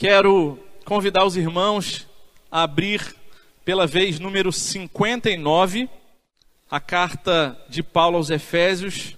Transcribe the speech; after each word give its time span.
Quero 0.00 0.58
convidar 0.86 1.26
os 1.26 1.36
irmãos 1.36 2.08
a 2.50 2.62
abrir 2.62 3.14
pela 3.66 3.86
vez 3.86 4.18
número 4.18 4.50
59 4.50 5.90
a 6.70 6.80
carta 6.80 7.62
de 7.68 7.82
Paulo 7.82 8.16
aos 8.16 8.30
Efésios, 8.30 9.14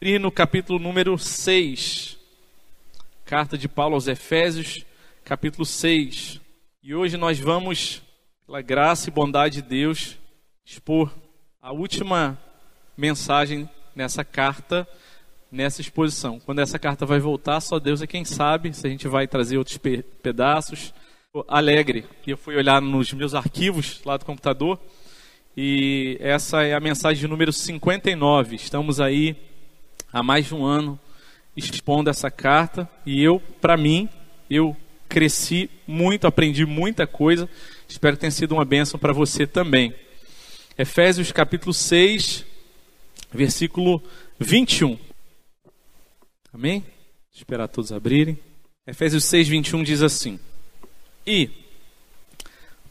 e 0.00 0.16
no 0.16 0.30
capítulo 0.30 0.78
número 0.78 1.18
6. 1.18 2.16
Carta 3.24 3.58
de 3.58 3.66
Paulo 3.66 3.96
aos 3.96 4.06
Efésios, 4.06 4.86
capítulo 5.24 5.66
6. 5.66 6.40
E 6.80 6.94
hoje 6.94 7.16
nós 7.16 7.40
vamos, 7.40 8.00
pela 8.46 8.62
graça 8.62 9.08
e 9.08 9.12
bondade 9.12 9.60
de 9.60 9.68
Deus, 9.68 10.16
expor 10.64 11.12
a 11.60 11.72
última 11.72 12.38
mensagem 12.96 13.68
nessa 13.96 14.22
carta, 14.22 14.86
nessa 15.50 15.80
exposição. 15.80 16.38
Quando 16.40 16.60
essa 16.60 16.78
carta 16.78 17.06
vai 17.06 17.18
voltar, 17.18 17.60
só 17.60 17.78
Deus 17.78 18.02
é 18.02 18.06
quem 18.06 18.24
sabe 18.24 18.72
se 18.72 18.86
a 18.86 18.90
gente 18.90 19.08
vai 19.08 19.26
trazer 19.26 19.58
outros 19.58 19.78
pe 19.78 20.02
pedaços. 20.22 20.92
Alegre, 21.46 22.04
que 22.22 22.32
eu 22.32 22.36
fui 22.36 22.56
olhar 22.56 22.80
nos 22.80 23.12
meus 23.12 23.34
arquivos 23.34 24.00
lá 24.04 24.16
do 24.16 24.24
computador 24.24 24.80
e 25.56 26.16
essa 26.20 26.62
é 26.62 26.74
a 26.74 26.80
mensagem 26.80 27.28
número 27.28 27.52
59. 27.52 28.56
Estamos 28.56 29.00
aí 29.00 29.36
há 30.12 30.22
mais 30.22 30.46
de 30.46 30.54
um 30.54 30.64
ano 30.64 30.98
expondo 31.56 32.08
essa 32.08 32.30
carta 32.30 32.88
e 33.04 33.22
eu, 33.22 33.40
para 33.60 33.76
mim, 33.76 34.08
eu 34.48 34.76
cresci 35.08 35.70
muito, 35.86 36.26
aprendi 36.26 36.64
muita 36.64 37.06
coisa. 37.06 37.48
Espero 37.88 38.16
que 38.16 38.20
tenha 38.20 38.30
sido 38.30 38.52
uma 38.52 38.64
bênção 38.64 38.98
para 38.98 39.12
você 39.12 39.46
também. 39.46 39.94
Efésios 40.76 41.32
capítulo 41.32 41.74
6, 41.74 42.44
versículo 43.32 44.02
21. 44.38 45.07
Amém? 46.52 46.80
Vou 46.80 46.88
esperar 47.34 47.68
todos 47.68 47.92
abrirem. 47.92 48.38
Efésios 48.86 49.24
6, 49.24 49.48
21 49.48 49.82
diz 49.82 50.02
assim: 50.02 50.38
E, 51.26 51.50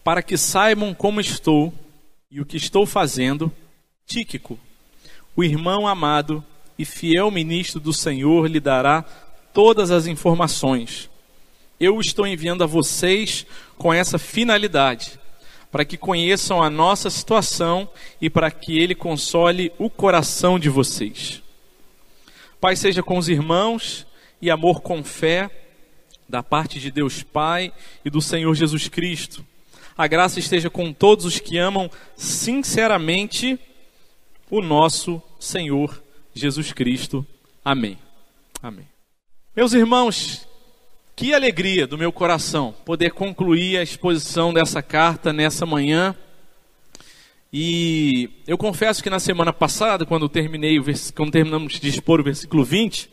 para 0.03 0.21
que 0.21 0.37
saibam 0.37 0.93
como 0.93 1.19
estou 1.19 1.73
e 2.29 2.39
o 2.39 2.45
que 2.45 2.57
estou 2.57 2.85
fazendo, 2.85 3.51
Tíquico, 4.05 4.59
o 5.35 5.43
irmão 5.43 5.87
amado 5.87 6.43
e 6.77 6.85
fiel 6.85 7.29
ministro 7.31 7.79
do 7.79 7.91
Senhor, 7.91 8.47
lhe 8.47 8.59
dará 8.59 9.03
todas 9.53 9.91
as 9.91 10.07
informações 10.07 11.09
eu 11.79 11.99
estou 11.99 12.25
enviando 12.25 12.63
a 12.63 12.67
vocês 12.67 13.45
com 13.77 13.93
essa 13.93 14.17
finalidade, 14.17 15.19
para 15.71 15.85
que 15.85 15.97
conheçam 15.97 16.61
a 16.61 16.69
nossa 16.69 17.09
situação 17.09 17.89
e 18.21 18.29
para 18.29 18.49
que 18.49 18.77
Ele 18.79 18.95
console 18.95 19.71
o 19.77 19.89
coração 19.89 20.57
de 20.57 20.69
vocês. 20.69 21.43
Pai, 22.59 22.75
seja 22.75 23.03
com 23.03 23.17
os 23.17 23.29
irmãos 23.29 24.07
e 24.41 24.49
amor 24.49 24.81
com 24.81 25.03
fé, 25.03 25.49
da 26.27 26.43
parte 26.43 26.79
de 26.79 26.91
Deus 26.91 27.23
Pai 27.23 27.71
e 28.03 28.09
do 28.09 28.21
Senhor 28.21 28.53
Jesus 28.53 28.87
Cristo. 28.87 29.45
A 29.97 30.07
graça 30.07 30.39
esteja 30.39 30.69
com 30.69 30.91
todos 30.91 31.25
os 31.25 31.39
que 31.39 31.57
amam 31.57 31.89
sinceramente 32.15 33.59
o 34.49 34.61
nosso 34.61 35.21
Senhor 35.39 36.01
Jesus 36.33 36.71
Cristo. 36.73 37.25
Amém. 37.63 37.97
Amém. 38.61 38.87
Meus 39.55 39.73
irmãos, 39.73 40.47
que 41.15 41.33
alegria 41.33 41.87
do 41.87 41.97
meu 41.97 42.11
coração 42.11 42.75
poder 42.85 43.11
concluir 43.11 43.77
a 43.77 43.83
exposição 43.83 44.53
dessa 44.53 44.81
carta 44.81 45.33
nessa 45.33 45.65
manhã. 45.65 46.15
E 47.51 48.29
eu 48.45 48.57
confesso 48.57 49.01
que 49.01 49.09
na 49.09 49.19
semana 49.19 49.53
passada, 49.53 50.05
quando 50.05 50.27
terminei, 50.27 50.77
quando 51.15 51.31
terminamos 51.31 51.79
de 51.79 51.87
expor 51.89 52.19
o 52.19 52.23
versículo 52.23 52.63
20, 52.63 53.09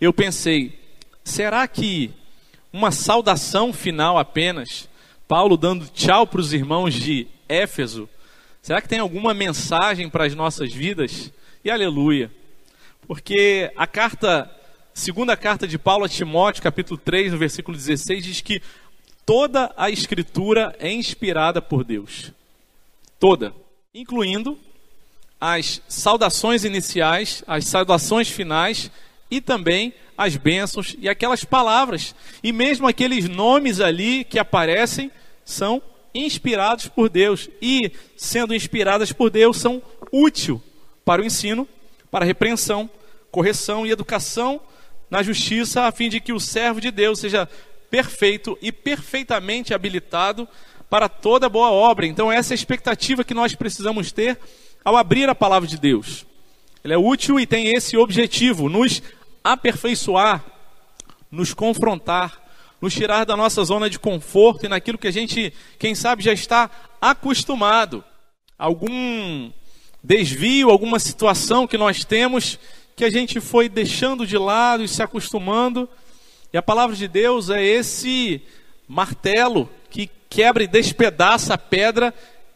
eu 0.00 0.12
pensei: 0.12 0.78
será 1.24 1.66
que 1.66 2.10
uma 2.72 2.90
saudação 2.90 3.72
final 3.72 4.18
apenas, 4.18 4.88
Paulo 5.26 5.56
dando 5.56 5.88
tchau 5.88 6.26
para 6.26 6.40
os 6.40 6.52
irmãos 6.52 6.94
de 6.94 7.26
Éfeso, 7.48 8.08
será 8.60 8.80
que 8.80 8.88
tem 8.88 9.00
alguma 9.00 9.34
mensagem 9.34 10.08
para 10.08 10.26
as 10.26 10.34
nossas 10.34 10.72
vidas? 10.72 11.32
E 11.64 11.70
aleluia, 11.70 12.30
porque 13.06 13.70
a 13.76 13.86
carta 13.86 14.50
Segunda 14.94 15.38
carta 15.38 15.66
de 15.66 15.78
Paulo 15.78 16.04
a 16.04 16.08
Timóteo, 16.08 16.62
capítulo 16.62 17.00
3, 17.02 17.32
no 17.32 17.38
versículo 17.38 17.76
16, 17.76 18.24
diz 18.24 18.40
que 18.42 18.60
toda 19.24 19.72
a 19.74 19.88
escritura 19.88 20.76
é 20.78 20.92
inspirada 20.92 21.62
por 21.62 21.82
Deus. 21.82 22.30
Toda, 23.18 23.54
incluindo 23.94 24.58
as 25.38 25.82
saudações 25.86 26.64
iniciais, 26.64 27.44
as 27.46 27.66
saudações 27.66 28.26
finais 28.26 28.90
e 29.30 29.38
também 29.38 29.92
as 30.16 30.34
bênçãos 30.34 30.96
e 30.98 31.10
aquelas 31.10 31.44
palavras. 31.44 32.14
E 32.42 32.52
mesmo 32.52 32.86
aqueles 32.86 33.28
nomes 33.28 33.80
ali 33.80 34.24
que 34.24 34.38
aparecem 34.38 35.10
são 35.44 35.82
inspirados 36.14 36.88
por 36.88 37.10
Deus 37.10 37.50
e, 37.60 37.92
sendo 38.16 38.54
inspiradas 38.54 39.12
por 39.12 39.28
Deus, 39.28 39.58
são 39.58 39.82
úteis 40.10 40.58
para 41.04 41.20
o 41.20 41.24
ensino, 41.24 41.68
para 42.10 42.24
a 42.24 42.26
repreensão, 42.26 42.88
correção 43.30 43.86
e 43.86 43.90
educação 43.90 44.58
na 45.10 45.22
justiça, 45.22 45.82
a 45.82 45.92
fim 45.92 46.08
de 46.08 46.18
que 46.18 46.32
o 46.32 46.40
servo 46.40 46.80
de 46.80 46.90
Deus 46.90 47.18
seja 47.18 47.46
perfeito 47.92 48.58
e 48.62 48.72
perfeitamente 48.72 49.74
habilitado 49.74 50.48
para 50.88 51.10
toda 51.10 51.46
boa 51.46 51.70
obra. 51.70 52.06
Então, 52.06 52.32
essa 52.32 52.52
é 52.52 52.54
a 52.54 52.56
expectativa 52.56 53.22
que 53.22 53.34
nós 53.34 53.54
precisamos 53.54 54.10
ter 54.10 54.38
ao 54.82 54.96
abrir 54.96 55.28
a 55.28 55.34
palavra 55.34 55.68
de 55.68 55.76
Deus. 55.76 56.24
Ele 56.82 56.94
é 56.94 56.96
útil 56.96 57.38
e 57.38 57.46
tem 57.46 57.74
esse 57.74 57.98
objetivo: 57.98 58.70
nos 58.70 59.02
aperfeiçoar, 59.44 60.42
nos 61.30 61.52
confrontar, 61.52 62.40
nos 62.80 62.94
tirar 62.94 63.26
da 63.26 63.36
nossa 63.36 63.62
zona 63.62 63.90
de 63.90 63.98
conforto 63.98 64.64
e 64.64 64.70
naquilo 64.70 64.96
que 64.96 65.08
a 65.08 65.12
gente, 65.12 65.52
quem 65.78 65.94
sabe, 65.94 66.22
já 66.22 66.32
está 66.32 66.70
acostumado. 66.98 68.02
Algum 68.58 69.52
desvio, 70.02 70.70
alguma 70.70 70.98
situação 70.98 71.66
que 71.66 71.76
nós 71.76 72.06
temos 72.06 72.58
que 72.96 73.04
a 73.04 73.10
gente 73.10 73.38
foi 73.38 73.68
deixando 73.68 74.26
de 74.26 74.38
lado 74.38 74.82
e 74.82 74.88
se 74.88 75.02
acostumando. 75.02 75.86
E 76.52 76.58
a 76.58 76.62
palavra 76.62 76.94
de 76.94 77.08
Deus 77.08 77.48
é 77.48 77.64
esse 77.64 78.42
martelo 78.86 79.68
que 79.88 80.10
quebra 80.28 80.62
e 80.62 80.68
despedaça 80.68 81.54
a 81.54 81.58
pedra, 81.58 82.14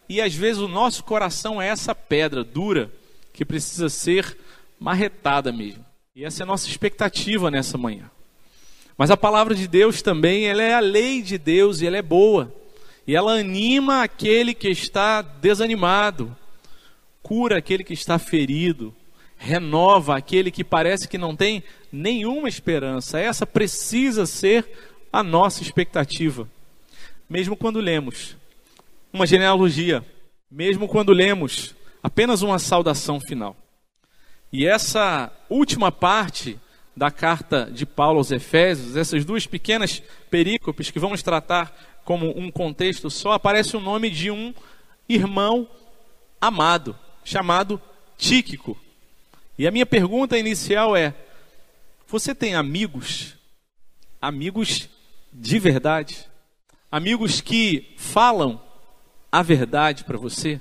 e 0.09 0.21
às 0.21 0.35
vezes 0.35 0.61
o 0.61 0.69
nosso 0.69 1.03
coração 1.03 1.61
é 1.61 1.69
essa 1.69 1.95
pedra 1.95 2.45
dura 2.45 2.91
que 3.33 3.45
precisa 3.45 3.89
ser 3.89 4.37
marretada 4.79 5.51
mesmo. 5.51 5.85
E 6.15 6.25
essa 6.25 6.43
é 6.43 6.45
a 6.45 6.47
nossa 6.47 6.69
expectativa 6.69 7.51
nessa 7.51 7.79
manhã. 7.79 8.11
Mas 8.99 9.11
a 9.11 9.17
palavra 9.17 9.55
de 9.55 9.69
Deus 9.69 10.01
também, 10.01 10.47
ela 10.47 10.63
é 10.63 10.75
a 10.75 10.81
lei 10.81 11.23
de 11.23 11.37
Deus 11.37 11.81
e 11.81 11.87
ela 11.87 11.99
é 11.99 12.03
boa. 12.03 12.55
E 13.07 13.15
ela 13.15 13.33
anima 13.33 14.03
aquele 14.03 14.55
que 14.55 14.69
está 14.69 15.23
desanimado, 15.23 16.35
cura 17.23 17.59
aquele 17.59 17.85
que 17.85 17.93
está 17.93 18.19
ferido, 18.19 18.95
renova 19.47 20.17
aquele 20.17 20.51
que 20.51 20.65
parece 20.65 21.07
que 21.07 21.17
não 21.17 21.37
tem 21.37 21.63
nenhuma 21.93 22.49
esperança. 22.49 23.19
Essa 23.19 23.47
precisa 23.47 24.27
ser 24.27 24.69
a 25.13 25.23
nossa 25.23 25.63
expectativa. 25.63 26.49
Mesmo 27.31 27.57
quando 27.57 27.81
lemos 27.81 28.37
uma 29.13 29.27
genealogia, 29.27 30.05
mesmo 30.51 30.89
quando 30.89 31.13
lemos 31.13 31.75
apenas 32.03 32.43
uma 32.43 32.59
saudação 32.59 33.21
final. 33.21 33.57
E 34.53 34.67
essa 34.67 35.33
última 35.49 35.91
parte 35.91 36.59
da 36.97 37.11
carta 37.11 37.71
de 37.71 37.87
Paulo 37.87 38.19
aos 38.19 38.31
Efésios, 38.31 38.97
essas 38.97 39.25
duas 39.25 39.47
pequenas 39.47 40.03
perícopes 40.31 40.91
que 40.91 40.99
vamos 40.99 41.23
tratar 41.23 41.75
como 42.05 42.37
um 42.39 42.51
contexto 42.51 43.11
só, 43.11 43.33
aparece 43.33 43.77
o 43.77 43.81
nome 43.81 44.11
de 44.11 44.31
um 44.31 44.55
irmão 45.09 45.69
amado, 46.41 46.97
chamado 47.25 47.81
Tíquico. 48.17 48.77
E 49.59 49.67
a 49.67 49.71
minha 49.71 49.87
pergunta 49.87 50.39
inicial 50.39 50.97
é: 50.97 51.15
você 52.07 52.35
tem 52.35 52.55
amigos? 52.55 53.37
Amigos 54.21 54.89
de 55.33 55.59
verdade? 55.59 56.27
Amigos 56.91 57.41
que 57.41 57.95
falam 57.97 58.61
a 59.31 59.43
verdade 59.43 60.05
para 60.05 60.19
você? 60.19 60.61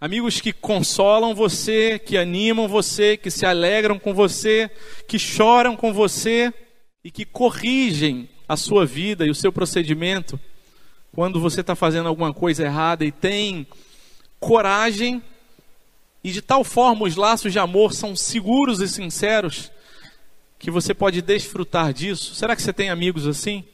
Amigos 0.00 0.40
que 0.40 0.52
consolam 0.52 1.34
você, 1.34 1.98
que 1.98 2.16
animam 2.16 2.68
você, 2.68 3.16
que 3.16 3.30
se 3.30 3.44
alegram 3.44 3.98
com 3.98 4.14
você, 4.14 4.70
que 5.08 5.18
choram 5.18 5.76
com 5.76 5.92
você 5.92 6.54
e 7.02 7.10
que 7.10 7.24
corrigem 7.24 8.28
a 8.48 8.56
sua 8.56 8.86
vida 8.86 9.26
e 9.26 9.30
o 9.30 9.34
seu 9.34 9.52
procedimento 9.52 10.38
quando 11.12 11.40
você 11.40 11.62
está 11.62 11.74
fazendo 11.74 12.08
alguma 12.08 12.32
coisa 12.32 12.64
errada 12.64 13.04
e 13.04 13.10
tem 13.10 13.66
coragem 14.38 15.22
e 16.22 16.32
de 16.32 16.42
tal 16.42 16.64
forma 16.64 17.06
os 17.06 17.16
laços 17.16 17.52
de 17.52 17.58
amor 17.58 17.92
são 17.92 18.14
seguros 18.16 18.80
e 18.80 18.88
sinceros 18.88 19.70
que 20.58 20.70
você 20.70 20.92
pode 20.92 21.22
desfrutar 21.22 21.92
disso. 21.92 22.34
Será 22.34 22.56
que 22.56 22.62
você 22.62 22.72
tem 22.72 22.90
amigos 22.90 23.26
assim? 23.26 23.64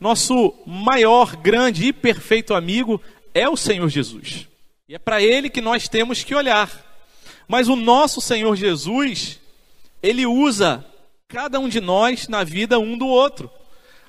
Nosso 0.00 0.54
maior, 0.66 1.36
grande 1.36 1.86
e 1.86 1.92
perfeito 1.92 2.54
amigo 2.54 3.00
é 3.32 3.48
o 3.48 3.56
Senhor 3.56 3.88
Jesus. 3.88 4.48
E 4.88 4.94
é 4.94 4.98
para 4.98 5.22
ele 5.22 5.48
que 5.48 5.60
nós 5.60 5.88
temos 5.88 6.24
que 6.24 6.34
olhar. 6.34 6.70
Mas 7.46 7.68
o 7.68 7.76
nosso 7.76 8.20
Senhor 8.20 8.54
Jesus, 8.56 9.40
ele 10.02 10.26
usa 10.26 10.84
cada 11.28 11.60
um 11.60 11.68
de 11.68 11.80
nós 11.80 12.26
na 12.28 12.42
vida 12.42 12.78
um 12.78 12.96
do 12.96 13.06
outro. 13.06 13.50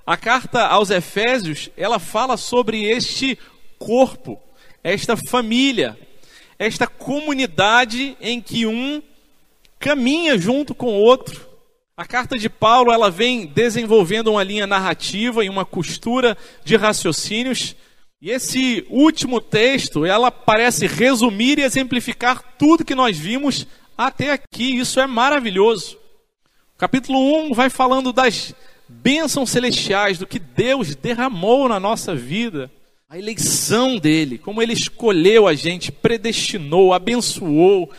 A 0.06 0.18
carta 0.18 0.66
aos 0.66 0.90
Efésios, 0.90 1.70
ela 1.78 2.00
fala 2.00 2.38
sobre 2.38 2.84
este 2.84 3.38
corpo, 3.78 4.42
esta 4.84 5.16
família, 5.16 5.98
esta 6.60 6.86
comunidade 6.86 8.18
em 8.20 8.42
que 8.42 8.66
um 8.66 9.02
caminha 9.80 10.38
junto 10.38 10.76
com 10.76 10.88
o 10.88 11.02
outro. 11.02 11.48
A 11.96 12.06
carta 12.06 12.38
de 12.38 12.50
Paulo, 12.50 12.92
ela 12.92 13.10
vem 13.10 13.46
desenvolvendo 13.46 14.28
uma 14.28 14.44
linha 14.44 14.68
narrativa 14.68 15.44
e 15.44 15.50
uma 15.50 15.66
costura 15.66 16.38
de 16.64 16.76
raciocínios. 16.76 17.76
E 18.22 18.30
esse 18.30 18.86
último 18.90 19.40
texto, 19.40 20.06
ela 20.06 20.30
parece 20.30 20.86
resumir 20.86 21.58
e 21.58 21.64
exemplificar 21.64 22.44
tudo 22.58 22.86
que 22.86 22.96
nós 22.96 23.18
vimos 23.18 23.66
até 23.98 24.32
aqui. 24.32 24.78
Isso 24.78 25.00
é 25.00 25.08
maravilhoso. 25.08 25.98
O 26.76 26.78
capítulo 26.78 27.20
1 27.46 27.54
vai 27.54 27.70
falando 27.70 28.12
das 28.12 28.54
bênçãos 28.88 29.50
celestiais, 29.50 30.18
do 30.18 30.28
que 30.28 30.40
Deus 30.40 30.96
derramou 30.96 31.70
na 31.70 31.80
nossa 31.80 32.16
vida, 32.16 32.72
a 33.12 33.18
eleição 33.18 33.98
dele, 33.98 34.38
como 34.38 34.62
ele 34.62 34.72
escolheu 34.72 35.48
a 35.48 35.56
gente, 35.56 35.92
predestinou, 35.92 36.94
abençoou, 36.94 37.92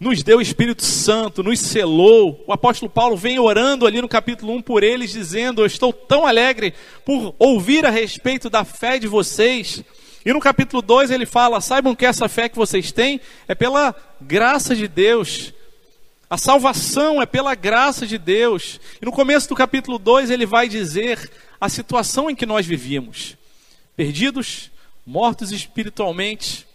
nos 0.00 0.24
deu 0.24 0.38
o 0.38 0.42
Espírito 0.42 0.84
Santo, 0.84 1.44
nos 1.44 1.60
selou. 1.60 2.42
O 2.44 2.52
apóstolo 2.52 2.90
Paulo 2.90 3.16
vem 3.16 3.38
orando 3.38 3.86
ali 3.86 4.02
no 4.02 4.08
capítulo 4.08 4.52
1 4.54 4.62
por 4.62 4.82
eles, 4.82 5.12
dizendo: 5.12 5.62
Eu 5.62 5.66
estou 5.66 5.92
tão 5.92 6.26
alegre 6.26 6.74
por 7.04 7.36
ouvir 7.38 7.86
a 7.86 7.90
respeito 7.90 8.50
da 8.50 8.64
fé 8.64 8.98
de 8.98 9.06
vocês. 9.06 9.84
E 10.26 10.32
no 10.32 10.40
capítulo 10.40 10.82
2 10.82 11.12
ele 11.12 11.24
fala: 11.24 11.60
Saibam 11.60 11.94
que 11.94 12.04
essa 12.04 12.28
fé 12.28 12.48
que 12.48 12.56
vocês 12.56 12.90
têm 12.90 13.20
é 13.46 13.54
pela 13.54 13.94
graça 14.20 14.74
de 14.74 14.88
Deus. 14.88 15.54
A 16.28 16.36
salvação 16.36 17.22
é 17.22 17.26
pela 17.26 17.54
graça 17.54 18.04
de 18.08 18.18
Deus. 18.18 18.80
E 19.00 19.04
no 19.04 19.12
começo 19.12 19.48
do 19.48 19.54
capítulo 19.54 20.00
2 20.00 20.30
ele 20.30 20.46
vai 20.46 20.68
dizer 20.68 21.30
a 21.60 21.68
situação 21.68 22.28
em 22.28 22.34
que 22.34 22.44
nós 22.44 22.66
vivíamos: 22.66 23.36
perdidos, 23.96 24.70
mortos 25.06 25.52
espiritualmente, 25.52 26.66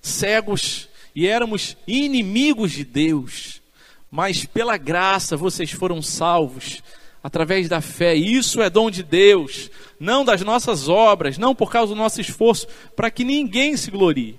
cegos, 0.00 0.88
e 1.14 1.26
éramos 1.26 1.76
inimigos 1.86 2.72
de 2.72 2.84
Deus. 2.84 3.62
Mas 4.10 4.44
pela 4.44 4.76
graça 4.76 5.36
vocês 5.36 5.70
foram 5.70 6.02
salvos 6.02 6.82
através 7.22 7.68
da 7.68 7.80
fé. 7.80 8.14
Isso 8.14 8.60
é 8.60 8.68
dom 8.68 8.90
de 8.90 9.02
Deus, 9.02 9.70
não 9.98 10.24
das 10.24 10.42
nossas 10.42 10.88
obras, 10.88 11.38
não 11.38 11.54
por 11.54 11.70
causa 11.70 11.94
do 11.94 11.98
nosso 11.98 12.20
esforço, 12.20 12.66
para 12.94 13.10
que 13.10 13.24
ninguém 13.24 13.76
se 13.76 13.90
glorie. 13.90 14.38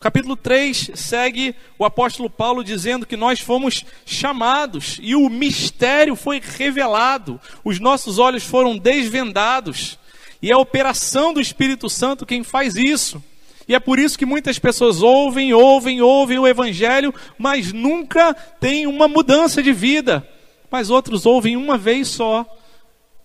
Capítulo 0.00 0.34
3 0.34 0.92
segue 0.94 1.54
o 1.78 1.84
apóstolo 1.84 2.30
Paulo 2.30 2.64
dizendo 2.64 3.04
que 3.04 3.18
nós 3.18 3.38
fomos 3.38 3.84
chamados 4.06 4.98
e 5.02 5.14
o 5.14 5.28
mistério 5.28 6.16
foi 6.16 6.40
revelado, 6.40 7.38
os 7.62 7.78
nossos 7.78 8.18
olhos 8.18 8.42
foram 8.42 8.78
desvendados, 8.78 9.98
e 10.42 10.50
é 10.50 10.54
a 10.54 10.58
operação 10.58 11.32
do 11.32 11.40
Espírito 11.40 11.88
Santo 11.88 12.26
quem 12.26 12.42
faz 12.42 12.76
isso. 12.76 13.22
E 13.68 13.74
é 13.74 13.78
por 13.78 13.98
isso 13.98 14.18
que 14.18 14.26
muitas 14.26 14.58
pessoas 14.58 15.00
ouvem, 15.00 15.52
ouvem, 15.52 16.00
ouvem 16.00 16.38
o 16.38 16.46
Evangelho, 16.46 17.14
mas 17.38 17.72
nunca 17.72 18.34
tem 18.34 18.86
uma 18.86 19.06
mudança 19.06 19.62
de 19.62 19.72
vida. 19.72 20.26
Mas 20.70 20.90
outros 20.90 21.26
ouvem 21.26 21.56
uma 21.56 21.78
vez 21.78 22.08
só 22.08 22.46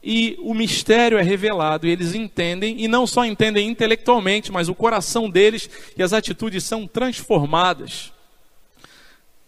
e 0.05 0.37
o 0.39 0.53
mistério 0.53 1.17
é 1.17 1.23
revelado, 1.23 1.87
e 1.87 1.89
eles 1.89 2.13
entendem, 2.13 2.79
e 2.79 2.87
não 2.87 3.07
só 3.07 3.25
entendem 3.25 3.67
intelectualmente, 3.67 4.51
mas 4.51 4.69
o 4.69 4.75
coração 4.75 5.27
deles 5.27 5.67
e 5.97 6.03
as 6.03 6.13
atitudes 6.13 6.63
são 6.63 6.85
transformadas. 6.85 8.13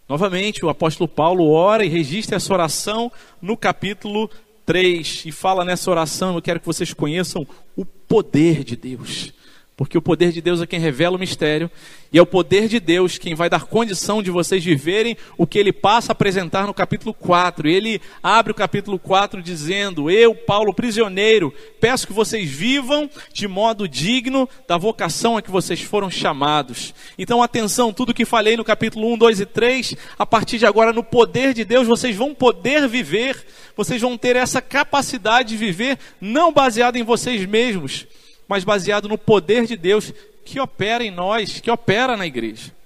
Novamente, 0.09 0.65
o 0.65 0.69
apóstolo 0.69 1.07
Paulo 1.07 1.51
ora 1.51 1.85
e 1.85 1.89
registra 1.89 2.37
essa 2.37 2.51
oração 2.51 3.11
no 3.39 3.55
capítulo 3.55 4.31
3 4.67 5.23
e 5.25 5.31
fala 5.31 5.63
nessa 5.63 5.89
oração: 5.89 6.35
Eu 6.35 6.41
quero 6.41 6.59
que 6.59 6.65
vocês 6.65 6.93
conheçam 6.93 7.47
o 7.75 7.85
poder 7.85 8.65
de 8.65 8.75
Deus. 8.75 9.33
Porque 9.77 9.95
o 9.95 10.01
poder 10.01 10.31
de 10.31 10.41
Deus 10.41 10.59
é 10.59 10.65
quem 10.65 10.79
revela 10.79 11.17
o 11.17 11.19
mistério, 11.19 11.69
e 12.11 12.17
é 12.17 12.21
o 12.21 12.25
poder 12.25 12.67
de 12.67 12.79
Deus 12.79 13.19
quem 13.19 13.35
vai 13.35 13.47
dar 13.47 13.65
condição 13.65 14.23
de 14.23 14.31
vocês 14.31 14.65
viverem 14.65 15.15
o 15.37 15.45
que 15.45 15.59
ele 15.59 15.71
passa 15.71 16.11
a 16.11 16.13
apresentar 16.13 16.65
no 16.65 16.73
capítulo 16.73 17.13
4. 17.13 17.69
Ele 17.69 18.01
abre 18.23 18.51
o 18.51 18.55
capítulo 18.55 18.97
4 18.97 19.39
dizendo: 19.39 20.09
Eu, 20.09 20.33
Paulo, 20.33 20.73
prisioneiro, 20.73 21.53
peço 21.79 22.07
que 22.07 22.13
vocês 22.13 22.49
vivam 22.49 23.07
de 23.31 23.47
modo 23.47 23.87
digno 23.87 24.49
da 24.67 24.77
vocação 24.77 25.37
a 25.37 25.43
que 25.43 25.51
vocês 25.51 25.79
foram 25.79 26.09
chamados. 26.09 26.91
Então, 27.15 27.43
atenção, 27.43 27.93
tudo 27.93 28.15
que 28.15 28.25
falei 28.25 28.57
no 28.57 28.63
capítulo 28.63 29.13
1, 29.13 29.17
2 29.19 29.41
e 29.41 29.45
3, 29.45 29.95
a 30.17 30.25
partir 30.25 30.57
de 30.57 30.65
agora, 30.65 30.91
no 30.91 31.03
poder 31.03 31.53
de 31.53 31.63
Deus, 31.63 31.85
vocês 31.85 32.15
vão 32.15 32.33
poder 32.33 32.87
viver, 32.87 33.45
vocês 33.75 34.01
vão 34.01 34.17
ter 34.17 34.37
essa 34.37 34.59
capacidade 34.59 35.49
de 35.49 35.57
viver, 35.57 35.99
não 36.19 36.51
baseado 36.51 36.95
em 36.95 37.03
vocês 37.03 37.45
mesmos 37.45 38.07
mas 38.47 38.63
baseado 38.63 39.07
no 39.07 39.17
poder 39.17 39.65
de 39.65 39.75
Deus 39.75 40.13
que 40.45 40.59
opera 40.59 41.03
em 41.03 41.11
nós, 41.11 41.59
que 41.59 41.69
opera 41.69 42.15
na 42.15 42.25
igreja. 42.25 42.77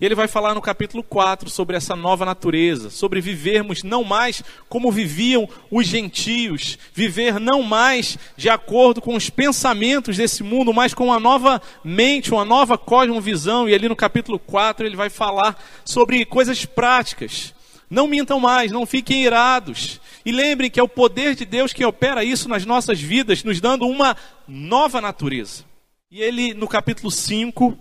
E 0.00 0.06
ele 0.06 0.14
vai 0.14 0.28
falar 0.28 0.54
no 0.54 0.62
capítulo 0.62 1.02
4 1.02 1.50
sobre 1.50 1.76
essa 1.76 1.96
nova 1.96 2.24
natureza, 2.24 2.88
sobre 2.88 3.20
vivermos 3.20 3.82
não 3.82 4.04
mais 4.04 4.44
como 4.68 4.92
viviam 4.92 5.48
os 5.72 5.88
gentios, 5.88 6.78
viver 6.94 7.40
não 7.40 7.64
mais 7.64 8.16
de 8.36 8.48
acordo 8.48 9.00
com 9.00 9.16
os 9.16 9.28
pensamentos 9.28 10.16
desse 10.16 10.44
mundo, 10.44 10.72
mas 10.72 10.94
com 10.94 11.06
uma 11.06 11.18
nova 11.18 11.60
mente, 11.82 12.30
uma 12.30 12.44
nova 12.44 12.78
cosmovisão. 12.78 13.68
E 13.68 13.74
ali 13.74 13.88
no 13.88 13.96
capítulo 13.96 14.38
4 14.38 14.86
ele 14.86 14.94
vai 14.94 15.10
falar 15.10 15.60
sobre 15.84 16.24
coisas 16.24 16.64
práticas. 16.64 17.52
Não 17.90 18.06
mintam 18.06 18.38
mais, 18.38 18.70
não 18.70 18.86
fiquem 18.86 19.24
irados. 19.24 20.00
E 20.24 20.32
lembrem 20.32 20.70
que 20.70 20.80
é 20.80 20.82
o 20.82 20.88
poder 20.88 21.34
de 21.34 21.44
Deus 21.44 21.72
que 21.72 21.84
opera 21.84 22.24
isso 22.24 22.48
nas 22.48 22.64
nossas 22.64 23.00
vidas, 23.00 23.44
nos 23.44 23.60
dando 23.60 23.86
uma 23.86 24.16
nova 24.46 25.00
natureza. 25.00 25.64
E 26.10 26.22
ele, 26.22 26.54
no 26.54 26.66
capítulo 26.66 27.10
5, 27.10 27.78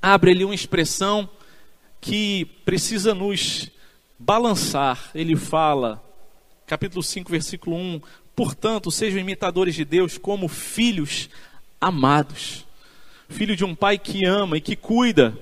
abre 0.00 0.30
ali 0.30 0.44
uma 0.44 0.54
expressão 0.54 1.28
que 2.00 2.44
precisa 2.64 3.14
nos 3.14 3.68
balançar. 4.18 5.10
Ele 5.14 5.36
fala, 5.36 6.02
capítulo 6.66 7.02
5, 7.02 7.30
versículo 7.30 7.76
1: 7.76 8.00
Portanto, 8.34 8.90
sejam 8.90 9.20
imitadores 9.20 9.74
de 9.74 9.84
Deus 9.84 10.16
como 10.16 10.48
filhos 10.48 11.28
amados, 11.80 12.64
filho 13.28 13.56
de 13.56 13.64
um 13.64 13.74
pai 13.74 13.98
que 13.98 14.24
ama 14.24 14.56
e 14.56 14.60
que 14.60 14.76
cuida. 14.76 15.36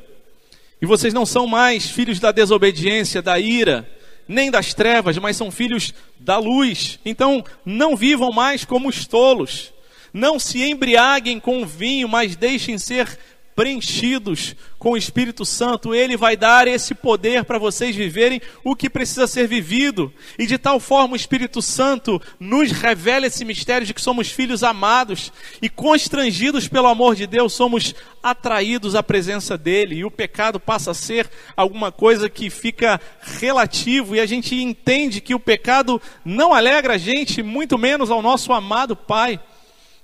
E 0.81 0.87
vocês 0.87 1.15
não 1.15 1.25
são 1.25 1.47
mais 1.47 1.91
filhos 1.91 2.21
da 2.21 2.33
desobediência, 2.33 3.23
da 3.23 3.39
ira, 3.39 3.91
nem 4.29 4.51
das 4.51 4.75
trevas, 4.75 5.19
mas 5.19 5.37
são 5.37 5.51
filhos 5.51 5.93
da 6.19 6.39
luz. 6.39 6.99
Então, 7.05 7.45
não 7.65 7.97
vivam 7.97 8.33
mais 8.33 8.65
como 8.65 8.89
os 8.89 9.07
tolos. 9.07 9.73
Não 10.13 10.39
se 10.39 10.63
embriaguem 10.63 11.39
com 11.39 11.67
vinho, 11.67 12.09
mas 12.09 12.37
deixem 12.37 12.79
ser 12.79 13.19
preenchidos 13.57 14.55
com 14.79 14.93
o 14.93 14.97
Espírito 14.99 15.47
Santo, 15.47 15.95
Ele 15.95 16.15
vai 16.15 16.37
dar 16.37 16.69
esse 16.69 16.95
poder 16.95 17.43
para 17.45 17.59
vocês 17.59 17.97
viverem 17.97 18.41
o 18.63 18.77
que 18.77 18.91
precisa 18.91 19.27
ser 19.27 19.49
vivido. 19.49 20.13
E 20.39 20.47
de 20.47 20.59
tal 20.59 20.79
forma 20.79 21.15
o 21.15 21.17
Espírito 21.17 21.63
Santo 21.63 22.21
nos 22.39 22.71
revela 22.71 23.27
esse 23.27 23.47
mistério 23.47 23.87
de 23.87 23.95
que 23.95 24.01
somos 24.01 24.29
filhos 24.29 24.63
amados 24.63 25.33
e 25.63 25.71
constrangidos 25.71 26.69
pelo 26.69 26.87
amor 26.87 27.17
de 27.17 27.27
Deus, 27.27 27.55
somos 27.55 27.95
atraídos 28.23 28.95
à 28.95 29.03
presença 29.03 29.57
dEle. 29.57 29.97
E 29.97 30.05
o 30.05 30.11
pecado 30.11 30.61
passa 30.61 30.91
a 30.91 30.95
ser 30.95 31.29
alguma 31.57 31.91
coisa 31.91 32.29
que 32.29 32.51
fica 32.51 33.01
relativo 33.41 34.15
e 34.15 34.21
a 34.21 34.27
gente 34.27 34.55
entende 34.55 35.23
que 35.23 35.35
o 35.35 35.41
pecado 35.41 36.01
não 36.23 36.53
alegra 36.53 36.95
a 36.95 36.99
gente, 36.99 37.43
muito 37.43 37.79
menos 37.79 38.11
ao 38.11 38.21
nosso 38.21 38.53
amado 38.53 38.95
Pai. 38.95 39.41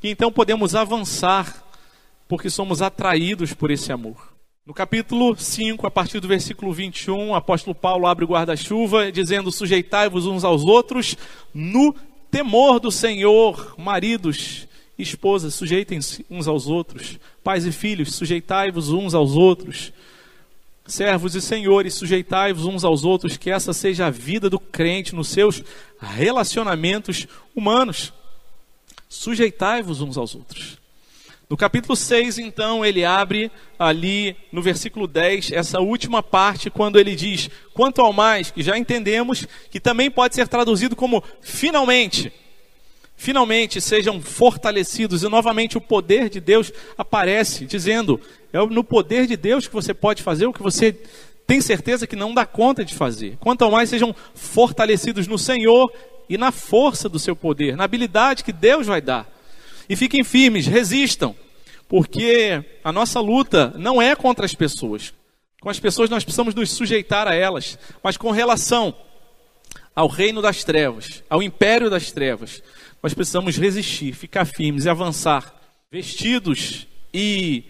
E 0.02 0.08
então 0.08 0.32
podemos 0.32 0.74
avançar 0.74 1.61
porque 2.32 2.48
somos 2.48 2.80
atraídos 2.80 3.52
por 3.52 3.70
esse 3.70 3.92
amor. 3.92 4.16
No 4.64 4.72
capítulo 4.72 5.36
5, 5.36 5.86
a 5.86 5.90
partir 5.90 6.18
do 6.18 6.26
versículo 6.26 6.72
21, 6.72 7.28
o 7.28 7.34
apóstolo 7.34 7.74
Paulo 7.74 8.06
abre 8.06 8.24
o 8.24 8.28
guarda-chuva, 8.28 9.12
dizendo: 9.12 9.52
Sujeitai-vos 9.52 10.24
uns 10.24 10.42
aos 10.42 10.64
outros 10.64 11.14
no 11.52 11.94
temor 12.30 12.80
do 12.80 12.90
Senhor. 12.90 13.74
Maridos, 13.76 14.66
esposas, 14.98 15.52
sujeitem-se 15.52 16.24
uns 16.30 16.48
aos 16.48 16.68
outros. 16.68 17.18
Pais 17.44 17.66
e 17.66 17.70
filhos, 17.70 18.14
sujeitai-vos 18.14 18.88
uns 18.88 19.12
aos 19.12 19.32
outros. 19.32 19.92
Servos 20.86 21.34
e 21.34 21.42
senhores, 21.42 21.92
sujeitai-vos 21.92 22.64
uns 22.64 22.82
aos 22.82 23.04
outros, 23.04 23.36
que 23.36 23.50
essa 23.50 23.74
seja 23.74 24.06
a 24.06 24.10
vida 24.10 24.48
do 24.48 24.58
crente 24.58 25.14
nos 25.14 25.28
seus 25.28 25.62
relacionamentos 26.00 27.26
humanos. 27.54 28.10
Sujeitai-vos 29.06 30.00
uns 30.00 30.16
aos 30.16 30.34
outros. 30.34 30.80
No 31.48 31.56
capítulo 31.56 31.94
6, 31.94 32.38
então, 32.38 32.84
ele 32.84 33.04
abre 33.04 33.50
ali 33.78 34.34
no 34.50 34.62
versículo 34.62 35.06
10 35.06 35.52
essa 35.52 35.80
última 35.80 36.22
parte, 36.22 36.70
quando 36.70 36.98
ele 36.98 37.14
diz: 37.14 37.50
quanto 37.74 38.00
ao 38.00 38.12
mais, 38.12 38.50
que 38.50 38.62
já 38.62 38.78
entendemos, 38.78 39.46
que 39.70 39.78
também 39.78 40.10
pode 40.10 40.34
ser 40.34 40.48
traduzido 40.48 40.96
como 40.96 41.22
finalmente. 41.40 42.32
Finalmente 43.16 43.80
sejam 43.80 44.20
fortalecidos, 44.20 45.22
e 45.22 45.28
novamente 45.28 45.76
o 45.76 45.80
poder 45.80 46.28
de 46.28 46.40
Deus 46.40 46.72
aparece, 46.96 47.66
dizendo: 47.66 48.20
é 48.52 48.58
no 48.66 48.82
poder 48.82 49.26
de 49.26 49.36
Deus 49.36 49.68
que 49.68 49.74
você 49.74 49.94
pode 49.94 50.22
fazer 50.22 50.46
o 50.46 50.52
que 50.52 50.62
você 50.62 50.92
tem 51.46 51.60
certeza 51.60 52.06
que 52.06 52.16
não 52.16 52.32
dá 52.32 52.46
conta 52.46 52.84
de 52.84 52.94
fazer. 52.94 53.36
Quanto 53.38 53.62
ao 53.62 53.70
mais, 53.70 53.90
sejam 53.90 54.14
fortalecidos 54.34 55.26
no 55.26 55.38
Senhor 55.38 55.92
e 56.28 56.38
na 56.38 56.50
força 56.50 57.08
do 57.08 57.18
seu 57.18 57.36
poder, 57.36 57.76
na 57.76 57.84
habilidade 57.84 58.44
que 58.44 58.52
Deus 58.52 58.86
vai 58.86 59.00
dar. 59.00 59.31
E 59.88 59.96
fiquem 59.96 60.24
firmes, 60.24 60.66
resistam, 60.66 61.34
porque 61.88 62.64
a 62.82 62.92
nossa 62.92 63.20
luta 63.20 63.72
não 63.76 64.00
é 64.00 64.14
contra 64.16 64.46
as 64.46 64.54
pessoas. 64.54 65.12
Com 65.60 65.70
as 65.70 65.78
pessoas 65.78 66.10
nós 66.10 66.24
precisamos 66.24 66.54
nos 66.54 66.70
sujeitar 66.70 67.28
a 67.28 67.34
elas, 67.34 67.78
mas 68.02 68.16
com 68.16 68.30
relação 68.30 68.94
ao 69.94 70.08
reino 70.08 70.42
das 70.42 70.64
trevas, 70.64 71.22
ao 71.28 71.42
império 71.42 71.90
das 71.90 72.10
trevas, 72.10 72.62
nós 73.02 73.14
precisamos 73.14 73.56
resistir, 73.56 74.12
ficar 74.12 74.44
firmes 74.44 74.84
e 74.84 74.88
avançar, 74.88 75.54
vestidos 75.90 76.86
e 77.12 77.64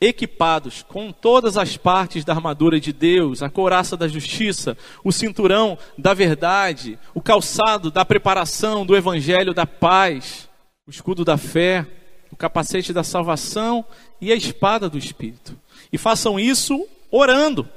equipados 0.00 0.82
com 0.82 1.10
todas 1.12 1.56
as 1.56 1.76
partes 1.76 2.24
da 2.24 2.32
armadura 2.32 2.78
de 2.78 2.92
Deus, 2.92 3.42
a 3.42 3.50
couraça 3.50 3.96
da 3.96 4.08
justiça, 4.08 4.76
o 5.02 5.12
cinturão 5.12 5.78
da 5.96 6.14
verdade, 6.14 6.98
o 7.14 7.20
calçado 7.20 7.90
da 7.90 8.04
preparação 8.04 8.84
do 8.84 8.96
evangelho 8.96 9.54
da 9.54 9.66
paz, 9.66 10.45
o 10.86 10.90
escudo 10.90 11.24
da 11.24 11.36
fé, 11.36 11.84
o 12.30 12.36
capacete 12.36 12.92
da 12.92 13.02
salvação 13.02 13.84
e 14.20 14.30
a 14.30 14.36
espada 14.36 14.88
do 14.88 14.96
espírito. 14.96 15.58
E 15.92 15.98
façam 15.98 16.38
isso 16.38 16.86
orando 17.10 17.68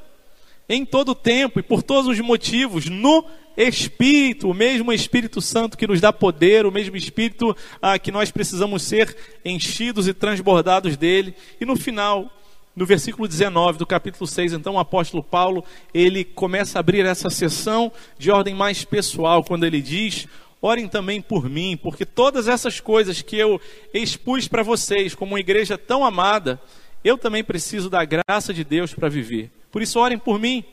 em 0.68 0.86
todo 0.86 1.10
o 1.10 1.16
tempo 1.16 1.60
e 1.60 1.64
por 1.64 1.82
todos 1.82 2.08
os 2.08 2.20
motivos 2.20 2.86
no 2.86 3.26
Espírito, 3.58 4.48
o 4.48 4.54
mesmo 4.54 4.94
Espírito 4.94 5.42
Santo 5.42 5.76
que 5.76 5.88
nos 5.88 6.00
dá 6.00 6.14
poder, 6.14 6.68
o 6.68 6.72
mesmo 6.72 6.96
Espírito 6.96 7.58
ah, 7.82 7.98
que 7.98 8.12
nós 8.12 8.30
precisamos 8.30 8.84
ser 8.84 9.18
enchidos 9.44 10.08
e 10.08 10.14
transbordados 10.14 10.96
dele. 10.96 11.34
E 11.60 11.66
no 11.66 11.76
final, 11.76 12.32
no 12.76 12.86
versículo 12.86 13.28
19 13.28 13.80
do 13.80 13.88
capítulo 13.88 14.28
6, 14.28 14.54
então 14.54 14.76
o 14.76 14.80
apóstolo 14.80 15.24
Paulo, 15.24 15.66
ele 15.94 16.24
começa 16.24 16.78
a 16.78 16.82
abrir 16.82 17.06
essa 17.06 17.30
sessão 17.32 17.92
de 18.20 18.30
ordem 18.30 18.54
mais 18.54 18.86
pessoal, 18.86 19.44
quando 19.44 19.66
ele 19.66 19.82
diz: 19.82 20.28
Orem 20.62 20.88
também 20.88 21.22
por 21.22 21.50
mim, 21.50 21.78
porque 21.82 22.06
todas 22.06 22.48
essas 22.48 22.80
coisas 22.80 23.22
que 23.22 23.38
eu 23.38 23.62
expus 23.94 24.48
para 24.48 24.62
vocês, 24.62 25.16
como 25.16 25.34
uma 25.34 25.40
igreja 25.40 25.78
tão 25.78 26.04
amada, 26.04 26.62
eu 27.04 27.18
também 27.18 27.44
preciso 27.44 27.90
da 27.90 28.04
graça 28.04 28.54
de 28.54 28.64
Deus 28.64 28.94
para 28.94 29.08
viver. 29.08 29.50
Por 29.72 29.82
isso, 29.82 30.00
orem 30.00 30.18
por 30.18 30.40
mim 30.40 30.66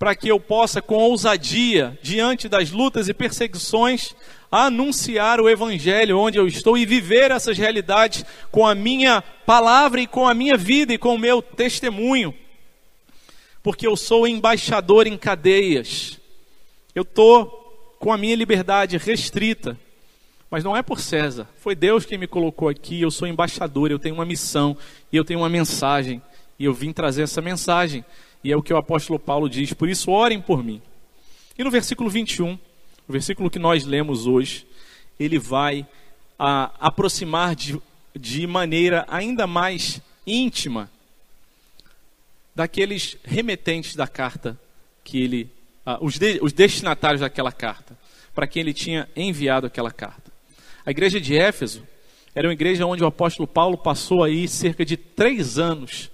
para 0.00 0.14
que 0.14 0.28
eu 0.28 0.40
possa, 0.40 0.80
com 0.80 0.94
ousadia, 0.94 1.98
diante 2.02 2.48
das 2.48 2.70
lutas 2.70 3.06
e 3.06 3.12
perseguições, 3.12 4.14
anunciar 4.50 5.38
o 5.42 5.48
Evangelho 5.48 6.18
onde 6.18 6.38
eu 6.38 6.46
estou 6.46 6.78
e 6.78 6.86
viver 6.86 7.30
essas 7.30 7.58
realidades 7.58 8.24
com 8.50 8.66
a 8.66 8.74
minha 8.74 9.20
palavra 9.20 10.00
e 10.00 10.06
com 10.06 10.26
a 10.26 10.32
minha 10.32 10.56
vida 10.56 10.94
e 10.94 10.98
com 10.98 11.14
o 11.14 11.18
meu 11.18 11.42
testemunho. 11.42 12.34
Porque 13.62 13.86
eu 13.86 13.94
sou 13.94 14.26
embaixador 14.26 15.06
em 15.06 15.18
cadeias, 15.18 16.18
eu 16.94 17.02
estou 17.02 17.59
com 18.00 18.12
a 18.12 18.18
minha 18.18 18.34
liberdade 18.34 18.96
restrita, 18.96 19.78
mas 20.50 20.64
não 20.64 20.74
é 20.74 20.82
por 20.82 20.98
César, 20.98 21.46
foi 21.58 21.76
Deus 21.76 22.06
quem 22.06 22.16
me 22.16 22.26
colocou 22.26 22.68
aqui. 22.68 23.00
Eu 23.00 23.10
sou 23.10 23.28
embaixador, 23.28 23.90
eu 23.90 23.98
tenho 23.98 24.14
uma 24.14 24.24
missão 24.24 24.76
e 25.12 25.16
eu 25.16 25.24
tenho 25.24 25.40
uma 25.40 25.50
mensagem, 25.50 26.20
e 26.58 26.64
eu 26.64 26.72
vim 26.72 26.92
trazer 26.92 27.22
essa 27.22 27.42
mensagem. 27.42 28.04
E 28.42 28.50
é 28.50 28.56
o 28.56 28.62
que 28.62 28.72
o 28.72 28.78
apóstolo 28.78 29.18
Paulo 29.18 29.48
diz: 29.48 29.74
por 29.74 29.88
isso 29.88 30.10
orem 30.10 30.40
por 30.40 30.64
mim. 30.64 30.80
E 31.56 31.62
no 31.62 31.70
versículo 31.70 32.08
21, 32.08 32.58
o 33.06 33.12
versículo 33.12 33.50
que 33.50 33.58
nós 33.58 33.84
lemos 33.84 34.26
hoje, 34.26 34.66
ele 35.18 35.38
vai 35.38 35.86
a, 36.38 36.72
aproximar 36.80 37.54
de, 37.54 37.78
de 38.18 38.46
maneira 38.46 39.04
ainda 39.08 39.46
mais 39.46 40.00
íntima 40.26 40.90
daqueles 42.54 43.18
remetentes 43.22 43.94
da 43.94 44.08
carta 44.08 44.58
que 45.04 45.22
ele, 45.22 45.50
os, 46.00 46.18
de, 46.18 46.38
os 46.42 46.52
destinatários 46.52 47.20
daquela 47.20 47.52
carta, 47.52 47.98
para 48.34 48.46
quem 48.46 48.60
ele 48.60 48.72
tinha 48.72 49.08
enviado 49.16 49.66
aquela 49.66 49.90
carta. 49.90 50.30
A 50.84 50.90
igreja 50.90 51.20
de 51.20 51.36
Éfeso 51.36 51.86
era 52.34 52.46
uma 52.46 52.54
igreja 52.54 52.86
onde 52.86 53.02
o 53.02 53.06
apóstolo 53.06 53.46
Paulo 53.46 53.76
passou 53.76 54.22
aí 54.22 54.46
cerca 54.46 54.84
de 54.84 54.96
três 54.96 55.58
anos 55.58 56.10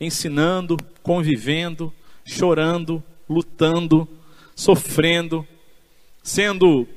ensinando, 0.00 0.76
convivendo, 1.02 1.92
chorando, 2.24 3.02
lutando, 3.28 4.08
sofrendo, 4.56 5.46
sendo 6.22 6.88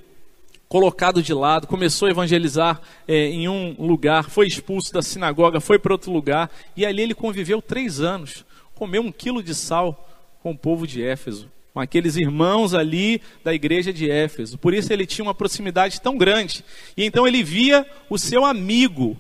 colocado 0.68 1.22
de 1.22 1.34
lado, 1.34 1.68
começou 1.68 2.08
a 2.08 2.12
evangelizar 2.12 2.82
é, 3.08 3.28
em 3.28 3.48
um 3.48 3.76
lugar, 3.78 4.30
foi 4.30 4.48
expulso 4.48 4.92
da 4.92 5.04
sinagoga, 5.04 5.60
foi 5.60 5.78
para 5.78 5.94
outro 5.94 6.12
lugar, 6.12 6.50
e 6.76 6.84
ali 6.84 7.04
ele 7.04 7.14
conviveu 7.14 7.62
três 7.62 8.00
anos, 8.00 8.44
comeu 8.74 9.04
um 9.04 9.12
quilo 9.12 9.44
de 9.44 9.54
sal 9.54 10.10
com 10.42 10.52
o 10.52 10.58
povo 10.58 10.88
de 10.88 11.04
Éfeso, 11.04 11.52
com 11.74 11.80
aqueles 11.80 12.16
irmãos 12.16 12.74
ali 12.74 13.22
da 13.44 13.54
igreja 13.54 13.92
de 13.92 14.10
Éfeso. 14.10 14.58
Por 14.58 14.74
isso 14.74 14.94
ele 14.94 15.08
tinha 15.08 15.26
uma 15.26 15.34
proximidade 15.34 16.00
tão 16.00 16.18
grande. 16.18 16.64
E 16.96 17.04
então 17.04 17.28
ele 17.28 17.44
via 17.44 17.86
o 18.10 18.18
seu 18.18 18.46
amigo, 18.46 19.18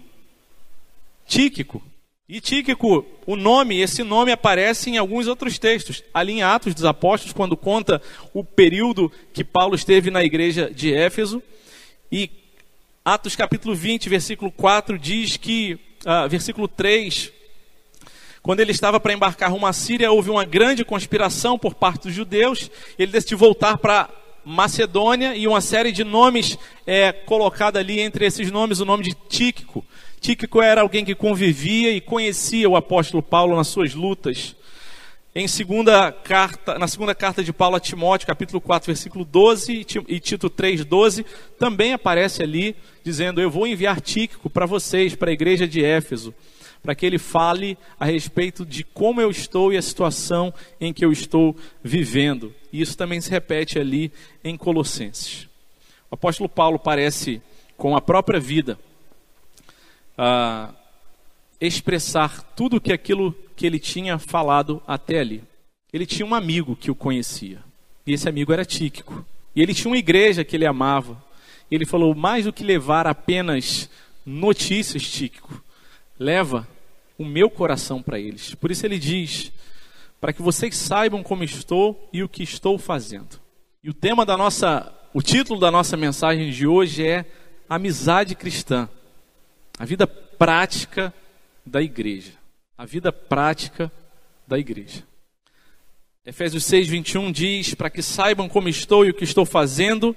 Tíquico, 1.25 1.81
e 2.27 2.39
Tíquico, 2.39 3.05
o 3.25 3.35
nome, 3.35 3.81
esse 3.81 4.01
nome 4.01 4.31
aparece 4.31 4.89
em 4.89 4.97
alguns 4.97 5.27
outros 5.27 5.59
textos. 5.59 6.03
Ali 6.13 6.33
em 6.33 6.43
Atos 6.43 6.73
dos 6.73 6.85
Apóstolos, 6.85 7.33
quando 7.33 7.57
conta 7.57 8.01
o 8.33 8.43
período 8.43 9.11
que 9.33 9.43
Paulo 9.43 9.75
esteve 9.75 10.09
na 10.09 10.23
igreja 10.23 10.71
de 10.73 10.93
Éfeso. 10.93 11.43
E 12.11 12.29
Atos 13.03 13.35
capítulo 13.35 13.75
20, 13.75 14.07
versículo 14.07 14.51
4, 14.51 14.97
diz 14.97 15.35
que, 15.35 15.77
ah, 16.05 16.25
versículo 16.25 16.67
3, 16.67 17.31
quando 18.43 18.59
ele 18.59 18.71
estava 18.71 18.99
para 18.99 19.13
embarcar 19.13 19.49
rumo 19.49 19.65
à 19.65 19.71
Síria, 19.71 20.11
houve 20.11 20.29
uma 20.29 20.43
grande 20.43 20.83
conspiração 20.83 21.57
por 21.57 21.73
parte 21.73 22.03
dos 22.03 22.13
judeus. 22.13 22.69
Ele 22.99 23.09
decidiu 23.09 23.37
voltar 23.37 23.77
para 23.77 24.09
Macedônia 24.43 25.33
e 25.33 25.47
uma 25.47 25.61
série 25.61 25.93
de 25.93 26.03
nomes 26.03 26.57
é 26.85 27.13
colocada 27.13 27.79
ali 27.79 28.01
entre 28.01 28.25
esses 28.25 28.51
nomes 28.51 28.81
o 28.81 28.85
nome 28.85 29.05
de 29.05 29.13
Tíquico. 29.29 29.85
Tíquico 30.19 30.61
era 30.61 30.81
alguém 30.81 31.05
que 31.05 31.15
convivia 31.15 31.91
e 31.91 32.01
conhecia 32.01 32.69
o 32.69 32.75
apóstolo 32.75 33.23
Paulo 33.23 33.55
nas 33.55 33.69
suas 33.69 33.93
lutas. 33.93 34.57
Em 35.33 35.47
segunda 35.47 36.11
carta, 36.11 36.77
na 36.77 36.87
segunda 36.87 37.15
carta 37.15 37.41
de 37.41 37.53
Paulo 37.53 37.77
a 37.77 37.79
Timóteo, 37.79 38.27
capítulo 38.27 38.59
4, 38.59 38.87
versículo 38.87 39.23
12 39.23 39.85
e 40.07 40.19
Tito 40.19 40.49
3, 40.49 40.83
12, 40.83 41.25
também 41.57 41.93
aparece 41.93 42.43
ali 42.43 42.75
dizendo: 43.05 43.39
Eu 43.39 43.49
vou 43.49 43.65
enviar 43.65 44.01
Tíquico 44.01 44.49
para 44.49 44.65
vocês, 44.65 45.15
para 45.15 45.29
a 45.29 45.33
igreja 45.33 45.65
de 45.65 45.83
Éfeso, 45.83 46.35
para 46.83 46.93
que 46.93 47.05
ele 47.05 47.17
fale 47.17 47.77
a 47.97 48.03
respeito 48.03 48.65
de 48.65 48.83
como 48.83 49.21
eu 49.21 49.31
estou 49.31 49.71
e 49.71 49.77
a 49.77 49.81
situação 49.81 50.53
em 50.79 50.91
que 50.93 51.03
eu 51.03 51.13
estou 51.13 51.55
vivendo. 51.81 52.53
E 52.73 52.81
isso 52.81 52.97
também 52.97 53.21
se 53.21 53.31
repete 53.31 53.79
ali 53.79 54.11
em 54.43 54.57
Colossenses. 54.57 55.47
O 56.11 56.15
apóstolo 56.15 56.49
Paulo 56.49 56.77
parece, 56.77 57.41
com 57.77 57.95
a 57.95 58.01
própria 58.01 58.39
vida, 58.39 58.77
expressar 61.59 62.43
tudo 62.55 62.81
que 62.81 62.91
aquilo 62.91 63.33
que 63.55 63.65
ele 63.65 63.79
tinha 63.79 64.19
falado 64.19 64.83
até 64.85 65.19
ali. 65.19 65.41
Ele 65.93 66.05
tinha 66.05 66.25
um 66.25 66.35
amigo 66.35 66.75
que 66.75 66.91
o 66.91 66.95
conhecia, 66.95 67.59
e 68.05 68.13
esse 68.13 68.27
amigo 68.27 68.51
era 68.51 68.65
Tíquico. 68.65 69.25
E 69.55 69.61
ele 69.61 69.73
tinha 69.73 69.89
uma 69.89 69.97
igreja 69.97 70.43
que 70.43 70.55
ele 70.55 70.65
amava. 70.65 71.23
E 71.69 71.75
ele 71.75 71.85
falou: 71.85 72.13
mais 72.13 72.45
do 72.45 72.51
que 72.51 72.63
levar 72.63 73.07
apenas 73.07 73.89
notícias, 74.25 75.03
Tíquico, 75.03 75.63
leva 76.19 76.67
o 77.17 77.25
meu 77.25 77.49
coração 77.49 78.01
para 78.01 78.19
eles. 78.19 78.55
Por 78.55 78.71
isso 78.71 78.85
ele 78.85 78.99
diz: 78.99 79.51
para 80.19 80.33
que 80.33 80.41
vocês 80.41 80.75
saibam 80.75 81.21
como 81.21 81.43
estou 81.43 82.09
e 82.13 82.23
o 82.23 82.29
que 82.29 82.43
estou 82.43 82.77
fazendo. 82.77 83.41
E 83.83 83.89
o 83.89 83.93
tema 83.93 84.25
da 84.25 84.37
nossa, 84.37 84.93
o 85.13 85.21
título 85.21 85.59
da 85.59 85.69
nossa 85.69 85.97
mensagem 85.97 86.49
de 86.49 86.65
hoje 86.65 87.05
é 87.05 87.25
Amizade 87.67 88.35
Cristã. 88.35 88.87
A 89.77 89.85
vida 89.85 90.07
prática 90.07 91.13
da 91.65 91.81
igreja. 91.81 92.31
A 92.77 92.85
vida 92.85 93.11
prática 93.11 93.91
da 94.47 94.57
igreja. 94.57 95.03
Efésios 96.25 96.63
6, 96.63 96.87
21 96.87 97.31
diz: 97.31 97.73
Para 97.73 97.89
que 97.89 98.01
saibam 98.01 98.47
como 98.47 98.69
estou 98.69 99.05
e 99.05 99.09
o 99.09 99.13
que 99.13 99.25
estou 99.25 99.45
fazendo, 99.45 100.15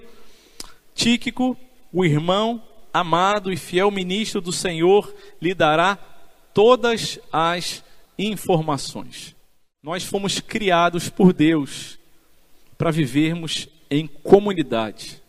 Tíquico, 0.95 1.57
o 1.93 2.05
irmão 2.05 2.63
amado 2.93 3.53
e 3.53 3.57
fiel 3.57 3.91
ministro 3.91 4.41
do 4.41 4.53
Senhor, 4.53 5.15
lhe 5.43 5.53
dará 5.53 5.99
todas 6.57 7.19
as 7.31 7.85
informações. 8.19 9.37
Nós 9.83 10.05
fomos 10.05 10.41
criados 10.41 11.11
por 11.11 11.35
Deus 11.35 11.99
para 12.79 12.91
vivermos 12.91 13.69
em 13.91 14.07
comunidade, 14.07 15.23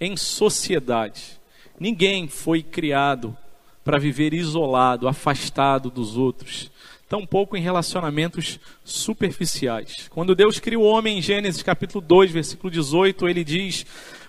em 0.00 0.16
sociedade. 0.16 1.38
Ninguém 1.78 2.28
foi 2.28 2.62
criado 2.62 3.36
para 3.84 3.98
viver 3.98 4.32
isolado, 4.32 5.06
afastado 5.06 5.90
dos 5.90 6.16
outros, 6.16 6.70
tampouco 7.10 7.54
em 7.54 7.60
relacionamentos 7.60 8.58
superficiais. 8.82 10.08
Quando 10.08 10.34
Deus 10.34 10.58
cria 10.58 10.78
o 10.78 10.82
homem 10.82 11.18
em 11.18 11.22
Gênesis 11.22 11.62
capítulo 11.62 12.00
2, 12.00 12.30
versículo 12.30 12.70
18, 12.70 13.28
ele 13.28 13.44
diz: 13.44 13.84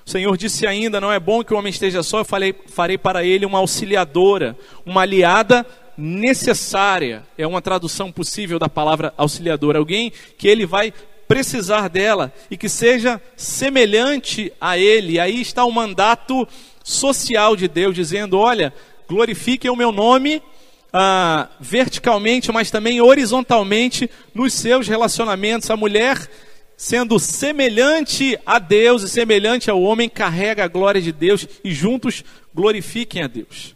O 0.06 0.10
Senhor 0.10 0.36
disse 0.36 0.68
ainda: 0.68 1.00
Não 1.00 1.14
é 1.14 1.20
bom 1.20 1.46
que 1.46 1.54
o 1.54 1.58
homem 1.58 1.70
esteja 1.70 2.04
só, 2.04 2.20
eu 2.20 2.26
falei, 2.26 2.54
farei 2.68 2.98
para 2.98 3.24
ele 3.24 3.46
uma 3.46 3.60
auxiliadora, 3.60 4.58
uma 4.86 5.04
aliada 5.04 5.66
necessária. 6.00 7.24
É 7.38 7.46
uma 7.46 7.62
tradução 7.62 8.12
possível 8.12 8.58
da 8.58 8.70
palavra 8.70 9.14
auxiliadora, 9.18 9.78
alguém 9.78 10.12
que 10.38 10.48
ele 10.48 10.66
vai 10.66 10.94
precisar 11.30 11.88
dela 11.90 12.34
e 12.50 12.58
que 12.58 12.68
seja 12.68 13.22
semelhante 13.38 14.52
a 14.60 14.80
Ele. 14.80 15.20
Aí 15.20 15.40
está 15.40 15.64
o 15.64 15.72
mandato 15.72 16.48
social 16.84 17.56
de 17.56 17.68
Deus, 17.68 17.94
dizendo: 17.94 18.40
olha, 18.40 18.74
glorifiquem 19.08 19.70
o 19.70 19.76
meu 19.76 19.92
nome. 19.92 20.42
Ah, 20.92 21.50
verticalmente, 21.60 22.52
mas 22.52 22.72
também 22.72 23.00
horizontalmente 23.00 24.10
nos 24.34 24.54
seus 24.56 24.88
relacionamentos. 24.88 25.70
A 25.70 25.78
mulher, 25.78 26.18
sendo 26.76 27.20
semelhante 27.20 28.36
a 28.44 28.58
Deus 28.58 29.04
e 29.04 29.10
semelhante 29.10 29.70
ao 29.70 29.80
homem, 29.80 30.10
carrega 30.10 30.64
a 30.64 30.68
glória 30.68 31.00
de 31.00 31.12
Deus 31.12 31.48
e 31.64 31.72
juntos 31.72 32.24
glorifiquem 32.56 33.22
a 33.22 33.28
Deus. 33.28 33.76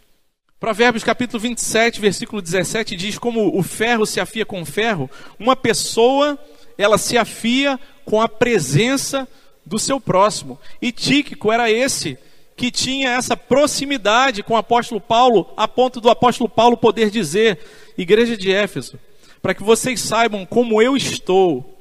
Provérbios 0.64 1.04
capítulo 1.04 1.38
27, 1.40 2.00
versículo 2.00 2.40
17 2.40 2.96
diz: 2.96 3.18
Como 3.18 3.54
o 3.54 3.62
ferro 3.62 4.06
se 4.06 4.18
afia 4.18 4.46
com 4.46 4.62
o 4.62 4.64
ferro, 4.64 5.10
uma 5.38 5.54
pessoa 5.54 6.38
ela 6.78 6.96
se 6.96 7.18
afia 7.18 7.78
com 8.02 8.18
a 8.18 8.26
presença 8.26 9.28
do 9.66 9.78
seu 9.78 10.00
próximo. 10.00 10.58
E 10.80 10.90
Tíquico 10.90 11.52
era 11.52 11.70
esse 11.70 12.16
que 12.56 12.70
tinha 12.70 13.10
essa 13.10 13.36
proximidade 13.36 14.42
com 14.42 14.54
o 14.54 14.56
apóstolo 14.56 15.02
Paulo, 15.02 15.52
a 15.54 15.68
ponto 15.68 16.00
do 16.00 16.08
apóstolo 16.08 16.48
Paulo 16.48 16.78
poder 16.78 17.10
dizer: 17.10 17.58
Igreja 17.98 18.34
de 18.34 18.50
Éfeso, 18.50 18.98
para 19.42 19.52
que 19.52 19.62
vocês 19.62 20.00
saibam 20.00 20.46
como 20.46 20.80
eu 20.80 20.96
estou 20.96 21.78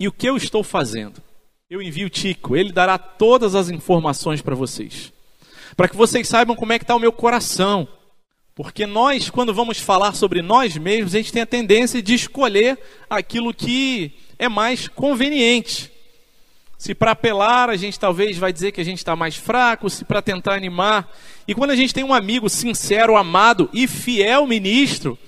e 0.00 0.08
o 0.08 0.12
que 0.12 0.28
eu 0.28 0.36
estou 0.36 0.64
fazendo. 0.64 1.22
Eu 1.70 1.80
envio 1.80 2.10
Tico, 2.10 2.56
ele 2.56 2.72
dará 2.72 2.98
todas 2.98 3.54
as 3.54 3.68
informações 3.68 4.42
para 4.42 4.56
vocês. 4.56 5.12
Para 5.76 5.88
que 5.88 5.96
vocês 5.96 6.26
saibam 6.26 6.56
como 6.56 6.72
é 6.72 6.78
que 6.80 6.82
está 6.82 6.96
o 6.96 6.98
meu 6.98 7.12
coração 7.12 7.86
porque 8.62 8.86
nós, 8.86 9.30
quando 9.30 9.54
vamos 9.54 9.80
falar 9.80 10.14
sobre 10.14 10.42
nós 10.42 10.76
mesmos, 10.76 11.14
a 11.14 11.16
gente 11.16 11.32
tem 11.32 11.40
a 11.40 11.46
tendência 11.46 12.02
de 12.02 12.12
escolher 12.12 12.78
aquilo 13.08 13.54
que 13.54 14.12
é 14.38 14.50
mais 14.50 14.86
conveniente. 14.86 15.90
Se 16.76 16.94
para 16.94 17.12
apelar, 17.12 17.70
a 17.70 17.76
gente 17.76 17.98
talvez 17.98 18.36
vai 18.36 18.52
dizer 18.52 18.72
que 18.72 18.80
a 18.82 18.84
gente 18.84 18.98
está 18.98 19.16
mais 19.16 19.34
fraco, 19.34 19.88
se 19.88 20.04
para 20.04 20.20
tentar 20.20 20.56
animar. 20.56 21.10
E 21.48 21.54
quando 21.54 21.70
a 21.70 21.74
gente 21.74 21.94
tem 21.94 22.04
um 22.04 22.12
amigo 22.12 22.50
sincero, 22.50 23.16
amado 23.16 23.70
e 23.72 23.88
fiel 23.88 24.46
ministro, 24.46 25.18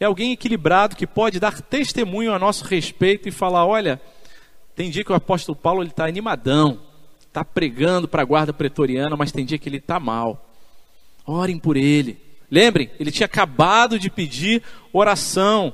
é 0.00 0.06
alguém 0.06 0.32
equilibrado 0.32 0.96
que 0.96 1.06
pode 1.06 1.38
dar 1.38 1.62
testemunho 1.62 2.34
a 2.34 2.40
nosso 2.40 2.64
respeito 2.64 3.28
e 3.28 3.30
falar: 3.30 3.66
olha, 3.66 4.02
tem 4.74 4.90
dia 4.90 5.04
que 5.04 5.12
o 5.12 5.14
apóstolo 5.14 5.54
Paulo 5.54 5.84
está 5.84 6.06
animadão, 6.06 6.80
está 7.20 7.44
pregando 7.44 8.08
para 8.08 8.22
a 8.22 8.24
guarda 8.24 8.52
pretoriana, 8.52 9.16
mas 9.16 9.30
tem 9.30 9.46
dia 9.46 9.58
que 9.58 9.68
ele 9.68 9.76
está 9.76 10.00
mal. 10.00 10.44
Orem 11.24 11.56
por 11.56 11.76
ele. 11.76 12.26
Lembrem, 12.50 12.90
ele 12.98 13.10
tinha 13.10 13.26
acabado 13.26 13.98
de 13.98 14.10
pedir 14.10 14.62
oração. 14.92 15.72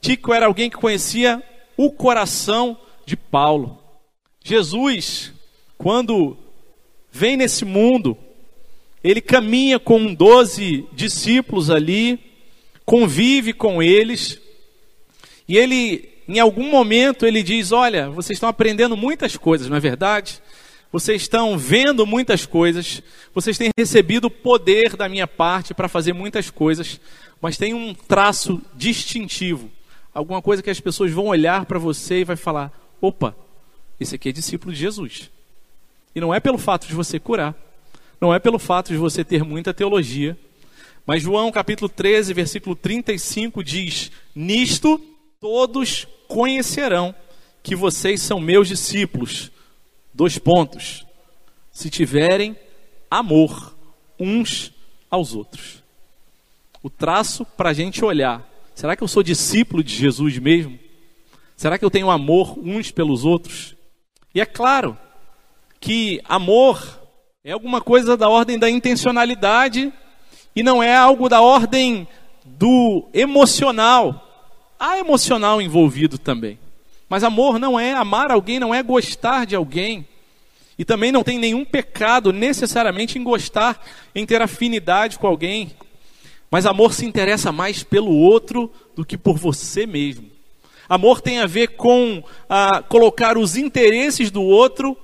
Tico 0.00 0.32
era 0.32 0.46
alguém 0.46 0.68
que 0.68 0.76
conhecia 0.76 1.42
o 1.76 1.90
coração 1.90 2.76
de 3.06 3.16
Paulo. 3.16 3.78
Jesus, 4.44 5.32
quando 5.78 6.36
vem 7.10 7.36
nesse 7.36 7.64
mundo, 7.64 8.16
ele 9.02 9.20
caminha 9.20 9.78
com 9.78 10.12
doze 10.14 10.86
discípulos 10.92 11.70
ali, 11.70 12.18
convive 12.84 13.52
com 13.52 13.82
eles, 13.82 14.40
e 15.48 15.56
ele, 15.56 16.08
em 16.28 16.38
algum 16.38 16.70
momento, 16.70 17.26
ele 17.26 17.42
diz: 17.42 17.72
Olha, 17.72 18.08
vocês 18.10 18.36
estão 18.36 18.48
aprendendo 18.48 18.96
muitas 18.96 19.36
coisas, 19.36 19.68
não 19.68 19.76
é 19.76 19.80
verdade? 19.80 20.40
Vocês 20.92 21.22
estão 21.22 21.56
vendo 21.56 22.06
muitas 22.06 22.44
coisas, 22.44 23.02
vocês 23.34 23.56
têm 23.56 23.70
recebido 23.78 24.30
poder 24.30 24.94
da 24.94 25.08
minha 25.08 25.26
parte 25.26 25.72
para 25.72 25.88
fazer 25.88 26.12
muitas 26.12 26.50
coisas, 26.50 27.00
mas 27.40 27.56
tem 27.56 27.72
um 27.72 27.94
traço 27.94 28.60
distintivo. 28.74 29.70
Alguma 30.12 30.42
coisa 30.42 30.62
que 30.62 30.68
as 30.68 30.80
pessoas 30.80 31.10
vão 31.10 31.28
olhar 31.28 31.64
para 31.64 31.78
você 31.78 32.20
e 32.20 32.24
vai 32.24 32.36
falar: 32.36 32.70
opa, 33.00 33.34
esse 33.98 34.16
aqui 34.16 34.28
é 34.28 34.32
discípulo 34.32 34.70
de 34.70 34.78
Jesus. 34.78 35.30
E 36.14 36.20
não 36.20 36.34
é 36.34 36.38
pelo 36.38 36.58
fato 36.58 36.86
de 36.86 36.94
você 36.94 37.18
curar, 37.18 37.54
não 38.20 38.34
é 38.34 38.38
pelo 38.38 38.58
fato 38.58 38.88
de 38.88 38.98
você 38.98 39.24
ter 39.24 39.42
muita 39.42 39.72
teologia, 39.72 40.36
mas 41.06 41.22
João 41.22 41.50
capítulo 41.50 41.88
13, 41.88 42.34
versículo 42.34 42.76
35 42.76 43.64
diz: 43.64 44.12
Nisto 44.34 45.00
todos 45.40 46.06
conhecerão 46.28 47.14
que 47.62 47.74
vocês 47.74 48.20
são 48.20 48.38
meus 48.38 48.68
discípulos 48.68 49.51
Dois 50.14 50.38
pontos. 50.38 51.06
Se 51.70 51.88
tiverem 51.88 52.56
amor 53.10 53.74
uns 54.18 54.72
aos 55.10 55.34
outros. 55.34 55.82
O 56.82 56.90
traço 56.90 57.44
para 57.44 57.70
a 57.70 57.72
gente 57.72 58.04
olhar. 58.04 58.48
Será 58.74 58.96
que 58.96 59.02
eu 59.02 59.08
sou 59.08 59.22
discípulo 59.22 59.82
de 59.84 59.94
Jesus 59.94 60.38
mesmo? 60.38 60.78
Será 61.56 61.78
que 61.78 61.84
eu 61.84 61.90
tenho 61.90 62.10
amor 62.10 62.58
uns 62.58 62.90
pelos 62.90 63.24
outros? 63.24 63.76
E 64.34 64.40
é 64.40 64.46
claro 64.46 64.98
que 65.78 66.20
amor 66.24 67.00
é 67.44 67.52
alguma 67.52 67.80
coisa 67.80 68.16
da 68.16 68.28
ordem 68.28 68.58
da 68.58 68.70
intencionalidade 68.70 69.92
e 70.54 70.62
não 70.62 70.82
é 70.82 70.96
algo 70.96 71.28
da 71.28 71.40
ordem 71.40 72.06
do 72.44 73.08
emocional. 73.12 74.28
Há 74.78 74.98
emocional 74.98 75.60
envolvido 75.60 76.18
também. 76.18 76.58
Mas 77.12 77.24
amor 77.24 77.58
não 77.58 77.78
é 77.78 77.92
amar 77.92 78.30
alguém, 78.30 78.58
não 78.58 78.74
é 78.74 78.82
gostar 78.82 79.44
de 79.44 79.54
alguém. 79.54 80.08
E 80.78 80.82
também 80.82 81.12
não 81.12 81.22
tem 81.22 81.38
nenhum 81.38 81.62
pecado 81.62 82.32
necessariamente 82.32 83.18
em 83.18 83.22
gostar, 83.22 83.84
em 84.14 84.24
ter 84.24 84.40
afinidade 84.40 85.18
com 85.18 85.26
alguém. 85.26 85.72
Mas 86.50 86.64
amor 86.64 86.94
se 86.94 87.04
interessa 87.04 87.52
mais 87.52 87.82
pelo 87.82 88.16
outro 88.16 88.72
do 88.96 89.04
que 89.04 89.18
por 89.18 89.36
você 89.36 89.84
mesmo. 89.84 90.30
Amor 90.88 91.20
tem 91.20 91.38
a 91.40 91.46
ver 91.46 91.76
com 91.76 92.24
ah, 92.48 92.82
colocar 92.82 93.36
os 93.36 93.56
interesses 93.56 94.30
do 94.30 94.40
outro 94.40 94.96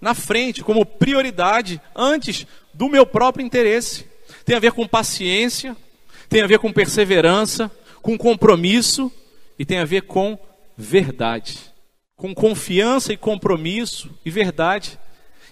na 0.00 0.14
frente, 0.14 0.64
como 0.64 0.84
prioridade, 0.84 1.80
antes 1.94 2.44
do 2.74 2.88
meu 2.88 3.06
próprio 3.06 3.46
interesse. 3.46 4.04
Tem 4.44 4.56
a 4.56 4.58
ver 4.58 4.72
com 4.72 4.84
paciência, 4.84 5.76
tem 6.28 6.42
a 6.42 6.46
ver 6.48 6.58
com 6.58 6.72
perseverança, 6.72 7.70
com 8.02 8.18
compromisso 8.18 9.12
e 9.56 9.64
tem 9.64 9.78
a 9.78 9.84
ver 9.84 10.02
com 10.02 10.36
verdade, 10.76 11.58
com 12.16 12.34
confiança 12.34 13.12
e 13.12 13.16
compromisso 13.16 14.10
e 14.24 14.30
verdade. 14.30 14.98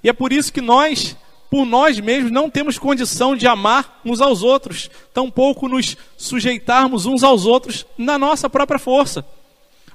E 0.03 0.09
é 0.09 0.13
por 0.13 0.33
isso 0.33 0.53
que 0.53 0.61
nós, 0.61 1.17
por 1.51 1.65
nós 1.65 1.99
mesmos, 1.99 2.31
não 2.31 2.49
temos 2.49 2.79
condição 2.79 3.37
de 3.37 3.47
amar 3.47 4.01
uns 4.05 4.21
aos 4.21 4.43
outros, 4.43 4.91
tampouco 5.13 5.69
nos 5.69 5.97
sujeitarmos 6.17 7.07
uns 7.07 7.23
aos 7.23 7.45
outros 7.45 7.87
na 7.99 8.19
nossa 8.19 8.49
própria 8.49 8.79
força. 8.79 9.25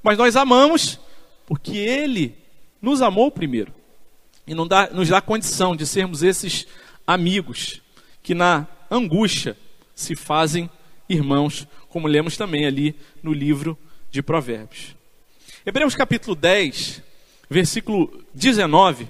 Mas 0.03 0.17
nós 0.17 0.35
amamos 0.35 0.99
porque 1.45 1.77
Ele 1.77 2.35
nos 2.81 3.01
amou 3.01 3.31
primeiro 3.31 3.73
e 4.47 4.53
não 4.53 4.67
dá, 4.67 4.89
nos 4.91 5.09
dá 5.09 5.21
condição 5.21 5.75
de 5.75 5.85
sermos 5.85 6.21
esses 6.21 6.67
amigos 7.05 7.81
que 8.21 8.33
na 8.33 8.67
angústia 8.89 9.57
se 9.95 10.15
fazem 10.15 10.69
irmãos, 11.07 11.67
como 11.89 12.07
lemos 12.07 12.37
também 12.37 12.65
ali 12.65 12.95
no 13.23 13.33
livro 13.33 13.77
de 14.11 14.21
Provérbios. 14.21 14.94
Hebreus 15.67 15.95
capítulo 15.95 16.35
10, 16.35 17.01
versículo 17.49 18.23
19, 18.35 19.09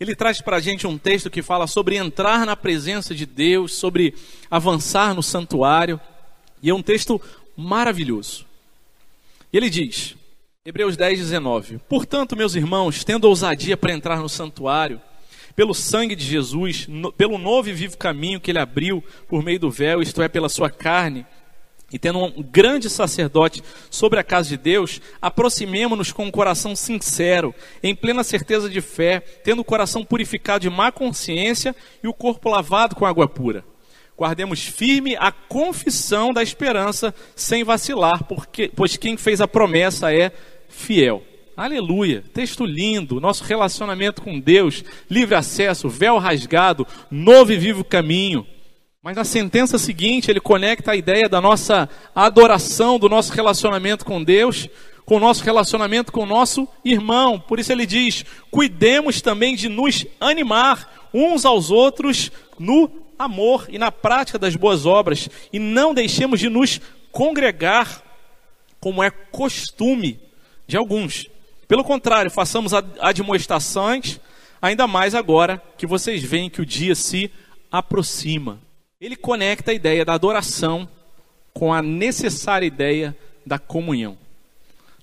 ele 0.00 0.16
traz 0.16 0.40
para 0.40 0.56
a 0.56 0.60
gente 0.60 0.86
um 0.86 0.96
texto 0.96 1.28
que 1.28 1.42
fala 1.42 1.66
sobre 1.66 1.96
entrar 1.96 2.46
na 2.46 2.56
presença 2.56 3.14
de 3.14 3.26
Deus, 3.26 3.74
sobre 3.74 4.14
avançar 4.50 5.12
no 5.14 5.22
santuário, 5.22 6.00
e 6.62 6.70
é 6.70 6.74
um 6.74 6.82
texto 6.82 7.20
maravilhoso. 7.54 8.46
Ele 9.52 9.68
diz, 9.68 10.16
Hebreus 10.64 10.96
10, 10.96 11.18
19: 11.18 11.78
Portanto, 11.86 12.34
meus 12.34 12.54
irmãos, 12.54 13.04
tendo 13.04 13.28
ousadia 13.28 13.76
para 13.76 13.92
entrar 13.92 14.16
no 14.16 14.30
santuário, 14.30 14.98
pelo 15.54 15.74
sangue 15.74 16.16
de 16.16 16.24
Jesus, 16.24 16.86
no, 16.88 17.12
pelo 17.12 17.36
novo 17.36 17.68
e 17.68 17.74
vivo 17.74 17.98
caminho 17.98 18.40
que 18.40 18.50
ele 18.50 18.58
abriu 18.58 19.04
por 19.28 19.42
meio 19.42 19.60
do 19.60 19.70
véu, 19.70 20.00
isto 20.00 20.22
é, 20.22 20.28
pela 20.28 20.48
sua 20.48 20.70
carne, 20.70 21.26
e 21.92 21.98
tendo 21.98 22.18
um 22.18 22.42
grande 22.42 22.88
sacerdote 22.88 23.62
sobre 23.90 24.18
a 24.18 24.24
casa 24.24 24.48
de 24.48 24.56
Deus, 24.56 25.00
aproximemo-nos 25.20 26.10
com 26.10 26.24
um 26.24 26.30
coração 26.30 26.74
sincero, 26.74 27.54
em 27.82 27.94
plena 27.94 28.24
certeza 28.24 28.68
de 28.68 28.80
fé, 28.80 29.20
tendo 29.20 29.60
o 29.60 29.64
coração 29.64 30.04
purificado 30.04 30.62
de 30.62 30.70
má 30.70 30.90
consciência 30.90 31.76
e 32.02 32.08
o 32.08 32.14
corpo 32.14 32.48
lavado 32.48 32.96
com 32.96 33.04
água 33.04 33.28
pura. 33.28 33.64
Guardemos 34.16 34.62
firme 34.62 35.16
a 35.16 35.32
confissão 35.32 36.32
da 36.32 36.42
esperança, 36.42 37.14
sem 37.34 37.64
vacilar, 37.64 38.24
porque, 38.24 38.70
pois 38.74 38.96
quem 38.96 39.16
fez 39.16 39.40
a 39.40 39.48
promessa 39.48 40.14
é 40.14 40.30
fiel. 40.68 41.22
Aleluia, 41.56 42.24
texto 42.32 42.64
lindo, 42.64 43.20
nosso 43.20 43.44
relacionamento 43.44 44.22
com 44.22 44.40
Deus, 44.40 44.82
livre 45.10 45.34
acesso, 45.34 45.88
véu 45.88 46.18
rasgado, 46.18 46.86
novo 47.10 47.52
e 47.52 47.56
vivo 47.56 47.84
caminho. 47.84 48.46
Mas 49.04 49.16
na 49.16 49.24
sentença 49.24 49.78
seguinte, 49.78 50.30
ele 50.30 50.38
conecta 50.38 50.92
a 50.92 50.96
ideia 50.96 51.28
da 51.28 51.40
nossa 51.40 51.88
adoração, 52.14 53.00
do 53.00 53.08
nosso 53.08 53.32
relacionamento 53.32 54.04
com 54.04 54.22
Deus, 54.22 54.68
com 55.04 55.16
o 55.16 55.20
nosso 55.20 55.42
relacionamento 55.42 56.12
com 56.12 56.22
o 56.22 56.26
nosso 56.26 56.68
irmão. 56.84 57.40
Por 57.40 57.58
isso 57.58 57.72
ele 57.72 57.84
diz: 57.84 58.24
cuidemos 58.48 59.20
também 59.20 59.56
de 59.56 59.68
nos 59.68 60.06
animar 60.20 61.08
uns 61.12 61.44
aos 61.44 61.72
outros 61.72 62.30
no 62.60 62.88
amor 63.18 63.66
e 63.68 63.76
na 63.76 63.90
prática 63.90 64.38
das 64.38 64.54
boas 64.54 64.86
obras, 64.86 65.28
e 65.52 65.58
não 65.58 65.92
deixemos 65.92 66.38
de 66.38 66.48
nos 66.48 66.80
congregar, 67.10 68.04
como 68.78 69.02
é 69.02 69.10
costume 69.10 70.20
de 70.66 70.76
alguns 70.76 71.28
Pelo 71.66 71.82
contrário, 71.82 72.30
façamos 72.30 72.72
admoestações, 73.00 74.20
ainda 74.60 74.86
mais 74.86 75.12
agora 75.12 75.60
que 75.76 75.88
vocês 75.88 76.22
veem 76.22 76.48
que 76.48 76.62
o 76.62 76.66
dia 76.66 76.94
se 76.94 77.32
aproxima. 77.70 78.60
Ele 79.02 79.16
conecta 79.16 79.72
a 79.72 79.74
ideia 79.74 80.04
da 80.04 80.14
adoração 80.14 80.88
com 81.52 81.74
a 81.74 81.82
necessária 81.82 82.64
ideia 82.64 83.16
da 83.44 83.58
comunhão. 83.58 84.16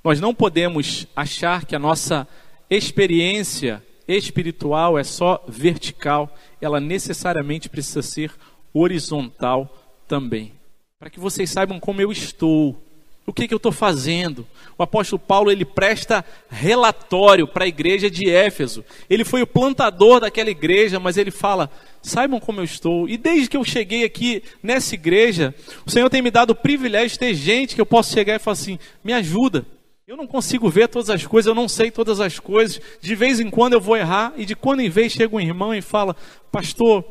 Nós 0.01 0.21
não 0.21 0.33
podemos 0.33 1.05
achar 1.13 1.65
que 1.65 1.75
a 1.75 1.79
nossa 1.79 2.25
experiência 2.69 3.83
espiritual 4.07 4.97
é 4.97 5.03
só 5.03 5.43
vertical, 5.49 6.33
ela 6.61 6.79
necessariamente 6.79 7.67
precisa 7.67 8.01
ser 8.01 8.31
horizontal 8.73 9.77
também. 10.07 10.53
Para 10.97 11.09
que 11.09 11.19
vocês 11.19 11.49
saibam 11.49 11.77
como 11.77 12.01
eu 12.01 12.09
estou, 12.09 12.81
o 13.29 13.33
que, 13.33 13.47
que 13.47 13.53
eu 13.53 13.57
estou 13.57 13.71
fazendo. 13.71 14.45
O 14.75 14.81
apóstolo 14.81 15.19
Paulo 15.19 15.51
ele 15.51 15.63
presta 15.63 16.25
relatório 16.49 17.47
para 17.47 17.65
a 17.65 17.67
igreja 17.67 18.09
de 18.09 18.27
Éfeso. 18.29 18.83
Ele 19.07 19.23
foi 19.23 19.43
o 19.43 19.47
plantador 19.47 20.19
daquela 20.19 20.49
igreja, 20.49 20.99
mas 20.99 21.15
ele 21.15 21.29
fala: 21.29 21.69
saibam 22.01 22.39
como 22.39 22.59
eu 22.59 22.63
estou. 22.63 23.07
E 23.07 23.17
desde 23.17 23.47
que 23.47 23.55
eu 23.55 23.63
cheguei 23.63 24.03
aqui 24.03 24.41
nessa 24.63 24.95
igreja, 24.95 25.53
o 25.85 25.91
Senhor 25.91 26.09
tem 26.09 26.23
me 26.23 26.31
dado 26.31 26.51
o 26.51 26.55
privilégio 26.55 27.09
de 27.09 27.19
ter 27.19 27.33
gente 27.35 27.75
que 27.75 27.81
eu 27.81 27.85
posso 27.85 28.11
chegar 28.11 28.35
e 28.35 28.39
falar 28.39 28.53
assim: 28.53 28.79
me 29.03 29.13
ajuda. 29.13 29.65
Eu 30.07 30.17
não 30.17 30.25
consigo 30.25 30.67
ver 30.67 30.87
todas 30.87 31.11
as 31.11 31.23
coisas, 31.23 31.47
eu 31.47 31.53
não 31.53 31.67
sei 31.67 31.91
todas 31.91 32.19
as 32.19 32.39
coisas. 32.39 32.81
De 32.99 33.13
vez 33.13 33.39
em 33.39 33.47
quando 33.51 33.73
eu 33.73 33.81
vou 33.81 33.95
errar, 33.95 34.33
e 34.35 34.43
de 34.43 34.55
quando 34.55 34.79
em 34.79 34.89
vez 34.89 35.11
chega 35.11 35.35
um 35.35 35.39
irmão 35.39 35.71
e 35.71 35.83
fala: 35.83 36.15
Pastor, 36.51 37.05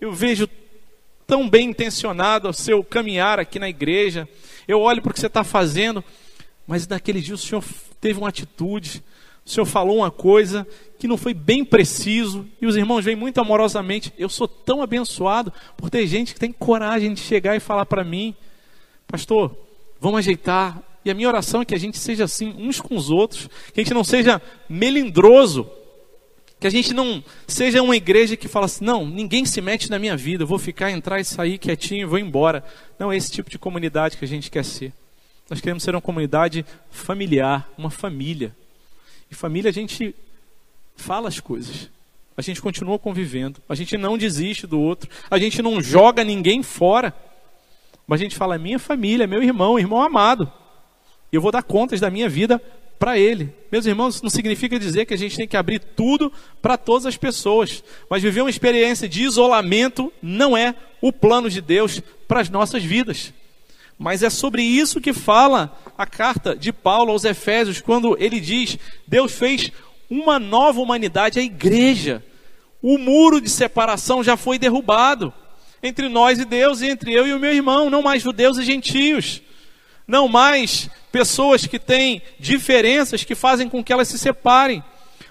eu 0.00 0.12
vejo 0.12 0.48
tão 1.26 1.48
bem 1.48 1.70
intencionado 1.70 2.48
o 2.48 2.52
seu 2.52 2.84
caminhar 2.84 3.40
aqui 3.40 3.58
na 3.58 3.68
igreja, 3.68 4.28
eu 4.66 4.80
olho 4.80 5.02
para 5.02 5.10
o 5.10 5.14
que 5.14 5.20
você 5.20 5.26
está 5.26 5.44
fazendo, 5.44 6.02
mas 6.66 6.86
naquele 6.86 7.20
dia 7.20 7.34
o 7.34 7.38
senhor 7.38 7.64
teve 8.00 8.18
uma 8.18 8.28
atitude, 8.28 9.02
o 9.44 9.50
senhor 9.50 9.66
falou 9.66 9.98
uma 9.98 10.10
coisa 10.10 10.66
que 10.98 11.06
não 11.06 11.16
foi 11.16 11.32
bem 11.32 11.64
preciso, 11.64 12.46
e 12.60 12.66
os 12.66 12.76
irmãos 12.76 13.04
vêm 13.04 13.14
muito 13.14 13.40
amorosamente. 13.40 14.12
Eu 14.18 14.28
sou 14.28 14.48
tão 14.48 14.82
abençoado 14.82 15.52
por 15.76 15.90
ter 15.90 16.06
gente 16.06 16.34
que 16.34 16.40
tem 16.40 16.50
coragem 16.50 17.14
de 17.14 17.20
chegar 17.20 17.54
e 17.54 17.60
falar 17.60 17.86
para 17.86 18.02
mim: 18.02 18.34
Pastor, 19.06 19.56
vamos 20.00 20.18
ajeitar 20.18 20.82
e 21.06 21.10
a 21.10 21.14
minha 21.14 21.28
oração 21.28 21.60
é 21.60 21.64
que 21.64 21.74
a 21.74 21.78
gente 21.78 21.98
seja 21.98 22.24
assim 22.24 22.52
uns 22.58 22.80
com 22.80 22.96
os 22.96 23.10
outros, 23.10 23.48
que 23.72 23.80
a 23.80 23.84
gente 23.84 23.94
não 23.94 24.02
seja 24.02 24.42
melindroso, 24.68 25.70
que 26.58 26.66
a 26.66 26.70
gente 26.70 26.94
não 26.94 27.22
seja 27.46 27.82
uma 27.82 27.96
igreja 27.96 28.36
que 28.36 28.48
fala 28.48 28.66
assim: 28.66 28.84
não, 28.84 29.06
ninguém 29.06 29.44
se 29.44 29.60
mete 29.60 29.90
na 29.90 29.98
minha 29.98 30.16
vida, 30.16 30.42
eu 30.42 30.46
vou 30.46 30.58
ficar, 30.58 30.90
entrar 30.90 31.20
e 31.20 31.24
sair 31.24 31.58
quietinho 31.58 32.02
e 32.02 32.04
vou 32.04 32.18
embora. 32.18 32.64
Não 32.98 33.12
é 33.12 33.16
esse 33.16 33.30
tipo 33.30 33.50
de 33.50 33.58
comunidade 33.58 34.16
que 34.16 34.24
a 34.24 34.28
gente 34.28 34.50
quer 34.50 34.64
ser. 34.64 34.92
Nós 35.48 35.60
queremos 35.60 35.82
ser 35.82 35.94
uma 35.94 36.00
comunidade 36.00 36.64
familiar, 36.90 37.68
uma 37.78 37.90
família. 37.90 38.54
E 39.30 39.34
família 39.34 39.70
a 39.70 39.74
gente 39.74 40.14
fala 40.96 41.28
as 41.28 41.40
coisas. 41.40 41.90
A 42.36 42.42
gente 42.42 42.60
continua 42.60 42.98
convivendo. 42.98 43.60
A 43.68 43.74
gente 43.74 43.96
não 43.96 44.18
desiste 44.18 44.66
do 44.66 44.80
outro. 44.80 45.08
A 45.30 45.38
gente 45.38 45.62
não 45.62 45.80
joga 45.80 46.24
ninguém 46.24 46.62
fora. 46.62 47.14
Mas 48.06 48.20
a 48.20 48.24
gente 48.24 48.36
fala: 48.36 48.54
é 48.54 48.58
minha 48.58 48.78
família, 48.78 49.24
é 49.24 49.26
meu 49.26 49.42
irmão, 49.42 49.78
irmão 49.78 50.02
amado 50.02 50.50
eu 51.32 51.40
vou 51.40 51.52
dar 51.52 51.62
contas 51.62 52.00
da 52.00 52.10
minha 52.10 52.28
vida 52.28 52.60
para 52.98 53.18
Ele. 53.18 53.52
Meus 53.70 53.86
irmãos, 53.86 54.22
não 54.22 54.30
significa 54.30 54.78
dizer 54.78 55.06
que 55.06 55.14
a 55.14 55.18
gente 55.18 55.36
tem 55.36 55.46
que 55.46 55.56
abrir 55.56 55.80
tudo 55.80 56.32
para 56.62 56.76
todas 56.76 57.06
as 57.06 57.16
pessoas, 57.16 57.82
mas 58.08 58.22
viver 58.22 58.40
uma 58.40 58.50
experiência 58.50 59.08
de 59.08 59.22
isolamento 59.22 60.12
não 60.22 60.56
é 60.56 60.74
o 61.00 61.12
plano 61.12 61.50
de 61.50 61.60
Deus 61.60 62.00
para 62.26 62.40
as 62.40 62.48
nossas 62.48 62.82
vidas. 62.82 63.32
Mas 63.98 64.22
é 64.22 64.30
sobre 64.30 64.62
isso 64.62 65.00
que 65.00 65.12
fala 65.12 65.76
a 65.96 66.06
carta 66.06 66.54
de 66.54 66.72
Paulo 66.72 67.12
aos 67.12 67.24
Efésios, 67.24 67.80
quando 67.80 68.16
ele 68.20 68.40
diz: 68.40 68.78
Deus 69.06 69.32
fez 69.32 69.70
uma 70.10 70.38
nova 70.38 70.80
humanidade, 70.80 71.38
a 71.38 71.42
igreja. 71.42 72.22
O 72.82 72.98
muro 72.98 73.40
de 73.40 73.48
separação 73.48 74.22
já 74.22 74.36
foi 74.36 74.58
derrubado 74.58 75.32
entre 75.82 76.08
nós 76.08 76.38
e 76.38 76.44
Deus, 76.44 76.82
e 76.82 76.88
entre 76.88 77.12
eu 77.12 77.26
e 77.26 77.32
o 77.32 77.40
meu 77.40 77.52
irmão, 77.52 77.88
não 77.88 78.02
mais 78.02 78.22
judeus 78.22 78.58
e 78.58 78.64
gentios 78.64 79.42
não 80.06 80.28
mais 80.28 80.88
pessoas 81.10 81.66
que 81.66 81.78
têm 81.78 82.22
diferenças 82.38 83.24
que 83.24 83.34
fazem 83.34 83.68
com 83.68 83.82
que 83.82 83.92
elas 83.92 84.08
se 84.08 84.18
separem. 84.18 84.82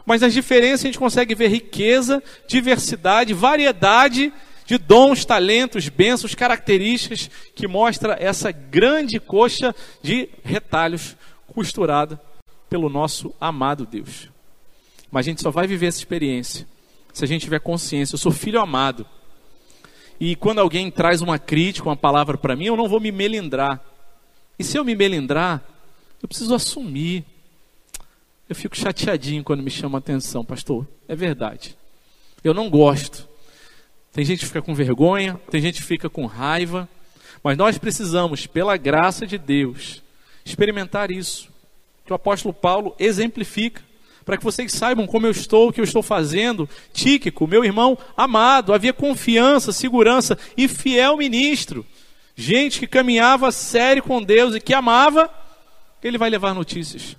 Mas 0.05 0.21
nas 0.21 0.33
diferenças 0.33 0.81
a 0.81 0.87
gente 0.87 0.99
consegue 0.99 1.33
ver 1.33 1.47
riqueza, 1.47 2.21
diversidade, 2.47 3.33
variedade 3.33 4.31
de 4.65 4.77
dons, 4.77 5.25
talentos, 5.25 5.87
bênçãos, 5.89 6.35
características 6.35 7.29
que 7.53 7.67
mostra 7.67 8.17
essa 8.19 8.51
grande 8.51 9.19
coxa 9.19 9.73
de 10.01 10.29
retalhos 10.43 11.15
costurada 11.47 12.19
pelo 12.69 12.89
nosso 12.89 13.33
amado 13.39 13.85
Deus. 13.85 14.29
Mas 15.11 15.25
a 15.25 15.29
gente 15.29 15.41
só 15.41 15.51
vai 15.51 15.67
viver 15.67 15.87
essa 15.87 15.99
experiência 15.99 16.67
se 17.13 17.23
a 17.23 17.27
gente 17.27 17.43
tiver 17.43 17.59
consciência. 17.59 18.15
Eu 18.15 18.19
sou 18.19 18.31
filho 18.31 18.59
amado. 18.59 19.05
E 20.19 20.35
quando 20.35 20.59
alguém 20.59 20.91
traz 20.91 21.21
uma 21.21 21.39
crítica, 21.39 21.87
uma 21.87 21.95
palavra 21.95 22.37
para 22.37 22.55
mim, 22.55 22.65
eu 22.65 22.75
não 22.75 22.89
vou 22.89 22.99
me 22.99 23.11
melindrar. 23.11 23.81
E 24.57 24.63
se 24.63 24.77
eu 24.77 24.85
me 24.85 24.95
melindrar, 24.95 25.63
eu 26.21 26.27
preciso 26.27 26.55
assumir. 26.55 27.23
Eu 28.47 28.55
fico 28.55 28.75
chateadinho 28.75 29.43
quando 29.43 29.61
me 29.61 29.69
chama 29.69 29.97
a 29.97 29.99
atenção, 29.99 30.45
pastor. 30.45 30.87
É 31.07 31.15
verdade. 31.15 31.75
Eu 32.43 32.53
não 32.53 32.69
gosto. 32.69 33.27
Tem 34.13 34.23
gente 34.23 34.39
que 34.39 34.45
fica 34.45 34.61
com 34.61 34.73
vergonha, 34.73 35.39
tem 35.49 35.59
gente 35.59 35.81
que 35.81 35.87
fica 35.87 36.09
com 36.09 36.25
raiva, 36.25 36.87
mas 37.43 37.57
nós 37.57 37.77
precisamos, 37.77 38.47
pela 38.47 38.77
graça 38.77 39.27
de 39.27 39.37
Deus, 39.37 40.01
experimentar 40.45 41.11
isso. 41.11 41.49
Que 42.05 42.13
o 42.13 42.15
apóstolo 42.15 42.53
Paulo 42.53 42.95
exemplifica, 42.97 43.83
para 44.23 44.37
que 44.37 44.43
vocês 44.43 44.71
saibam 44.71 45.05
como 45.05 45.27
eu 45.27 45.31
estou, 45.31 45.67
o 45.67 45.73
que 45.73 45.81
eu 45.81 45.83
estou 45.83 46.01
fazendo. 46.01 46.69
Tíquico, 46.93 47.45
meu 47.45 47.65
irmão 47.65 47.97
amado, 48.15 48.73
havia 48.73 48.93
confiança, 48.93 49.71
segurança 49.71 50.37
e 50.55 50.67
fiel 50.67 51.17
ministro 51.17 51.85
gente 52.35 52.79
que 52.79 52.87
caminhava 52.87 53.51
sério 53.51 54.03
com 54.03 54.21
Deus 54.21 54.55
e 54.55 54.59
que 54.59 54.73
amava, 54.73 55.29
ele 56.03 56.17
vai 56.17 56.29
levar 56.29 56.53
notícias. 56.53 57.15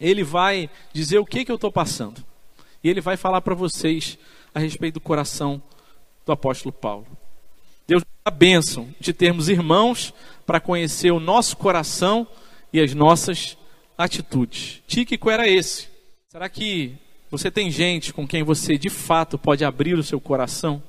Ele 0.00 0.24
vai 0.24 0.70
dizer 0.92 1.18
o 1.18 1.26
que, 1.26 1.44
que 1.44 1.52
eu 1.52 1.56
estou 1.56 1.70
passando. 1.70 2.24
E 2.82 2.88
ele 2.88 3.00
vai 3.00 3.16
falar 3.16 3.42
para 3.42 3.54
vocês 3.54 4.18
a 4.54 4.58
respeito 4.58 4.94
do 4.94 5.00
coração 5.00 5.62
do 6.24 6.32
apóstolo 6.32 6.72
Paulo. 6.72 7.06
Deus 7.86 8.02
dá 8.02 8.08
a 8.26 8.30
bênção 8.30 8.88
de 8.98 9.12
termos 9.12 9.48
irmãos 9.48 10.14
para 10.46 10.60
conhecer 10.60 11.10
o 11.10 11.20
nosso 11.20 11.56
coração 11.56 12.26
e 12.72 12.80
as 12.80 12.94
nossas 12.94 13.58
atitudes. 13.98 14.80
Tíquico 14.86 15.28
era 15.28 15.48
esse. 15.48 15.88
Será 16.28 16.48
que 16.48 16.94
você 17.30 17.50
tem 17.50 17.70
gente 17.70 18.12
com 18.12 18.26
quem 18.26 18.42
você 18.42 18.78
de 18.78 18.88
fato 18.88 19.36
pode 19.36 19.64
abrir 19.64 19.94
o 19.98 20.02
seu 20.02 20.20
coração? 20.20 20.82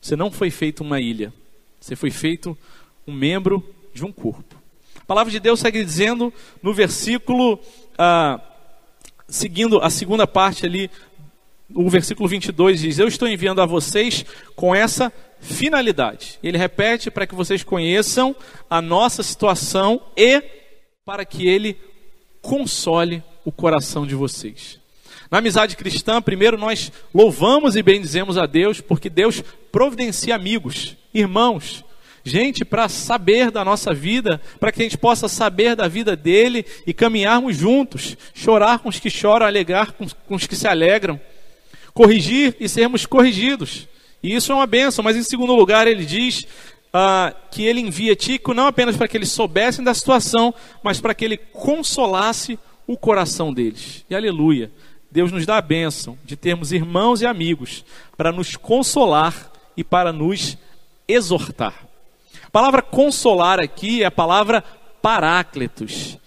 Você 0.00 0.16
não 0.16 0.30
foi 0.30 0.50
feito 0.50 0.82
uma 0.82 1.00
ilha. 1.00 1.32
Você 1.82 1.96
foi 1.96 2.12
feito 2.12 2.56
um 3.04 3.12
membro 3.12 3.60
de 3.92 4.04
um 4.04 4.12
corpo. 4.12 4.54
A 5.00 5.04
palavra 5.04 5.32
de 5.32 5.40
Deus 5.40 5.58
segue 5.58 5.84
dizendo 5.84 6.32
no 6.62 6.72
versículo, 6.72 7.58
ah, 7.98 8.40
seguindo 9.26 9.80
a 9.82 9.90
segunda 9.90 10.24
parte 10.24 10.64
ali, 10.64 10.88
o 11.74 11.90
versículo 11.90 12.28
22 12.28 12.80
diz: 12.80 12.98
Eu 13.00 13.08
estou 13.08 13.26
enviando 13.26 13.60
a 13.60 13.66
vocês 13.66 14.24
com 14.54 14.72
essa 14.72 15.12
finalidade. 15.40 16.38
Ele 16.40 16.56
repete 16.56 17.10
para 17.10 17.26
que 17.26 17.34
vocês 17.34 17.64
conheçam 17.64 18.36
a 18.70 18.80
nossa 18.80 19.24
situação 19.24 20.00
e 20.16 20.40
para 21.04 21.24
que 21.24 21.48
ele 21.48 21.76
console 22.40 23.24
o 23.44 23.50
coração 23.50 24.06
de 24.06 24.14
vocês. 24.14 24.78
Na 25.28 25.38
amizade 25.38 25.76
cristã, 25.76 26.22
primeiro 26.22 26.56
nós 26.56 26.92
louvamos 27.12 27.74
e 27.74 27.82
bendizemos 27.82 28.38
a 28.38 28.46
Deus, 28.46 28.80
porque 28.80 29.10
Deus 29.10 29.42
providencia 29.72 30.36
amigos 30.36 30.96
irmãos, 31.12 31.84
gente 32.24 32.64
para 32.64 32.88
saber 32.88 33.50
da 33.50 33.64
nossa 33.64 33.92
vida, 33.92 34.40
para 34.60 34.70
que 34.70 34.80
a 34.80 34.84
gente 34.84 34.98
possa 34.98 35.28
saber 35.28 35.74
da 35.74 35.88
vida 35.88 36.14
dele 36.14 36.64
e 36.86 36.92
caminharmos 36.92 37.56
juntos, 37.56 38.16
chorar 38.34 38.78
com 38.78 38.88
os 38.88 38.98
que 38.98 39.10
choram, 39.10 39.46
alegrar 39.46 39.92
com, 39.92 40.06
com 40.26 40.34
os 40.34 40.46
que 40.46 40.56
se 40.56 40.68
alegram, 40.68 41.20
corrigir 41.92 42.56
e 42.60 42.68
sermos 42.68 43.06
corrigidos. 43.06 43.88
E 44.22 44.34
isso 44.34 44.52
é 44.52 44.54
uma 44.54 44.66
benção, 44.66 45.02
mas 45.02 45.16
em 45.16 45.22
segundo 45.22 45.54
lugar 45.54 45.86
ele 45.86 46.04
diz 46.04 46.46
ah, 46.92 47.34
que 47.50 47.64
ele 47.64 47.80
envia 47.80 48.14
Tico 48.14 48.54
não 48.54 48.66
apenas 48.66 48.96
para 48.96 49.08
que 49.08 49.16
eles 49.16 49.32
soubessem 49.32 49.84
da 49.84 49.94
situação, 49.94 50.54
mas 50.82 51.00
para 51.00 51.14
que 51.14 51.24
ele 51.24 51.36
consolasse 51.36 52.58
o 52.86 52.96
coração 52.96 53.52
deles. 53.52 54.04
E 54.08 54.14
aleluia. 54.14 54.70
Deus 55.10 55.30
nos 55.30 55.44
dá 55.44 55.58
a 55.58 55.62
bênção 55.62 56.16
de 56.24 56.36
termos 56.36 56.72
irmãos 56.72 57.20
e 57.20 57.26
amigos 57.26 57.84
para 58.16 58.32
nos 58.32 58.56
consolar 58.56 59.52
e 59.76 59.84
para 59.84 60.12
nos 60.12 60.56
exortar. 61.12 61.86
A 62.44 62.50
palavra 62.50 62.82
consolar 62.82 63.60
aqui 63.60 64.02
é 64.02 64.06
a 64.06 64.10
palavra 64.10 64.62
parácletos. 65.00 66.18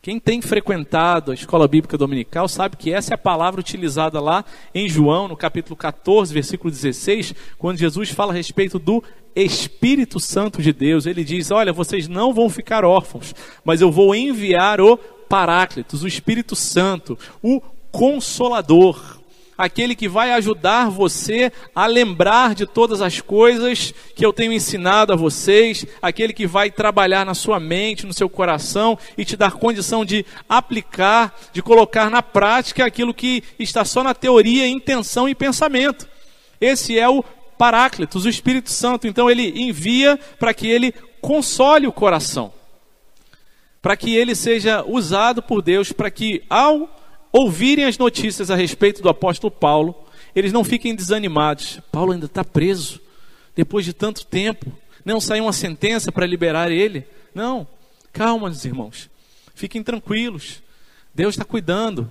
Quem 0.00 0.18
tem 0.18 0.40
frequentado 0.40 1.30
a 1.30 1.34
escola 1.34 1.68
bíblica 1.68 1.98
dominical 1.98 2.48
sabe 2.48 2.76
que 2.76 2.92
essa 2.92 3.12
é 3.12 3.16
a 3.16 3.18
palavra 3.18 3.60
utilizada 3.60 4.20
lá 4.20 4.44
em 4.74 4.88
João, 4.88 5.28
no 5.28 5.36
capítulo 5.36 5.76
14, 5.76 6.32
versículo 6.32 6.70
16, 6.70 7.34
quando 7.58 7.78
Jesus 7.78 8.10
fala 8.10 8.32
a 8.32 8.34
respeito 8.34 8.78
do 8.78 9.02
Espírito 9.34 10.18
Santo 10.18 10.62
de 10.62 10.72
Deus. 10.72 11.04
Ele 11.04 11.22
diz: 11.24 11.50
Olha, 11.50 11.72
vocês 11.72 12.08
não 12.08 12.32
vão 12.32 12.48
ficar 12.48 12.84
órfãos, 12.84 13.34
mas 13.64 13.80
eu 13.80 13.90
vou 13.90 14.14
enviar 14.14 14.80
o 14.80 14.96
Paráclitos, 14.96 16.02
o 16.02 16.08
Espírito 16.08 16.56
Santo, 16.56 17.18
o 17.42 17.60
Consolador, 17.90 19.17
aquele 19.58 19.96
que 19.96 20.08
vai 20.08 20.30
ajudar 20.30 20.88
você 20.88 21.52
a 21.74 21.84
lembrar 21.86 22.54
de 22.54 22.64
todas 22.64 23.02
as 23.02 23.20
coisas 23.20 23.92
que 24.14 24.24
eu 24.24 24.32
tenho 24.32 24.52
ensinado 24.52 25.12
a 25.12 25.16
vocês, 25.16 25.84
aquele 26.00 26.32
que 26.32 26.46
vai 26.46 26.70
trabalhar 26.70 27.26
na 27.26 27.34
sua 27.34 27.58
mente, 27.58 28.06
no 28.06 28.14
seu 28.14 28.30
coração 28.30 28.96
e 29.16 29.24
te 29.24 29.36
dar 29.36 29.52
condição 29.52 30.04
de 30.04 30.24
aplicar, 30.48 31.36
de 31.52 31.60
colocar 31.60 32.08
na 32.08 32.22
prática 32.22 32.86
aquilo 32.86 33.12
que 33.12 33.42
está 33.58 33.84
só 33.84 34.04
na 34.04 34.14
teoria, 34.14 34.68
intenção 34.68 35.28
e 35.28 35.34
pensamento. 35.34 36.08
Esse 36.60 36.96
é 36.96 37.08
o 37.08 37.24
Paráclitos, 37.58 38.24
o 38.24 38.28
Espírito 38.28 38.70
Santo. 38.70 39.08
Então 39.08 39.28
ele 39.28 39.60
envia 39.60 40.16
para 40.38 40.54
que 40.54 40.68
ele 40.68 40.94
console 41.20 41.88
o 41.88 41.92
coração, 41.92 42.52
para 43.82 43.96
que 43.96 44.14
ele 44.14 44.36
seja 44.36 44.84
usado 44.86 45.42
por 45.42 45.60
Deus, 45.60 45.92
para 45.92 46.08
que 46.08 46.44
ao 46.48 46.88
ouvirem 47.32 47.84
as 47.84 47.98
notícias 47.98 48.50
a 48.50 48.56
respeito 48.56 49.02
do 49.02 49.08
apóstolo 49.08 49.50
Paulo, 49.50 49.94
eles 50.34 50.52
não 50.52 50.64
fiquem 50.64 50.94
desanimados. 50.94 51.80
Paulo 51.90 52.12
ainda 52.12 52.26
está 52.26 52.44
preso, 52.44 53.00
depois 53.54 53.84
de 53.84 53.92
tanto 53.92 54.26
tempo. 54.26 54.72
Não 55.04 55.20
saiu 55.20 55.44
uma 55.44 55.52
sentença 55.52 56.12
para 56.12 56.26
liberar 56.26 56.70
ele. 56.70 57.04
Não, 57.34 57.66
calma, 58.12 58.48
meus 58.48 58.64
irmãos. 58.64 59.10
Fiquem 59.54 59.82
tranquilos. 59.82 60.62
Deus 61.14 61.34
está 61.34 61.44
cuidando. 61.44 62.10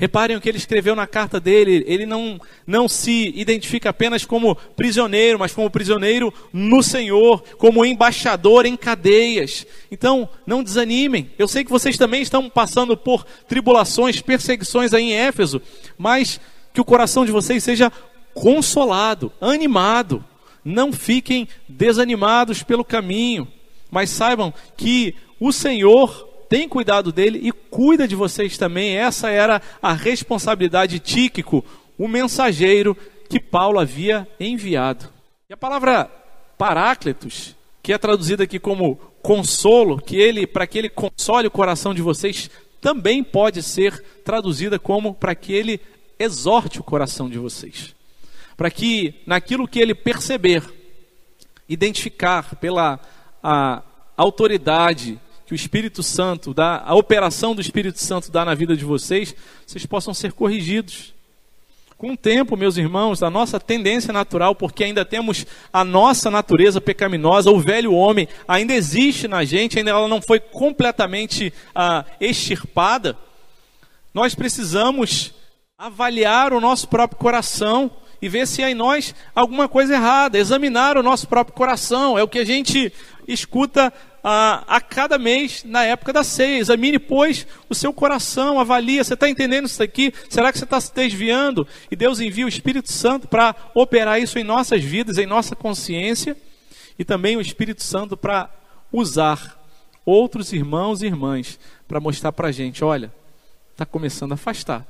Reparem 0.00 0.34
o 0.34 0.40
que 0.40 0.48
ele 0.48 0.56
escreveu 0.56 0.96
na 0.96 1.06
carta 1.06 1.38
dele. 1.38 1.84
Ele 1.86 2.06
não, 2.06 2.40
não 2.66 2.88
se 2.88 3.34
identifica 3.36 3.90
apenas 3.90 4.24
como 4.24 4.56
prisioneiro, 4.74 5.38
mas 5.38 5.52
como 5.52 5.68
prisioneiro 5.68 6.32
no 6.54 6.82
Senhor, 6.82 7.44
como 7.58 7.84
embaixador 7.84 8.64
em 8.64 8.78
cadeias. 8.78 9.66
Então, 9.92 10.26
não 10.46 10.62
desanimem. 10.62 11.30
Eu 11.38 11.46
sei 11.46 11.64
que 11.64 11.70
vocês 11.70 11.98
também 11.98 12.22
estão 12.22 12.48
passando 12.48 12.96
por 12.96 13.26
tribulações, 13.46 14.22
perseguições 14.22 14.94
aí 14.94 15.02
em 15.02 15.12
Éfeso, 15.12 15.60
mas 15.98 16.40
que 16.72 16.80
o 16.80 16.84
coração 16.84 17.26
de 17.26 17.30
vocês 17.30 17.62
seja 17.62 17.92
consolado, 18.32 19.30
animado. 19.38 20.24
Não 20.64 20.94
fiquem 20.94 21.46
desanimados 21.68 22.62
pelo 22.62 22.86
caminho, 22.86 23.46
mas 23.90 24.08
saibam 24.08 24.54
que 24.78 25.14
o 25.38 25.52
Senhor 25.52 26.29
tem 26.50 26.68
cuidado 26.68 27.12
dele 27.12 27.38
e 27.44 27.52
cuida 27.52 28.08
de 28.08 28.16
vocês 28.16 28.58
também. 28.58 28.96
Essa 28.96 29.30
era 29.30 29.62
a 29.80 29.92
responsabilidade 29.92 30.98
Tíquico, 30.98 31.64
o 31.96 32.08
mensageiro 32.08 32.96
que 33.28 33.38
Paulo 33.38 33.78
havia 33.78 34.26
enviado. 34.40 35.08
E 35.48 35.52
a 35.52 35.56
palavra 35.56 36.10
Paráclitos, 36.58 37.54
que 37.80 37.92
é 37.92 37.98
traduzida 37.98 38.42
aqui 38.42 38.58
como 38.58 38.96
consolo, 39.22 40.02
que 40.02 40.16
ele 40.16 40.44
para 40.44 40.66
que 40.66 40.76
ele 40.76 40.88
console 40.88 41.46
o 41.46 41.52
coração 41.52 41.94
de 41.94 42.02
vocês, 42.02 42.50
também 42.80 43.22
pode 43.22 43.62
ser 43.62 44.02
traduzida 44.24 44.76
como 44.76 45.14
para 45.14 45.36
que 45.36 45.52
ele 45.52 45.80
exorte 46.18 46.80
o 46.80 46.84
coração 46.84 47.30
de 47.30 47.38
vocês. 47.38 47.94
Para 48.56 48.72
que 48.72 49.22
naquilo 49.24 49.68
que 49.68 49.78
ele 49.78 49.94
perceber, 49.94 50.64
identificar 51.68 52.56
pela 52.56 52.98
autoridade 54.16 55.16
que 55.50 55.54
o 55.54 55.56
Espírito 55.56 56.00
Santo 56.00 56.54
dá, 56.54 56.80
a 56.86 56.94
operação 56.94 57.56
do 57.56 57.60
Espírito 57.60 57.98
Santo 57.98 58.30
dá 58.30 58.44
na 58.44 58.54
vida 58.54 58.76
de 58.76 58.84
vocês, 58.84 59.34
vocês 59.66 59.84
possam 59.84 60.14
ser 60.14 60.32
corrigidos. 60.32 61.12
Com 61.98 62.12
o 62.12 62.16
tempo, 62.16 62.56
meus 62.56 62.76
irmãos, 62.76 63.20
a 63.20 63.28
nossa 63.28 63.58
tendência 63.58 64.12
natural, 64.12 64.54
porque 64.54 64.84
ainda 64.84 65.04
temos 65.04 65.44
a 65.72 65.84
nossa 65.84 66.30
natureza 66.30 66.80
pecaminosa, 66.80 67.50
o 67.50 67.58
velho 67.58 67.92
homem 67.92 68.28
ainda 68.46 68.72
existe 68.72 69.26
na 69.26 69.42
gente, 69.44 69.76
ainda 69.76 69.90
ela 69.90 70.06
não 70.06 70.22
foi 70.22 70.38
completamente 70.38 71.52
ah, 71.74 72.04
extirpada, 72.20 73.18
nós 74.14 74.36
precisamos 74.36 75.34
avaliar 75.76 76.52
o 76.52 76.60
nosso 76.60 76.86
próprio 76.86 77.18
coração 77.18 77.90
e 78.22 78.28
ver 78.28 78.46
se 78.46 78.62
há 78.62 78.70
em 78.70 78.74
nós 78.74 79.16
alguma 79.34 79.68
coisa 79.68 79.94
errada, 79.94 80.38
examinar 80.38 80.96
o 80.96 81.02
nosso 81.02 81.26
próprio 81.26 81.56
coração. 81.56 82.16
É 82.16 82.22
o 82.22 82.28
que 82.28 82.38
a 82.38 82.44
gente 82.44 82.92
escuta 83.26 83.92
a, 84.22 84.64
a 84.66 84.80
cada 84.80 85.18
mês 85.18 85.64
na 85.64 85.84
época 85.84 86.12
da 86.12 86.22
ceia. 86.22 86.58
Examine, 86.58 86.98
pois, 86.98 87.46
o 87.68 87.74
seu 87.74 87.92
coração, 87.92 88.58
avalia. 88.58 89.02
Você 89.02 89.14
está 89.14 89.28
entendendo 89.28 89.66
isso 89.66 89.82
aqui? 89.82 90.12
Será 90.28 90.52
que 90.52 90.58
você 90.58 90.64
está 90.64 90.80
se 90.80 90.94
desviando? 90.94 91.66
E 91.90 91.96
Deus 91.96 92.20
envia 92.20 92.46
o 92.46 92.48
Espírito 92.48 92.92
Santo 92.92 93.28
para 93.28 93.54
operar 93.74 94.20
isso 94.20 94.38
em 94.38 94.44
nossas 94.44 94.82
vidas, 94.82 95.18
em 95.18 95.26
nossa 95.26 95.56
consciência, 95.56 96.36
e 96.98 97.04
também 97.04 97.36
o 97.36 97.40
Espírito 97.40 97.82
Santo 97.82 98.16
para 98.16 98.50
usar 98.92 99.58
outros 100.04 100.52
irmãos 100.52 101.02
e 101.02 101.06
irmãs 101.06 101.58
para 101.86 102.00
mostrar 102.00 102.32
para 102.32 102.48
a 102.48 102.52
gente: 102.52 102.84
olha, 102.84 103.12
está 103.72 103.86
começando 103.86 104.32
a 104.32 104.34
afastar. 104.34 104.86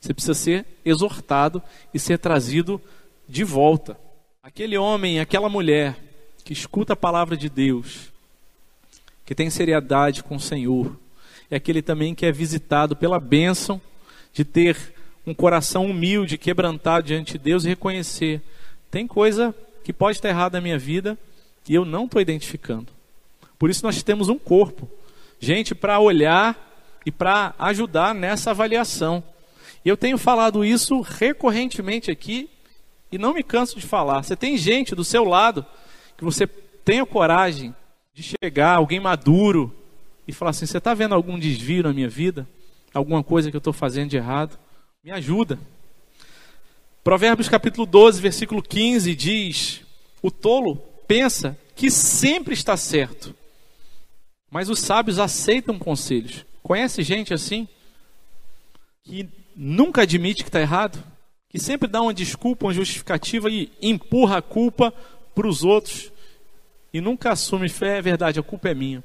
Você 0.00 0.12
precisa 0.12 0.34
ser 0.34 0.66
exortado 0.84 1.62
e 1.92 1.98
ser 1.98 2.18
trazido 2.18 2.80
de 3.28 3.42
volta. 3.42 3.98
Aquele 4.42 4.76
homem, 4.76 5.18
aquela 5.18 5.48
mulher 5.48 5.96
que 6.44 6.52
escuta 6.52 6.92
a 6.92 6.96
palavra 6.96 7.36
de 7.36 7.48
Deus, 7.48 8.12
que 9.24 9.34
tem 9.34 9.50
seriedade 9.50 10.22
com 10.22 10.36
o 10.36 10.40
Senhor, 10.40 10.98
é 11.50 11.56
aquele 11.56 11.82
também 11.82 12.14
que 12.14 12.26
é 12.26 12.32
visitado 12.32 12.96
pela 12.96 13.20
bênção 13.20 13.80
de 14.32 14.44
ter 14.44 14.76
um 15.26 15.32
coração 15.32 15.86
humilde, 15.86 16.36
quebrantado 16.36 17.06
diante 17.06 17.32
de 17.32 17.38
Deus 17.38 17.64
e 17.64 17.68
reconhecer: 17.68 18.42
tem 18.90 19.06
coisa 19.06 19.54
que 19.82 19.92
pode 19.92 20.18
estar 20.18 20.28
errada 20.28 20.58
na 20.58 20.62
minha 20.62 20.78
vida 20.78 21.18
e 21.68 21.74
eu 21.74 21.84
não 21.84 22.04
estou 22.04 22.20
identificando. 22.20 22.88
Por 23.58 23.70
isso 23.70 23.84
nós 23.84 24.02
temos 24.02 24.28
um 24.28 24.38
corpo, 24.38 24.90
gente 25.38 25.74
para 25.74 25.98
olhar 26.00 26.58
e 27.06 27.10
para 27.10 27.54
ajudar 27.58 28.14
nessa 28.14 28.50
avaliação. 28.50 29.22
E 29.84 29.88
eu 29.88 29.96
tenho 29.96 30.16
falado 30.16 30.64
isso 30.64 31.00
recorrentemente 31.00 32.10
aqui 32.10 32.48
e 33.12 33.18
não 33.18 33.34
me 33.34 33.42
canso 33.42 33.78
de 33.78 33.86
falar. 33.86 34.22
Você 34.22 34.34
tem 34.34 34.56
gente 34.56 34.94
do 34.94 35.04
seu 35.04 35.24
lado 35.24 35.64
que 36.16 36.24
você 36.24 36.46
tenha 36.46 37.04
coragem 37.04 37.74
de 38.14 38.22
chegar, 38.22 38.76
alguém 38.76 39.00
maduro, 39.00 39.74
e 40.26 40.32
falar 40.32 40.52
assim: 40.52 40.66
Você 40.66 40.78
está 40.78 40.94
vendo 40.94 41.14
algum 41.14 41.38
desvio 41.38 41.82
na 41.82 41.92
minha 41.92 42.08
vida? 42.08 42.48
Alguma 42.94 43.24
coisa 43.24 43.50
que 43.50 43.56
eu 43.56 43.58
estou 43.58 43.72
fazendo 43.72 44.10
de 44.10 44.16
errado? 44.16 44.56
Me 45.02 45.10
ajuda. 45.10 45.58
Provérbios 47.02 47.48
capítulo 47.48 47.84
12, 47.84 48.22
versículo 48.22 48.62
15 48.62 49.14
diz: 49.16 49.82
O 50.22 50.30
tolo 50.30 50.76
pensa 51.08 51.58
que 51.74 51.90
sempre 51.90 52.54
está 52.54 52.76
certo, 52.76 53.34
mas 54.48 54.70
os 54.70 54.78
sábios 54.78 55.18
aceitam 55.18 55.76
conselhos. 55.76 56.46
Conhece 56.62 57.02
gente 57.02 57.34
assim? 57.34 57.66
Que 59.02 59.28
nunca 59.56 60.02
admite 60.02 60.44
que 60.44 60.48
está 60.48 60.60
errado? 60.60 61.02
Que 61.50 61.58
sempre 61.58 61.88
dá 61.88 62.00
uma 62.00 62.14
desculpa, 62.14 62.66
uma 62.66 62.72
justificativa 62.72 63.50
e 63.50 63.70
empurra 63.82 64.38
a 64.38 64.42
culpa 64.42 64.92
para 65.34 65.48
os 65.48 65.64
outros 65.64 66.13
e 66.94 67.00
nunca 67.00 67.32
assume 67.32 67.68
fé, 67.68 67.98
é 67.98 68.02
verdade, 68.02 68.38
a 68.38 68.42
culpa 68.42 68.68
é 68.68 68.74
minha. 68.74 69.02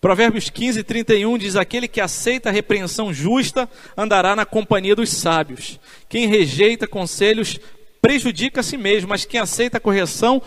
Provérbios 0.00 0.50
15, 0.50 0.82
31 0.82 1.38
diz: 1.38 1.54
Aquele 1.54 1.86
que 1.86 2.00
aceita 2.00 2.48
a 2.48 2.52
repreensão 2.52 3.14
justa 3.14 3.70
andará 3.96 4.34
na 4.34 4.44
companhia 4.44 4.96
dos 4.96 5.10
sábios. 5.10 5.78
Quem 6.08 6.26
rejeita 6.26 6.88
conselhos 6.88 7.60
prejudica 8.02 8.60
a 8.60 8.64
si 8.64 8.76
mesmo, 8.76 9.08
mas 9.08 9.24
quem 9.24 9.38
aceita 9.38 9.76
a 9.76 9.80
correção 9.80 10.42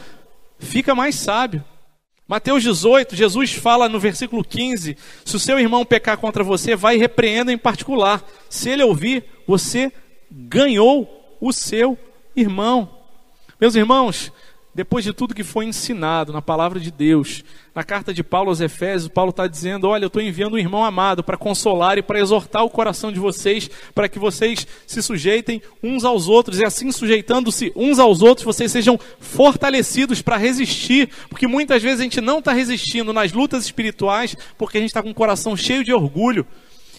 fica 0.59 0.93
mais 0.93 1.15
sábio. 1.15 1.63
Mateus 2.27 2.63
18, 2.63 3.15
Jesus 3.15 3.53
fala 3.53 3.87
no 3.87 3.99
versículo 3.99 4.43
15: 4.43 4.97
Se 5.23 5.35
o 5.37 5.39
seu 5.39 5.57
irmão 5.57 5.85
pecar 5.85 6.17
contra 6.17 6.43
você, 6.43 6.75
vai 6.75 6.95
e 6.95 6.99
repreenda 6.99 7.51
em 7.51 7.57
particular. 7.57 8.25
Se 8.49 8.69
ele 8.69 8.83
ouvir, 8.83 9.23
você 9.47 9.89
ganhou 10.29 11.37
o 11.39 11.53
seu 11.53 11.97
irmão. 12.35 12.89
Meus 13.59 13.75
irmãos, 13.75 14.31
depois 14.73 15.03
de 15.03 15.11
tudo 15.11 15.35
que 15.35 15.43
foi 15.43 15.65
ensinado 15.65 16.31
na 16.31 16.41
palavra 16.41 16.79
de 16.79 16.89
Deus, 16.89 17.43
na 17.75 17.83
carta 17.83 18.13
de 18.13 18.23
Paulo 18.23 18.49
aos 18.49 18.61
Efésios, 18.61 19.11
Paulo 19.11 19.31
está 19.31 19.45
dizendo: 19.45 19.87
Olha, 19.87 20.05
eu 20.05 20.07
estou 20.07 20.21
enviando 20.21 20.53
um 20.53 20.57
irmão 20.57 20.83
amado 20.83 21.23
para 21.23 21.37
consolar 21.37 21.97
e 21.97 22.01
para 22.01 22.19
exortar 22.19 22.63
o 22.63 22.69
coração 22.69 23.11
de 23.11 23.19
vocês, 23.19 23.69
para 23.93 24.07
que 24.07 24.17
vocês 24.17 24.65
se 24.87 25.01
sujeitem 25.01 25.61
uns 25.83 26.05
aos 26.05 26.29
outros, 26.29 26.59
e 26.59 26.65
assim 26.65 26.91
sujeitando-se 26.91 27.71
uns 27.75 27.99
aos 27.99 28.21
outros, 28.21 28.45
vocês 28.45 28.71
sejam 28.71 28.97
fortalecidos 29.19 30.21
para 30.21 30.37
resistir, 30.37 31.09
porque 31.29 31.47
muitas 31.47 31.83
vezes 31.83 31.99
a 31.99 32.03
gente 32.03 32.21
não 32.21 32.39
está 32.39 32.53
resistindo 32.53 33.11
nas 33.11 33.33
lutas 33.33 33.65
espirituais, 33.65 34.37
porque 34.57 34.77
a 34.77 34.81
gente 34.81 34.91
está 34.91 35.03
com 35.03 35.11
o 35.11 35.15
coração 35.15 35.55
cheio 35.57 35.83
de 35.83 35.93
orgulho 35.93 36.47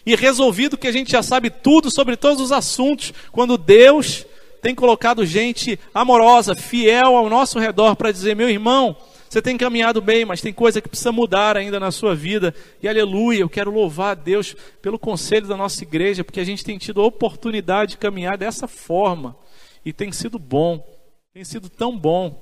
e 0.04 0.14
resolvido 0.14 0.76
que 0.76 0.88
a 0.88 0.92
gente 0.92 1.12
já 1.12 1.22
sabe 1.22 1.48
tudo 1.48 1.90
sobre 1.90 2.16
todos 2.16 2.42
os 2.42 2.52
assuntos, 2.52 3.14
quando 3.30 3.56
Deus 3.56 4.26
tem 4.62 4.76
colocado 4.76 5.26
gente 5.26 5.78
amorosa, 5.92 6.54
fiel 6.54 7.16
ao 7.16 7.28
nosso 7.28 7.58
redor 7.58 7.96
para 7.96 8.12
dizer: 8.12 8.36
meu 8.36 8.48
irmão, 8.48 8.96
você 9.28 9.42
tem 9.42 9.58
caminhado 9.58 10.00
bem, 10.00 10.24
mas 10.24 10.40
tem 10.40 10.52
coisa 10.52 10.80
que 10.80 10.88
precisa 10.88 11.10
mudar 11.10 11.56
ainda 11.56 11.80
na 11.80 11.90
sua 11.90 12.14
vida. 12.14 12.54
E 12.80 12.88
aleluia, 12.88 13.40
eu 13.40 13.50
quero 13.50 13.72
louvar 13.72 14.12
a 14.12 14.14
Deus 14.14 14.54
pelo 14.80 15.00
conselho 15.00 15.48
da 15.48 15.56
nossa 15.56 15.82
igreja, 15.82 16.22
porque 16.22 16.38
a 16.38 16.44
gente 16.44 16.64
tem 16.64 16.78
tido 16.78 17.00
a 17.00 17.04
oportunidade 17.04 17.92
de 17.92 17.98
caminhar 17.98 18.38
dessa 18.38 18.68
forma. 18.68 19.36
E 19.84 19.92
tem 19.92 20.12
sido 20.12 20.38
bom, 20.38 20.86
tem 21.34 21.42
sido 21.42 21.68
tão 21.68 21.98
bom. 21.98 22.40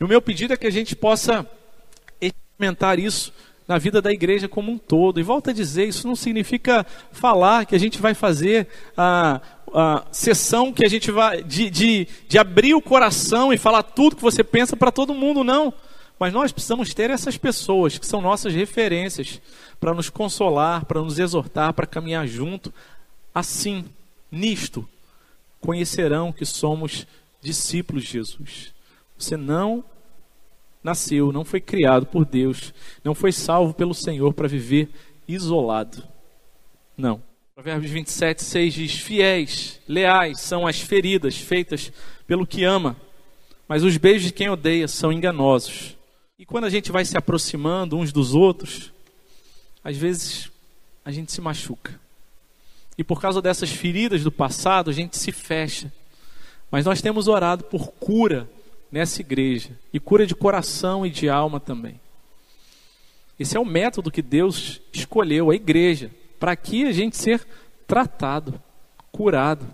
E 0.00 0.04
o 0.04 0.08
meu 0.08 0.22
pedido 0.22 0.54
é 0.54 0.56
que 0.56 0.66
a 0.66 0.72
gente 0.72 0.96
possa 0.96 1.46
experimentar 2.22 2.98
isso 2.98 3.34
na 3.68 3.76
vida 3.76 4.00
da 4.00 4.10
igreja 4.10 4.48
como 4.48 4.72
um 4.72 4.78
todo. 4.78 5.20
E 5.20 5.22
volta 5.22 5.50
a 5.50 5.54
dizer, 5.54 5.86
isso 5.86 6.08
não 6.08 6.16
significa 6.16 6.86
falar 7.12 7.66
que 7.66 7.74
a 7.74 7.78
gente 7.78 8.00
vai 8.00 8.14
fazer 8.14 8.66
a, 8.96 9.42
a 9.74 10.04
sessão 10.10 10.72
que 10.72 10.84
a 10.84 10.88
gente 10.88 11.10
vai 11.10 11.42
de, 11.42 11.68
de, 11.68 12.08
de 12.26 12.38
abrir 12.38 12.72
o 12.72 12.80
coração 12.80 13.52
e 13.52 13.58
falar 13.58 13.82
tudo 13.82 14.16
que 14.16 14.22
você 14.22 14.42
pensa 14.42 14.74
para 14.74 14.90
todo 14.90 15.14
mundo, 15.14 15.44
não. 15.44 15.72
Mas 16.18 16.32
nós 16.32 16.50
precisamos 16.50 16.94
ter 16.94 17.10
essas 17.10 17.36
pessoas 17.36 17.98
que 17.98 18.06
são 18.06 18.22
nossas 18.22 18.54
referências 18.54 19.40
para 19.78 19.92
nos 19.92 20.08
consolar, 20.08 20.86
para 20.86 21.02
nos 21.02 21.18
exortar, 21.18 21.74
para 21.74 21.86
caminhar 21.86 22.26
junto. 22.26 22.72
Assim, 23.34 23.84
nisto, 24.32 24.88
conhecerão 25.60 26.32
que 26.32 26.46
somos 26.46 27.06
discípulos 27.42 28.04
de 28.04 28.12
Jesus. 28.12 28.72
Você 29.16 29.36
não 29.36 29.84
nasceu, 30.88 31.30
não 31.32 31.44
foi 31.44 31.60
criado 31.60 32.06
por 32.06 32.24
Deus, 32.24 32.72
não 33.04 33.14
foi 33.14 33.30
salvo 33.30 33.74
pelo 33.74 33.94
Senhor 33.94 34.32
para 34.32 34.48
viver 34.48 34.88
isolado. 35.26 36.02
Não. 36.96 37.22
Provérbios 37.54 37.90
27, 37.90 38.42
6 38.42 38.74
diz: 38.74 38.92
Fiéis, 38.94 39.80
leais 39.86 40.40
são 40.40 40.66
as 40.66 40.80
feridas 40.80 41.36
feitas 41.36 41.92
pelo 42.26 42.46
que 42.46 42.64
ama, 42.64 42.96
mas 43.68 43.82
os 43.82 43.96
beijos 43.96 44.28
de 44.28 44.32
quem 44.32 44.48
odeia 44.48 44.88
são 44.88 45.12
enganosos. 45.12 45.96
E 46.38 46.46
quando 46.46 46.64
a 46.64 46.70
gente 46.70 46.90
vai 46.90 47.04
se 47.04 47.16
aproximando 47.16 47.96
uns 47.96 48.12
dos 48.12 48.34
outros, 48.34 48.92
às 49.84 49.96
vezes 49.96 50.50
a 51.04 51.10
gente 51.10 51.32
se 51.32 51.40
machuca. 51.40 52.00
E 52.96 53.04
por 53.04 53.20
causa 53.20 53.42
dessas 53.42 53.70
feridas 53.70 54.24
do 54.24 54.32
passado, 54.32 54.88
a 54.88 54.92
gente 54.92 55.16
se 55.18 55.32
fecha. 55.32 55.92
Mas 56.70 56.84
nós 56.84 57.02
temos 57.02 57.28
orado 57.28 57.64
por 57.64 57.88
cura 57.92 58.48
nessa 58.90 59.20
igreja 59.20 59.70
e 59.92 60.00
cura 60.00 60.26
de 60.26 60.34
coração 60.34 61.04
e 61.04 61.10
de 61.10 61.28
alma 61.28 61.60
também. 61.60 62.00
Esse 63.38 63.56
é 63.56 63.60
o 63.60 63.64
método 63.64 64.10
que 64.10 64.22
Deus 64.22 64.80
escolheu, 64.92 65.50
a 65.50 65.54
igreja, 65.54 66.10
para 66.40 66.52
aqui 66.52 66.84
a 66.84 66.92
gente 66.92 67.16
ser 67.16 67.46
tratado, 67.86 68.60
curado. 69.12 69.66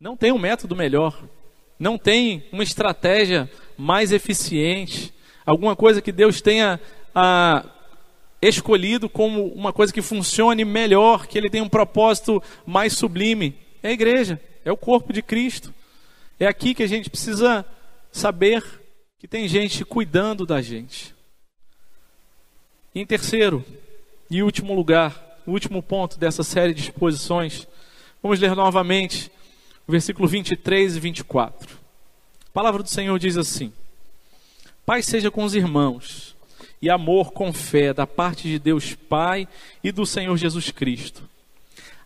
Não 0.00 0.16
tem 0.16 0.30
um 0.30 0.38
método 0.38 0.76
melhor, 0.76 1.20
não 1.78 1.98
tem 1.98 2.44
uma 2.52 2.62
estratégia 2.62 3.50
mais 3.76 4.12
eficiente, 4.12 5.12
alguma 5.44 5.74
coisa 5.74 6.00
que 6.00 6.12
Deus 6.12 6.40
tenha 6.40 6.80
ah, 7.14 7.64
escolhido 8.40 9.08
como 9.08 9.46
uma 9.46 9.72
coisa 9.72 9.92
que 9.92 10.02
funcione 10.02 10.64
melhor, 10.64 11.26
que 11.26 11.36
Ele 11.36 11.50
tenha 11.50 11.64
um 11.64 11.68
propósito 11.68 12.42
mais 12.64 12.92
sublime. 12.92 13.56
É 13.82 13.88
a 13.88 13.92
igreja, 13.92 14.40
é 14.64 14.70
o 14.70 14.76
corpo 14.76 15.12
de 15.12 15.22
Cristo. 15.22 15.74
É 16.38 16.46
aqui 16.46 16.74
que 16.74 16.82
a 16.84 16.86
gente 16.86 17.10
precisa 17.10 17.64
saber 18.18 18.64
que 19.18 19.28
tem 19.28 19.48
gente 19.48 19.84
cuidando 19.84 20.44
da 20.44 20.60
gente. 20.60 21.14
Em 22.94 23.06
terceiro 23.06 23.64
e 24.30 24.42
último 24.42 24.74
lugar, 24.74 25.40
o 25.46 25.52
último 25.52 25.82
ponto 25.82 26.18
dessa 26.18 26.42
série 26.42 26.74
de 26.74 26.82
exposições, 26.82 27.66
vamos 28.22 28.40
ler 28.40 28.54
novamente 28.54 29.30
o 29.86 29.92
versículo 29.92 30.26
23 30.28 30.96
e 30.96 31.00
24. 31.00 31.78
A 32.48 32.52
palavra 32.52 32.82
do 32.82 32.88
Senhor 32.88 33.18
diz 33.18 33.36
assim: 33.36 33.72
Pai 34.84 35.02
seja 35.02 35.30
com 35.30 35.44
os 35.44 35.54
irmãos, 35.54 36.36
e 36.82 36.90
amor 36.90 37.32
com 37.32 37.52
fé 37.52 37.94
da 37.94 38.06
parte 38.06 38.48
de 38.48 38.58
Deus 38.58 38.94
Pai 38.94 39.46
e 39.82 39.92
do 39.92 40.04
Senhor 40.04 40.36
Jesus 40.36 40.70
Cristo. 40.70 41.22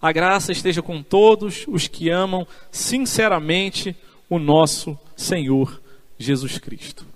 A 0.00 0.12
graça 0.12 0.52
esteja 0.52 0.82
com 0.82 1.02
todos 1.02 1.64
os 1.68 1.88
que 1.88 2.10
amam 2.10 2.46
sinceramente 2.70 3.96
o 4.28 4.38
nosso 4.38 4.98
Senhor 5.16 5.81
Jesus 6.22 6.58
Cristo. 6.58 7.06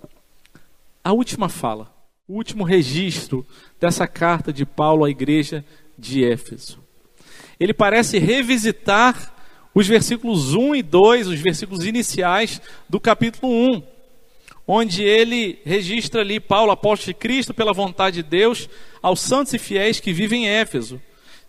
A 1.02 1.12
última 1.12 1.48
fala, 1.48 1.94
o 2.28 2.34
último 2.34 2.64
registro 2.64 3.46
dessa 3.80 4.06
carta 4.06 4.52
de 4.52 4.66
Paulo 4.66 5.04
à 5.04 5.10
igreja 5.10 5.64
de 5.96 6.24
Éfeso. 6.24 6.78
Ele 7.58 7.72
parece 7.72 8.18
revisitar 8.18 9.32
os 9.74 9.86
versículos 9.86 10.54
1 10.54 10.74
e 10.74 10.82
2, 10.82 11.28
os 11.28 11.40
versículos 11.40 11.84
iniciais 11.84 12.60
do 12.88 12.98
capítulo 12.98 13.52
1, 13.52 13.82
onde 14.66 15.04
ele 15.04 15.58
registra 15.64 16.22
ali 16.22 16.40
Paulo, 16.40 16.72
apóstolo 16.72 17.12
de 17.12 17.20
Cristo, 17.20 17.54
pela 17.54 17.72
vontade 17.72 18.22
de 18.22 18.28
Deus, 18.28 18.68
aos 19.00 19.20
santos 19.20 19.52
e 19.52 19.58
fiéis 19.58 20.00
que 20.00 20.12
vivem 20.12 20.46
em 20.46 20.48
Éfeso. 20.48 21.00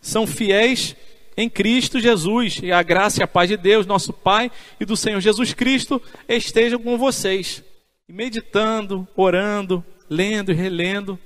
São 0.02 0.28
fiéis 0.28 0.96
em 1.38 1.48
Cristo 1.48 2.00
Jesus, 2.00 2.60
e 2.64 2.72
a 2.72 2.82
graça 2.82 3.22
e 3.22 3.24
a 3.24 3.28
paz 3.28 3.48
de 3.48 3.56
Deus, 3.56 3.86
nosso 3.86 4.12
Pai, 4.12 4.52
e 4.80 4.86
do 4.86 4.98
Senhor 4.98 5.22
Jesus 5.22 5.54
Cristo 5.54 6.02
estejam 6.28 6.80
com 6.80 6.98
vocês. 6.98 7.64
E 8.10 8.12
meditando, 8.12 9.08
orando, 9.16 9.86
lendo 10.10 10.52
e 10.52 10.56
relendo, 10.56 11.20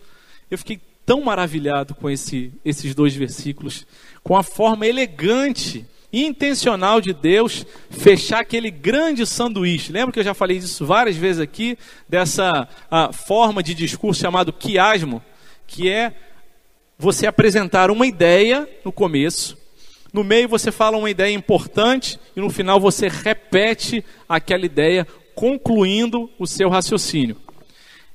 eu 0.50 0.58
fiquei 0.58 0.82
tão 1.06 1.22
maravilhado 1.22 1.96
com 1.96 2.10
esse, 2.10 2.52
esses 2.66 2.94
dois 2.94 3.16
versículos, 3.16 3.88
com 4.22 4.36
a 4.36 4.44
forma 4.44 4.86
elegante 4.86 5.86
e 6.12 6.26
intencional 6.26 7.00
de 7.00 7.14
Deus 7.14 7.66
fechar 7.90 8.42
aquele 8.42 8.70
grande 8.70 9.26
sanduíche. 9.26 9.94
Lembra 9.94 10.12
que 10.12 10.20
eu 10.20 10.24
já 10.24 10.34
falei 10.34 10.60
disso 10.60 10.86
várias 10.86 11.16
vezes 11.16 11.40
aqui, 11.40 11.78
dessa 12.10 12.68
forma 13.14 13.64
de 13.64 13.74
discurso 13.74 14.20
chamado 14.20 14.52
quiasmo, 14.52 15.24
que 15.66 15.90
é 15.90 16.14
você 16.98 17.26
apresentar 17.26 17.90
uma 17.90 18.06
ideia 18.06 18.68
no 18.84 18.92
começo, 18.92 19.58
no 20.14 20.24
meio 20.24 20.50
você 20.50 20.72
fala 20.72 20.98
uma 20.98 21.10
ideia 21.10 21.34
importante 21.34 22.20
e 22.36 22.42
no 22.42 22.50
final 22.50 22.80
você 22.80 23.08
repete 23.08 24.04
aquela 24.28 24.66
ideia, 24.66 25.08
concluindo 25.34 26.30
o 26.38 26.46
seu 26.46 26.70
raciocínio. 26.70 27.38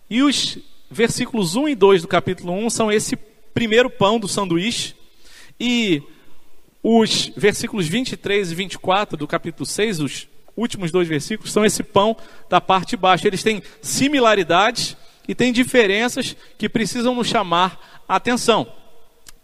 E 0.09 0.23
os 0.23 0.59
versículos 0.91 1.57
1 1.57 1.69
e 1.69 1.75
2 1.75 2.03
do 2.03 2.09
capítulo 2.09 2.53
1 2.53 2.71
são 2.71 2.93
esse 2.93 3.17
primeiro 3.55 3.89
pão 3.89 4.21
do 4.21 4.29
sanduíche. 4.29 4.95
E 5.59 6.03
os 6.83 7.33
versículos 7.37 7.89
23 7.89 8.53
e 8.53 8.55
24 8.55 9.17
do 9.17 9.27
capítulo 9.27 9.65
6, 9.65 10.01
os 10.01 10.29
últimos 10.55 10.93
dois 10.93 11.09
versículos, 11.09 11.53
são 11.53 11.65
esse 11.65 11.83
pão 11.83 12.17
da 12.49 12.61
parte 12.61 12.91
de 12.91 12.97
baixo. 12.99 13.27
Eles 13.27 13.43
têm 13.43 13.63
similaridades 13.81 14.97
e 15.27 15.35
têm 15.35 15.53
diferenças 15.53 16.37
que 16.59 16.69
precisam 16.69 17.15
nos 17.15 17.27
chamar 17.27 18.03
a 18.07 18.17
atenção. 18.17 18.71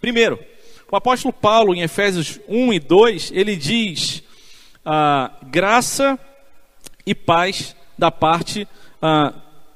Primeiro, 0.01 0.39
o 0.93 0.97
apóstolo 0.97 1.33
Paulo, 1.33 1.75
em 1.75 1.81
Efésios 1.81 2.39
1 2.47 2.75
e 2.75 2.79
2, 2.79 3.33
ele 3.35 3.57
diz: 3.57 4.23
ah, 4.85 5.31
graça 5.45 6.19
e 7.07 7.15
paz 7.15 7.75
da 7.97 8.11
parte 8.11 8.69
ah, 9.01 9.33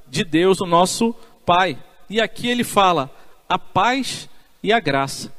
de 0.06 0.22
Deus, 0.22 0.60
o 0.60 0.66
nosso 0.66 1.14
Pai. 1.46 1.78
E 2.10 2.20
aqui 2.20 2.48
ele 2.48 2.62
fala 2.62 3.10
a 3.48 3.58
paz 3.58 4.28
e 4.62 4.74
a 4.74 4.78
graça. 4.78 5.32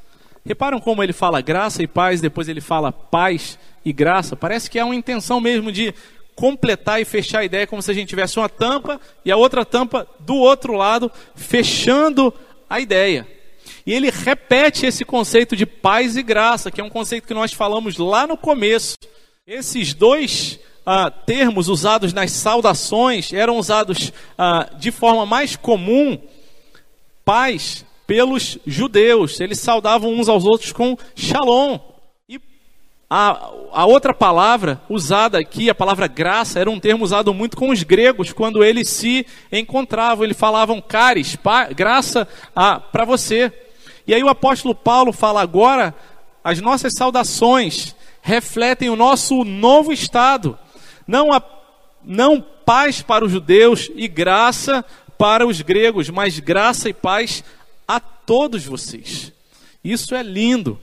Reparam 0.43 0.79
como 0.79 1.03
ele 1.03 1.13
fala 1.13 1.41
graça 1.41 1.83
e 1.83 1.87
paz, 1.87 2.19
depois 2.21 2.49
ele 2.49 2.61
fala 2.61 2.91
paz 2.91 3.59
e 3.85 3.93
graça? 3.93 4.35
Parece 4.35 4.71
que 4.71 4.79
é 4.79 4.83
uma 4.83 4.95
intenção 4.95 5.39
mesmo 5.39 5.71
de 5.71 5.93
completar 6.35 6.99
e 6.99 7.05
fechar 7.05 7.39
a 7.39 7.45
ideia, 7.45 7.67
como 7.67 7.83
se 7.83 7.91
a 7.91 7.93
gente 7.93 8.09
tivesse 8.09 8.39
uma 8.39 8.49
tampa 8.49 8.99
e 9.23 9.31
a 9.31 9.37
outra 9.37 9.63
tampa 9.63 10.07
do 10.21 10.37
outro 10.37 10.73
lado, 10.73 11.11
fechando 11.35 12.33
a 12.67 12.79
ideia. 12.79 13.36
E 13.87 13.93
ele 13.93 14.11
repete 14.11 14.85
esse 14.85 15.05
conceito 15.05 15.55
de 15.55 15.65
paz 15.65 16.17
e 16.17 16.21
graça, 16.21 16.69
que 16.69 16.81
é 16.81 16.83
um 16.83 16.89
conceito 16.89 17.25
que 17.25 17.33
nós 17.33 17.53
falamos 17.53 17.97
lá 17.97 18.27
no 18.27 18.35
começo. 18.35 18.97
Esses 19.47 19.93
dois 19.93 20.59
ah, 20.85 21.09
termos 21.09 21.69
usados 21.69 22.11
nas 22.11 22.33
saudações 22.33 23.31
eram 23.31 23.57
usados 23.57 24.11
ah, 24.37 24.69
de 24.77 24.91
forma 24.91 25.25
mais 25.25 25.55
comum, 25.55 26.19
paz, 27.23 27.85
pelos 28.05 28.57
judeus. 28.67 29.39
Eles 29.39 29.61
saudavam 29.61 30.13
uns 30.13 30.27
aos 30.27 30.43
outros 30.43 30.73
com 30.73 30.97
shalom. 31.15 31.79
E 32.27 32.41
a, 33.09 33.51
a 33.71 33.85
outra 33.85 34.13
palavra 34.13 34.81
usada 34.89 35.39
aqui, 35.39 35.69
a 35.69 35.75
palavra 35.75 36.07
graça, 36.07 36.59
era 36.59 36.69
um 36.69 36.77
termo 36.77 37.05
usado 37.05 37.33
muito 37.33 37.55
com 37.55 37.69
os 37.69 37.83
gregos, 37.83 38.33
quando 38.33 38.65
eles 38.65 38.89
se 38.89 39.25
encontravam. 39.49 40.25
Eles 40.25 40.37
falavam 40.37 40.81
caris, 40.81 41.37
graça 41.73 42.27
ah, 42.53 42.81
para 42.81 43.05
você. 43.05 43.63
E 44.07 44.13
aí 44.13 44.23
o 44.23 44.29
apóstolo 44.29 44.73
Paulo 44.73 45.11
fala 45.11 45.41
agora, 45.41 45.93
as 46.43 46.61
nossas 46.61 46.93
saudações 46.93 47.93
refletem 48.21 48.89
o 48.89 48.95
nosso 48.95 49.43
novo 49.43 49.91
estado. 49.91 50.57
Não, 51.05 51.33
a, 51.33 51.41
não 52.03 52.41
paz 52.65 53.01
para 53.01 53.25
os 53.25 53.31
judeus 53.31 53.91
e 53.95 54.07
graça 54.07 54.83
para 55.17 55.45
os 55.45 55.61
gregos, 55.61 56.09
mas 56.09 56.39
graça 56.39 56.87
e 56.87 56.93
paz 56.93 57.43
a 57.87 57.99
todos 57.99 58.65
vocês. 58.65 59.33
Isso 59.83 60.15
é 60.15 60.23
lindo. 60.23 60.79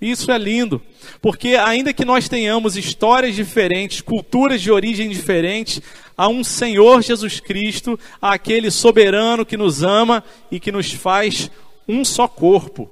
Isso 0.00 0.30
é 0.30 0.36
lindo, 0.36 0.82
porque 1.22 1.54
ainda 1.54 1.92
que 1.92 2.04
nós 2.04 2.28
tenhamos 2.28 2.76
histórias 2.76 3.34
diferentes, 3.34 4.02
culturas 4.02 4.60
de 4.60 4.70
origem 4.70 5.08
diferentes, 5.08 5.80
há 6.14 6.28
um 6.28 6.44
Senhor 6.44 7.00
Jesus 7.00 7.40
Cristo, 7.40 7.98
aquele 8.20 8.70
soberano 8.70 9.46
que 9.46 9.56
nos 9.56 9.82
ama 9.82 10.22
e 10.50 10.60
que 10.60 10.70
nos 10.70 10.92
faz 10.92 11.50
um 11.88 12.04
só 12.04 12.26
corpo, 12.26 12.90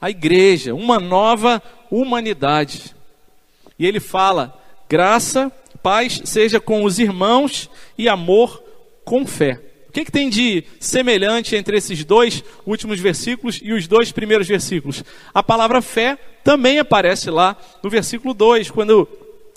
a 0.00 0.10
igreja, 0.10 0.74
uma 0.74 0.98
nova 0.98 1.62
humanidade. 1.90 2.94
E 3.78 3.86
ele 3.86 4.00
fala: 4.00 4.58
graça, 4.88 5.50
paz 5.82 6.20
seja 6.24 6.60
com 6.60 6.84
os 6.84 6.98
irmãos 6.98 7.70
e 7.96 8.08
amor 8.08 8.62
com 9.04 9.26
fé. 9.26 9.60
O 9.88 9.92
que, 9.92 10.04
que 10.04 10.12
tem 10.12 10.28
de 10.28 10.62
semelhante 10.78 11.56
entre 11.56 11.76
esses 11.78 12.04
dois 12.04 12.44
últimos 12.66 13.00
versículos 13.00 13.60
e 13.62 13.72
os 13.72 13.86
dois 13.86 14.12
primeiros 14.12 14.46
versículos? 14.46 15.02
A 15.32 15.42
palavra 15.42 15.80
fé 15.80 16.18
também 16.44 16.78
aparece 16.78 17.30
lá 17.30 17.56
no 17.82 17.88
versículo 17.88 18.34
2, 18.34 18.70
quando 18.70 19.08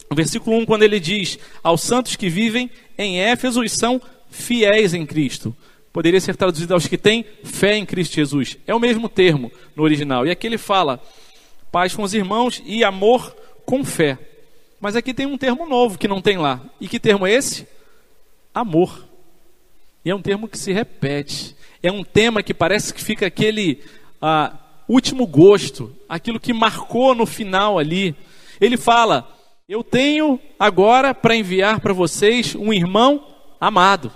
no 0.09 0.15
versículo 0.15 0.57
1, 0.57 0.65
quando 0.65 0.83
ele 0.83 0.99
diz: 0.99 1.37
Aos 1.61 1.81
santos 1.81 2.15
que 2.15 2.29
vivem 2.29 2.69
em 2.97 3.19
Éfeso 3.21 3.63
e 3.63 3.69
são 3.69 4.01
fiéis 4.29 4.93
em 4.93 5.05
Cristo. 5.05 5.55
Poderia 5.91 6.21
ser 6.21 6.35
traduzido 6.35 6.73
aos 6.73 6.87
que 6.87 6.97
têm 6.97 7.25
fé 7.43 7.75
em 7.75 7.85
Cristo 7.85 8.15
Jesus. 8.15 8.57
É 8.67 8.75
o 8.75 8.79
mesmo 8.79 9.09
termo 9.09 9.51
no 9.75 9.83
original. 9.83 10.25
E 10.25 10.31
aqui 10.31 10.45
ele 10.45 10.57
fala 10.57 11.01
paz 11.71 11.95
com 11.95 12.03
os 12.03 12.13
irmãos 12.13 12.61
e 12.65 12.83
amor 12.83 13.35
com 13.65 13.83
fé. 13.83 14.17
Mas 14.79 14.95
aqui 14.95 15.13
tem 15.13 15.25
um 15.25 15.37
termo 15.37 15.67
novo 15.67 15.97
que 15.97 16.07
não 16.07 16.21
tem 16.21 16.37
lá. 16.37 16.61
E 16.79 16.87
que 16.87 16.99
termo 16.99 17.25
é 17.25 17.31
esse? 17.31 17.67
Amor. 18.53 19.05
E 20.05 20.09
é 20.09 20.15
um 20.15 20.21
termo 20.21 20.47
que 20.47 20.57
se 20.57 20.71
repete. 20.71 21.55
É 21.81 21.91
um 21.91 22.03
tema 22.03 22.43
que 22.43 22.53
parece 22.53 22.93
que 22.93 23.03
fica 23.03 23.25
aquele 23.25 23.81
ah, 24.21 24.53
último 24.87 25.25
gosto, 25.25 25.95
aquilo 26.07 26.39
que 26.39 26.53
marcou 26.53 27.13
no 27.13 27.25
final 27.25 27.77
ali. 27.77 28.15
Ele 28.61 28.77
fala: 28.77 29.29
Eu 29.67 29.83
tenho 29.83 30.39
agora 30.57 31.13
para 31.13 31.35
enviar 31.35 31.79
para 31.79 31.93
vocês 31.93 32.55
um 32.55 32.71
irmão 32.71 33.25
amado. 33.59 34.11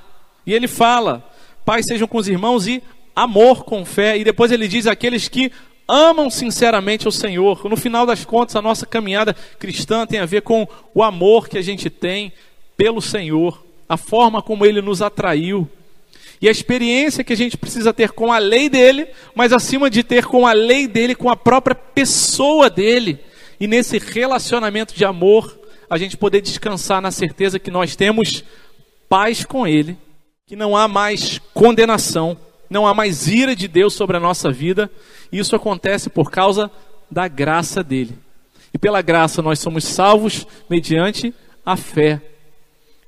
E 0.46 0.54
ele 0.54 0.68
fala: 0.68 1.30
Paz 1.66 1.86
sejam 1.86 2.08
com 2.08 2.18
os 2.18 2.28
irmãos 2.28 2.68
e 2.68 2.82
amor 3.16 3.64
com 3.64 3.86
fé. 3.86 4.18
E 4.18 4.24
depois 4.24 4.52
ele 4.52 4.68
diz: 4.68 4.88
Aqueles 4.88 5.28
que 5.28 5.52
amam 5.88 6.30
sinceramente 6.30 7.08
o 7.08 7.12
Senhor. 7.12 7.68
No 7.70 7.78
final 7.78 8.06
das 8.06 8.26
contas, 8.26 8.56
a 8.56 8.62
nossa 8.62 8.86
caminhada 8.86 9.36
cristã 9.60 10.06
tem 10.06 10.20
a 10.20 10.26
ver 10.26 10.42
com 10.42 10.68
o 10.94 11.04
amor 11.04 11.50
que 11.50 11.58
a 11.58 11.62
gente 11.62 11.90
tem 11.90 12.34
pelo 12.76 13.02
Senhor, 13.02 13.64
a 13.88 13.98
forma 13.98 14.42
como 14.42 14.66
ele 14.66 14.82
nos 14.82 15.02
atraiu. 15.02 15.70
E 16.42 16.48
a 16.48 16.52
experiência 16.52 17.24
que 17.24 17.32
a 17.32 17.38
gente 17.38 17.56
precisa 17.56 17.94
ter 17.94 18.12
com 18.12 18.34
a 18.34 18.38
lei 18.38 18.68
dele, 18.68 19.08
mas 19.34 19.54
acima 19.54 19.90
de 19.90 20.04
ter 20.04 20.26
com 20.26 20.46
a 20.46 20.52
lei 20.52 20.88
dele, 20.88 21.16
com 21.16 21.30
a 21.30 21.36
própria 21.36 21.76
pessoa 21.76 22.70
dele. 22.70 23.20
E 23.60 23.68
nesse 23.68 23.98
relacionamento 23.98 24.94
de 24.94 25.06
amor, 25.06 25.58
a 25.90 25.98
gente 25.98 26.18
poder 26.18 26.42
descansar 26.42 27.02
na 27.02 27.12
certeza 27.12 27.60
que 27.60 27.72
nós 27.72 27.96
temos 27.96 28.44
paz 29.08 29.46
com 29.46 29.66
ele, 29.66 29.96
que 30.54 30.58
não 30.58 30.78
há 30.78 30.88
mais 30.88 31.40
condenação, 31.52 32.38
não 32.70 32.86
há 32.86 32.94
mais 32.94 33.28
ira 33.28 33.56
de 33.56 33.68
Deus 33.68 33.96
sobre 33.96 34.18
a 34.18 34.20
nossa 34.20 34.52
vida, 34.52 34.88
isso 35.32 35.56
acontece 35.56 36.12
por 36.12 36.30
causa 36.30 36.70
da 37.10 37.28
graça 37.28 37.84
dele. 37.84 38.16
E 38.72 38.78
pela 38.78 39.02
graça 39.02 39.42
nós 39.42 39.58
somos 39.58 39.84
salvos 39.84 40.46
mediante 40.70 41.34
a 41.66 41.76
fé. 41.76 42.22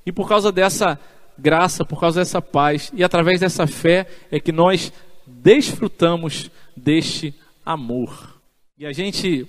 E 0.04 0.10
por 0.10 0.28
causa 0.28 0.50
dessa 0.50 0.98
graça, 1.38 1.84
por 1.84 2.00
causa 2.00 2.18
dessa 2.18 2.42
paz, 2.42 2.90
e 2.92 3.04
através 3.04 3.38
dessa 3.38 3.64
fé 3.64 4.08
é 4.28 4.40
que 4.40 4.50
nós 4.50 4.92
desfrutamos 5.24 6.50
deste 6.76 7.32
amor. 7.64 8.40
E 8.76 8.84
a 8.84 8.92
gente 8.92 9.46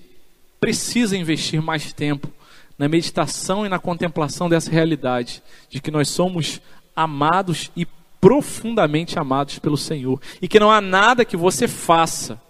precisa 0.59 1.17
investir 1.17 1.63
mais 1.63 1.93
tempo 1.93 2.31
na 2.77 2.87
meditação 2.87 3.65
e 3.65 3.69
na 3.69 3.79
contemplação 3.79 4.47
dessa 4.47 4.69
realidade, 4.69 5.41
de 5.67 5.81
que 5.81 5.89
nós 5.89 6.09
somos 6.09 6.61
amados 6.97 7.71
e 7.77 7.87
profundamente 8.19 9.19
amados 9.19 9.59
pelo 9.59 9.77
Senhor. 9.77 10.19
E 10.41 10.47
que 10.47 10.59
não 10.59 10.71
há 10.71 10.81
nada 10.81 11.23
que 11.23 11.37
você 11.37 11.67
faça, 11.67 12.41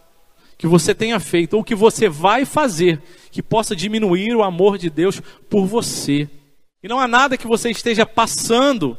que 0.57 0.65
você 0.65 0.95
tenha 0.95 1.19
feito, 1.19 1.55
ou 1.55 1.63
que 1.63 1.75
você 1.75 2.07
vai 2.07 2.45
fazer, 2.45 3.01
que 3.29 3.43
possa 3.43 3.75
diminuir 3.75 4.33
o 4.33 4.43
amor 4.43 4.77
de 4.77 4.89
Deus 4.89 5.21
por 5.49 5.65
você. 5.65 6.29
E 6.81 6.87
não 6.87 6.99
há 6.99 7.07
nada 7.07 7.37
que 7.37 7.45
você 7.45 7.69
esteja 7.69 8.05
passando 8.05 8.97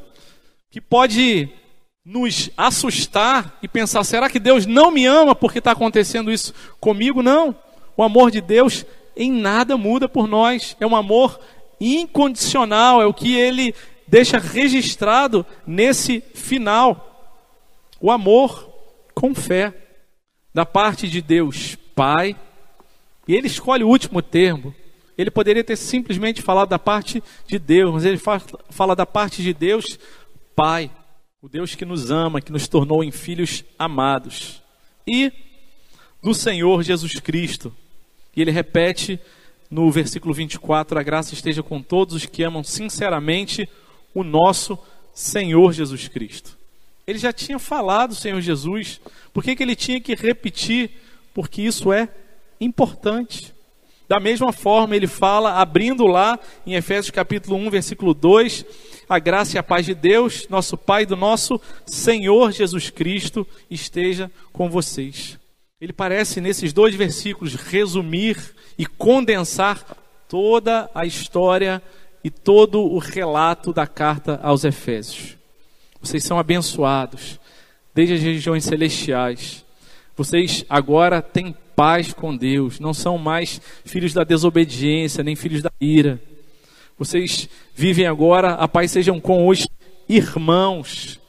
que 0.71 0.81
pode 0.81 1.49
nos 2.05 2.51
assustar 2.57 3.59
e 3.63 3.67
pensar: 3.67 4.05
será 4.05 4.29
que 4.29 4.39
Deus 4.39 4.67
não 4.67 4.91
me 4.91 5.07
ama 5.07 5.35
porque 5.35 5.59
está 5.59 5.73
acontecendo 5.73 6.31
isso 6.31 6.53
comigo? 6.79 7.23
Não. 7.23 7.57
O 7.97 8.03
amor 8.03 8.31
de 8.31 8.41
Deus 8.41 8.85
em 9.17 9.33
nada 9.33 9.77
muda 9.77 10.09
por 10.09 10.29
nós. 10.29 10.77
É 10.79 10.87
um 10.87 10.95
amor 10.95 11.41
incondicional, 11.81 13.01
é 13.01 13.07
o 13.07 13.15
que 13.15 13.35
ele 13.35 13.75
deixa 14.09 14.39
registrado 14.39 15.45
nesse 15.67 16.21
final. 16.35 17.05
O 18.01 18.11
amor 18.11 18.69
com 19.15 19.35
fé 19.35 19.75
da 20.55 20.65
parte 20.65 21.09
de 21.09 21.21
Deus 21.21 21.77
Pai. 21.95 22.37
E 23.27 23.35
ele 23.35 23.47
escolhe 23.47 23.85
o 23.85 23.89
último 23.89 24.23
termo. 24.23 24.75
Ele 25.17 25.31
poderia 25.31 25.65
ter 25.65 25.77
simplesmente 25.77 26.41
falado 26.41 26.69
da 26.69 26.79
parte 26.79 27.23
de 27.47 27.59
Deus, 27.59 27.93
mas 27.93 28.05
ele 28.05 28.19
fala, 28.19 28.41
fala 28.71 28.97
da 28.97 29.05
parte 29.05 29.43
de 29.43 29.53
Deus 29.53 29.99
Pai, 30.55 30.91
o 31.43 31.49
Deus 31.49 31.75
que 31.75 31.85
nos 31.85 32.11
ama, 32.11 32.41
que 32.41 32.53
nos 32.53 32.69
tornou 32.69 33.03
em 33.03 33.11
filhos 33.11 33.65
amados. 33.79 34.63
E 35.07 35.33
do 36.23 36.35
Senhor 36.35 36.83
Jesus 36.83 37.19
Cristo. 37.21 37.75
E 38.35 38.43
ele 38.43 38.51
repete 38.51 39.21
no 39.71 39.91
versículo 39.91 40.33
24: 40.33 40.99
A 40.99 41.03
graça 41.03 41.35
esteja 41.35 41.63
com 41.63 41.83
todos 41.83 42.15
os 42.15 42.27
que 42.27 42.43
amam 42.43 42.63
sinceramente 42.63 43.69
o 44.15 44.23
nosso 44.23 44.79
Senhor 45.15 45.73
Jesus 45.73 46.09
Cristo. 46.09 46.57
Ele 47.07 47.19
já 47.19 47.33
tinha 47.33 47.59
falado 47.59 48.15
Senhor 48.15 48.41
Jesus, 48.41 49.01
por 49.33 49.43
que, 49.43 49.57
que 49.57 49.63
ele 49.63 49.75
tinha 49.75 50.01
que 50.01 50.15
repetir? 50.15 50.91
Porque 51.33 51.63
isso 51.63 51.93
é 51.93 52.09
importante. 52.61 53.55
Da 54.09 54.19
mesma 54.19 54.53
forma, 54.53 54.97
ele 54.97 55.07
fala, 55.07 55.61
abrindo 55.61 56.07
lá 56.07 56.39
em 56.67 56.75
Efésios 56.75 57.11
capítulo 57.11 57.57
1, 57.57 57.69
versículo 57.69 58.15
2, 58.15 58.65
a 59.09 59.19
graça 59.19 59.57
e 59.57 59.59
a 59.59 59.63
paz 59.63 59.85
de 59.85 59.95
Deus, 59.95 60.47
nosso 60.49 60.79
Pai, 60.79 61.05
do 61.05 61.15
nosso 61.15 61.61
Senhor 61.85 62.53
Jesus 62.53 62.89
Cristo, 62.89 63.47
esteja 63.71 64.31
com 64.53 64.71
vocês. 64.71 65.39
Ele 65.81 65.93
parece, 65.93 66.41
nesses 66.41 66.73
dois 66.73 66.95
versículos, 66.95 67.55
resumir 67.55 68.37
e 68.79 68.87
condensar 68.87 69.85
toda 70.27 70.91
a 70.95 71.05
história 71.05 71.83
e 72.23 72.31
todo 72.31 72.83
o 72.83 72.99
relato 72.99 73.73
da 73.73 73.87
carta 73.87 74.41
aos 74.43 74.65
Efésios. 74.65 75.37
Vocês 76.01 76.25
são 76.25 76.39
abençoados 76.39 77.39
desde 77.95 78.15
as 78.15 78.21
regiões 78.23 78.65
celestiais. 78.65 79.65
Vocês 80.17 80.65
agora 80.69 81.23
têm 81.23 81.55
paz 81.75 82.13
com 82.13 82.37
Deus, 82.37 82.81
não 82.81 82.93
são 82.93 83.19
mais 83.19 83.61
filhos 83.85 84.13
da 84.13 84.25
desobediência, 84.25 85.23
nem 85.23 85.37
filhos 85.37 85.63
da 85.63 85.71
ira. 85.81 86.21
Vocês 86.99 87.49
vivem 87.75 88.07
agora, 88.07 88.55
a 88.55 88.67
paz 88.67 88.91
sejam 88.91 89.21
com 89.21 89.47
os 89.47 89.67
irmãos. 90.09 91.21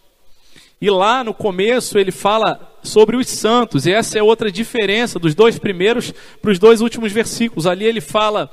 E 0.81 0.89
lá 0.89 1.23
no 1.23 1.33
começo 1.33 1.99
ele 1.99 2.11
fala 2.11 2.77
sobre 2.81 3.17
os 3.17 3.27
santos, 3.27 3.85
e 3.85 3.91
essa 3.91 4.17
é 4.17 4.23
outra 4.23 4.51
diferença 4.51 5.19
dos 5.19 5.35
dois 5.35 5.59
primeiros 5.59 6.13
para 6.41 6.51
os 6.51 6.57
dois 6.57 6.81
últimos 6.81 7.11
versículos. 7.11 7.67
Ali 7.67 7.85
ele 7.85 8.01
fala 8.01 8.49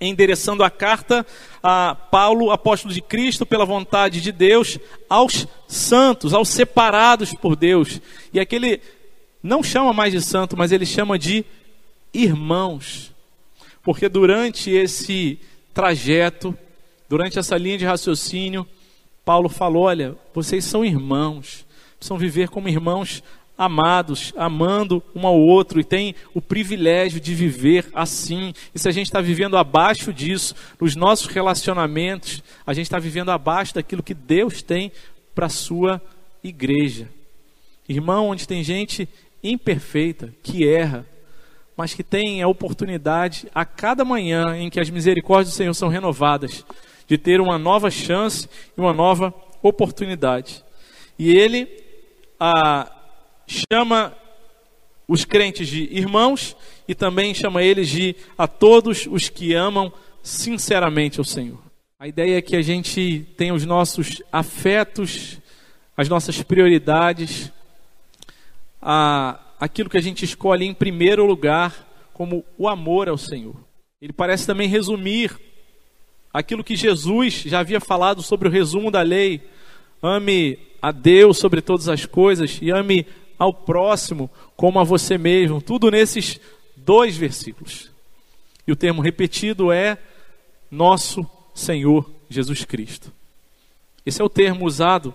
endereçando 0.00 0.64
a 0.64 0.70
carta 0.70 1.26
a 1.62 1.94
Paulo, 1.94 2.50
apóstolo 2.50 2.92
de 2.92 3.02
Cristo, 3.02 3.44
pela 3.44 3.66
vontade 3.66 4.20
de 4.20 4.32
Deus, 4.32 4.78
aos 5.08 5.46
santos, 5.68 6.32
aos 6.32 6.48
separados 6.48 7.34
por 7.34 7.54
Deus. 7.54 8.00
E 8.32 8.40
aquele 8.40 8.80
não 9.42 9.62
chama 9.62 9.92
mais 9.92 10.12
de 10.12 10.20
santo, 10.20 10.56
mas 10.56 10.72
ele 10.72 10.86
chama 10.86 11.18
de 11.18 11.44
irmãos. 12.12 13.12
Porque 13.82 14.08
durante 14.08 14.70
esse 14.70 15.38
trajeto, 15.72 16.56
durante 17.08 17.38
essa 17.38 17.56
linha 17.56 17.78
de 17.78 17.84
raciocínio, 17.84 18.66
Paulo 19.24 19.48
falou: 19.48 19.84
olha, 19.84 20.16
vocês 20.34 20.64
são 20.64 20.84
irmãos, 20.84 21.66
precisam 21.98 22.18
viver 22.18 22.48
como 22.48 22.68
irmãos 22.68 23.22
amados, 23.60 24.32
amando 24.38 25.02
um 25.14 25.26
ao 25.26 25.38
outro 25.38 25.78
e 25.78 25.84
tem 25.84 26.14
o 26.32 26.40
privilégio 26.40 27.20
de 27.20 27.34
viver 27.34 27.86
assim. 27.92 28.54
E 28.74 28.78
se 28.78 28.88
a 28.88 28.90
gente 28.90 29.08
está 29.08 29.20
vivendo 29.20 29.58
abaixo 29.58 30.14
disso, 30.14 30.54
nos 30.80 30.96
nossos 30.96 31.26
relacionamentos, 31.26 32.42
a 32.66 32.72
gente 32.72 32.86
está 32.86 32.98
vivendo 32.98 33.28
abaixo 33.28 33.74
daquilo 33.74 34.02
que 34.02 34.14
Deus 34.14 34.62
tem 34.62 34.90
para 35.34 35.44
a 35.44 35.50
sua 35.50 36.00
igreja. 36.42 37.06
Irmão, 37.86 38.28
onde 38.28 38.48
tem 38.48 38.64
gente 38.64 39.06
imperfeita, 39.44 40.32
que 40.42 40.66
erra, 40.66 41.04
mas 41.76 41.92
que 41.92 42.02
tem 42.02 42.40
a 42.40 42.48
oportunidade 42.48 43.46
a 43.54 43.66
cada 43.66 44.06
manhã 44.06 44.56
em 44.56 44.70
que 44.70 44.80
as 44.80 44.88
misericórdias 44.88 45.52
do 45.52 45.56
Senhor 45.58 45.74
são 45.74 45.90
renovadas, 45.90 46.64
de 47.06 47.18
ter 47.18 47.42
uma 47.42 47.58
nova 47.58 47.90
chance 47.90 48.48
e 48.74 48.80
uma 48.80 48.94
nova 48.94 49.34
oportunidade. 49.62 50.64
E 51.18 51.30
ele 51.36 51.68
a, 52.38 52.90
chama 53.50 54.16
os 55.08 55.24
crentes 55.24 55.66
de 55.66 55.88
irmãos 55.90 56.56
e 56.86 56.94
também 56.94 57.34
chama 57.34 57.62
eles 57.62 57.88
de 57.88 58.14
a 58.38 58.46
todos 58.46 59.06
os 59.10 59.28
que 59.28 59.54
amam 59.54 59.92
sinceramente 60.22 61.18
ao 61.18 61.24
Senhor. 61.24 61.58
A 61.98 62.06
ideia 62.06 62.38
é 62.38 62.42
que 62.42 62.54
a 62.54 62.62
gente 62.62 63.26
tenha 63.36 63.52
os 63.52 63.66
nossos 63.66 64.22
afetos, 64.32 65.38
as 65.96 66.08
nossas 66.08 66.40
prioridades, 66.42 67.52
a, 68.80 69.40
aquilo 69.58 69.90
que 69.90 69.98
a 69.98 70.02
gente 70.02 70.24
escolhe 70.24 70.64
em 70.64 70.72
primeiro 70.72 71.26
lugar 71.26 71.86
como 72.14 72.44
o 72.56 72.68
amor 72.68 73.08
ao 73.08 73.18
Senhor. 73.18 73.56
Ele 74.00 74.12
parece 74.12 74.46
também 74.46 74.68
resumir 74.68 75.36
aquilo 76.32 76.64
que 76.64 76.76
Jesus 76.76 77.42
já 77.44 77.58
havia 77.58 77.80
falado 77.80 78.22
sobre 78.22 78.48
o 78.48 78.50
resumo 78.50 78.90
da 78.90 79.02
lei. 79.02 79.42
Ame 80.02 80.58
a 80.80 80.92
Deus 80.92 81.38
sobre 81.38 81.60
todas 81.60 81.88
as 81.88 82.06
coisas 82.06 82.58
e 82.62 82.70
ame 82.70 83.06
ao 83.40 83.54
próximo 83.54 84.30
como 84.54 84.78
a 84.78 84.84
você 84.84 85.16
mesmo. 85.16 85.62
Tudo 85.62 85.90
nesses 85.90 86.38
dois 86.76 87.16
versículos. 87.16 87.90
E 88.66 88.70
o 88.70 88.76
termo 88.76 89.00
repetido 89.00 89.72
é 89.72 89.96
nosso 90.70 91.26
Senhor 91.54 92.08
Jesus 92.28 92.66
Cristo. 92.66 93.10
Esse 94.04 94.20
é 94.20 94.24
o 94.24 94.28
termo 94.28 94.66
usado 94.66 95.14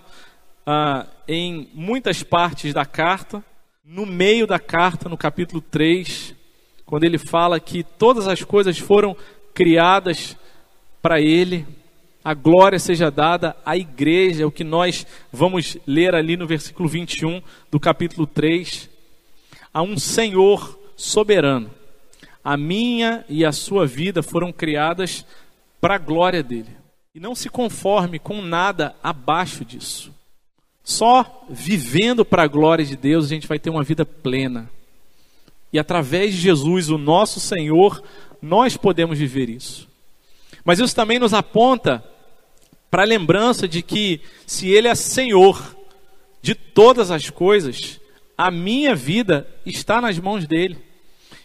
ah, 0.65 1.05
em 1.27 1.69
muitas 1.71 2.23
partes 2.23 2.73
da 2.73 2.83
carta. 2.83 3.45
No 3.83 4.07
meio 4.07 4.47
da 4.47 4.57
carta, 4.57 5.07
no 5.07 5.15
capítulo 5.15 5.61
3, 5.61 6.33
quando 6.83 7.03
ele 7.03 7.19
fala 7.19 7.59
que 7.59 7.83
todas 7.83 8.27
as 8.27 8.43
coisas 8.43 8.79
foram 8.79 9.15
criadas 9.53 10.35
para 10.99 11.21
ele, 11.21 11.67
a 12.25 12.33
glória 12.33 12.79
seja 12.79 13.11
dada 13.11 13.55
à 13.63 13.77
igreja, 13.77 14.41
é 14.41 14.45
o 14.47 14.51
que 14.51 14.63
nós 14.63 15.05
vamos 15.31 15.77
ler 15.85 16.15
ali 16.15 16.35
no 16.35 16.47
versículo 16.47 16.89
21 16.89 17.39
do 17.69 17.79
capítulo 17.79 18.25
3. 18.25 18.89
A 19.71 19.83
um 19.83 19.95
Senhor 19.95 20.79
soberano. 20.97 21.69
A 22.43 22.57
minha 22.57 23.23
e 23.29 23.45
a 23.45 23.51
sua 23.51 23.85
vida 23.85 24.23
foram 24.23 24.51
criadas 24.51 25.23
para 25.79 25.95
a 25.95 25.99
glória 25.99 26.41
dele. 26.41 26.75
E 27.13 27.19
não 27.19 27.35
se 27.35 27.47
conforme 27.47 28.17
com 28.17 28.41
nada 28.41 28.95
abaixo 29.03 29.63
disso. 29.63 30.11
Só 30.83 31.45
vivendo 31.47 32.25
para 32.25 32.41
a 32.41 32.47
glória 32.47 32.83
de 32.83 32.95
Deus 32.95 33.25
a 33.25 33.29
gente 33.29 33.47
vai 33.47 33.59
ter 33.59 33.69
uma 33.69 33.83
vida 33.83 34.03
plena. 34.03 34.67
E 35.71 35.77
através 35.77 36.33
de 36.33 36.41
Jesus, 36.41 36.89
o 36.89 36.97
nosso 36.97 37.39
Senhor, 37.39 38.01
nós 38.41 38.75
podemos 38.75 39.19
viver 39.19 39.47
isso. 39.47 39.87
Mas 40.63 40.79
isso 40.79 40.95
também 40.95 41.19
nos 41.19 41.31
aponta 41.31 42.03
para 42.95 43.03
a 43.03 43.05
lembrança 43.05 43.67
de 43.67 43.81
que, 43.81 44.21
se 44.47 44.69
Ele 44.69 44.87
é 44.87 44.95
Senhor 44.95 45.75
de 46.41 46.55
todas 46.55 47.11
as 47.11 47.29
coisas, 47.29 47.99
a 48.37 48.49
minha 48.49 48.95
vida 48.95 49.45
está 49.65 49.99
nas 49.99 50.17
mãos 50.17 50.47
dele. 50.47 50.77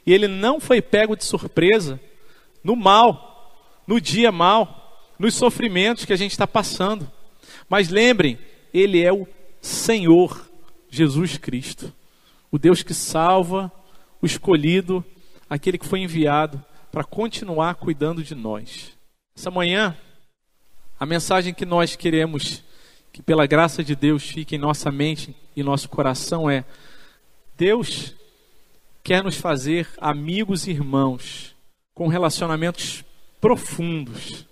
E 0.07 0.12
Ele 0.12 0.28
não 0.28 0.61
foi 0.61 0.80
pego 0.80 1.16
de 1.16 1.24
surpresa 1.24 1.98
no 2.62 2.76
mal, 2.76 3.82
no 3.84 4.01
dia 4.01 4.30
mal, 4.30 5.12
nos 5.18 5.34
sofrimentos 5.34 6.05
que 6.05 6.12
a 6.12 6.16
gente 6.16 6.30
está 6.30 6.46
passando. 6.46 7.11
Mas 7.68 7.88
lembrem, 7.88 8.38
Ele 8.72 9.03
é 9.03 9.12
o 9.12 9.26
Senhor 9.61 10.48
Jesus 10.88 11.36
Cristo, 11.36 11.92
o 12.48 12.61
Deus 12.61 12.84
que 12.84 12.94
salva, 12.94 13.72
o 14.22 14.26
escolhido, 14.26 15.05
aquele 15.48 15.78
que 15.78 15.88
foi 15.88 15.98
enviado 15.98 16.64
para 16.92 17.03
continuar 17.03 17.74
cuidando 17.74 18.22
de 18.22 18.36
nós. 18.36 18.96
Essa 19.36 19.51
manhã, 19.51 19.96
a 21.01 21.07
mensagem 21.07 21.55
que 21.55 21.64
nós 21.64 21.96
queremos 21.96 22.62
que, 23.11 23.22
pela 23.22 23.46
graça 23.46 23.82
de 23.82 23.96
Deus, 23.96 24.22
fique 24.22 24.57
em 24.57 24.59
nossa 24.59 24.92
mente 24.92 25.34
e 25.57 25.62
nosso 25.62 25.88
coração 25.88 26.48
é: 26.48 26.62
Deus 27.57 28.14
quer 29.03 29.24
nos 29.24 29.36
fazer 29.36 29.88
amigos 29.96 30.66
e 30.66 30.72
irmãos 30.72 31.57
com 31.94 32.07
relacionamentos 32.07 33.03
profundos, 33.40 34.46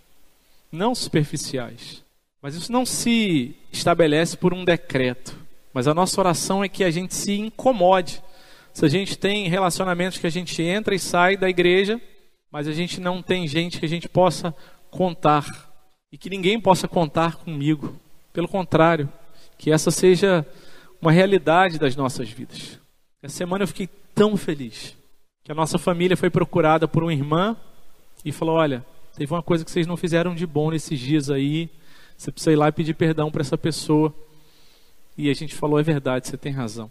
não 0.72 0.94
superficiais. 0.94 2.02
Mas 2.40 2.54
isso 2.54 2.72
não 2.72 2.86
se 2.86 3.54
estabelece 3.70 4.34
por 4.34 4.54
um 4.54 4.64
decreto. 4.64 5.36
Mas 5.74 5.86
a 5.86 5.92
nossa 5.92 6.18
oração 6.18 6.64
é 6.64 6.68
que 6.68 6.82
a 6.82 6.90
gente 6.90 7.14
se 7.14 7.32
incomode. 7.32 8.22
Se 8.72 8.86
a 8.86 8.88
gente 8.88 9.18
tem 9.18 9.48
relacionamentos 9.48 10.16
que 10.16 10.26
a 10.26 10.30
gente 10.30 10.62
entra 10.62 10.94
e 10.94 10.98
sai 10.98 11.36
da 11.36 11.48
igreja, 11.48 12.00
mas 12.50 12.66
a 12.66 12.72
gente 12.72 13.00
não 13.00 13.20
tem 13.22 13.46
gente 13.46 13.78
que 13.78 13.84
a 13.84 13.88
gente 13.88 14.08
possa 14.08 14.54
contar 14.90 15.67
e 16.12 16.18
que 16.18 16.30
ninguém 16.30 16.60
possa 16.60 16.88
contar 16.88 17.36
comigo. 17.36 17.96
Pelo 18.32 18.48
contrário, 18.48 19.10
que 19.56 19.70
essa 19.70 19.90
seja 19.90 20.46
uma 21.00 21.12
realidade 21.12 21.78
das 21.78 21.96
nossas 21.96 22.28
vidas. 22.30 22.78
Essa 23.22 23.36
semana 23.36 23.64
eu 23.64 23.68
fiquei 23.68 23.88
tão 24.14 24.36
feliz 24.36 24.96
que 25.44 25.52
a 25.52 25.54
nossa 25.54 25.78
família 25.78 26.16
foi 26.16 26.30
procurada 26.30 26.86
por 26.86 27.02
uma 27.02 27.12
irmã 27.12 27.56
e 28.24 28.32
falou: 28.32 28.56
Olha, 28.56 28.84
teve 29.16 29.32
uma 29.32 29.42
coisa 29.42 29.64
que 29.64 29.70
vocês 29.70 29.86
não 29.86 29.96
fizeram 29.96 30.34
de 30.34 30.46
bom 30.46 30.70
nesses 30.70 30.98
dias 30.98 31.30
aí, 31.30 31.68
você 32.16 32.30
precisa 32.30 32.52
ir 32.52 32.56
lá 32.56 32.68
e 32.68 32.72
pedir 32.72 32.94
perdão 32.94 33.30
para 33.30 33.40
essa 33.40 33.58
pessoa. 33.58 34.14
E 35.16 35.30
a 35.30 35.34
gente 35.34 35.54
falou: 35.54 35.78
É 35.78 35.82
verdade, 35.82 36.28
você 36.28 36.36
tem 36.36 36.52
razão. 36.52 36.90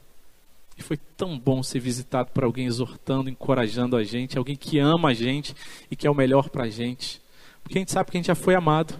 E 0.77 0.83
foi 0.83 0.97
tão 0.97 1.39
bom 1.39 1.63
ser 1.63 1.79
visitado 1.79 2.29
por 2.31 2.43
alguém 2.43 2.67
exortando, 2.67 3.29
encorajando 3.29 3.95
a 3.95 4.03
gente, 4.03 4.37
alguém 4.37 4.55
que 4.55 4.77
ama 4.77 5.09
a 5.09 5.13
gente 5.13 5.55
e 5.89 5.95
que 5.95 6.05
é 6.05 6.09
o 6.09 6.15
melhor 6.15 6.49
para 6.49 6.65
a 6.65 6.69
gente. 6.69 7.19
Porque 7.67 7.79
a 7.79 7.81
gente 7.81 7.91
sabe 7.91 8.09
que 8.09 8.17
a 8.17 8.19
gente 8.19 8.27
já 8.27 8.35
foi 8.35 8.55
amado 8.55 8.93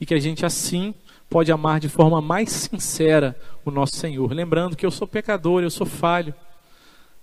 e 0.00 0.06
que 0.06 0.14
a 0.14 0.20
gente 0.20 0.46
assim 0.46 0.94
pode 1.28 1.50
amar 1.50 1.80
de 1.80 1.88
forma 1.88 2.22
mais 2.22 2.48
sincera 2.70 3.36
o 3.64 3.70
nosso 3.70 3.96
Senhor. 3.96 4.32
Lembrando 4.32 4.76
que 4.76 4.86
eu 4.86 4.92
sou 4.92 5.08
pecador, 5.08 5.60
eu 5.60 5.70
sou 5.70 5.84
falho, 5.84 6.32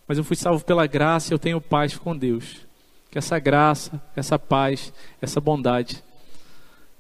mas 0.06 0.18
eu 0.18 0.26
fui 0.26 0.36
salvo 0.36 0.66
pela 0.66 0.86
graça 0.86 1.32
e 1.32 1.34
eu 1.34 1.40
tenho 1.40 1.62
paz 1.62 1.98
com 1.98 2.16
Deus. 2.18 2.68
Que 3.10 3.18
essa 3.18 3.40
graça, 3.40 4.02
essa 4.14 4.38
paz, 4.38 4.92
essa 5.22 5.40
bondade 5.40 6.04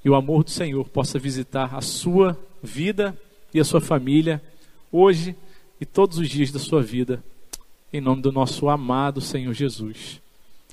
e 0.03 0.09
o 0.09 0.15
amor 0.15 0.45
do 0.45 0.49
Senhor 0.49 0.87
possa 0.87 1.19
visitar 1.19 1.75
a 1.75 1.81
sua 1.81 2.39
vida 2.63 3.17
e 3.53 3.59
a 3.59 3.65
sua 3.65 3.81
família 3.81 4.41
hoje 4.89 5.35
e 5.79 5.85
todos 5.85 6.19
os 6.19 6.29
dias 6.29 6.51
da 6.51 6.59
sua 6.59 6.81
vida, 6.81 7.21
em 7.91 7.99
nome 7.99 8.21
do 8.21 8.31
nosso 8.31 8.69
amado 8.69 9.19
Senhor 9.19 9.53
Jesus. 9.53 10.21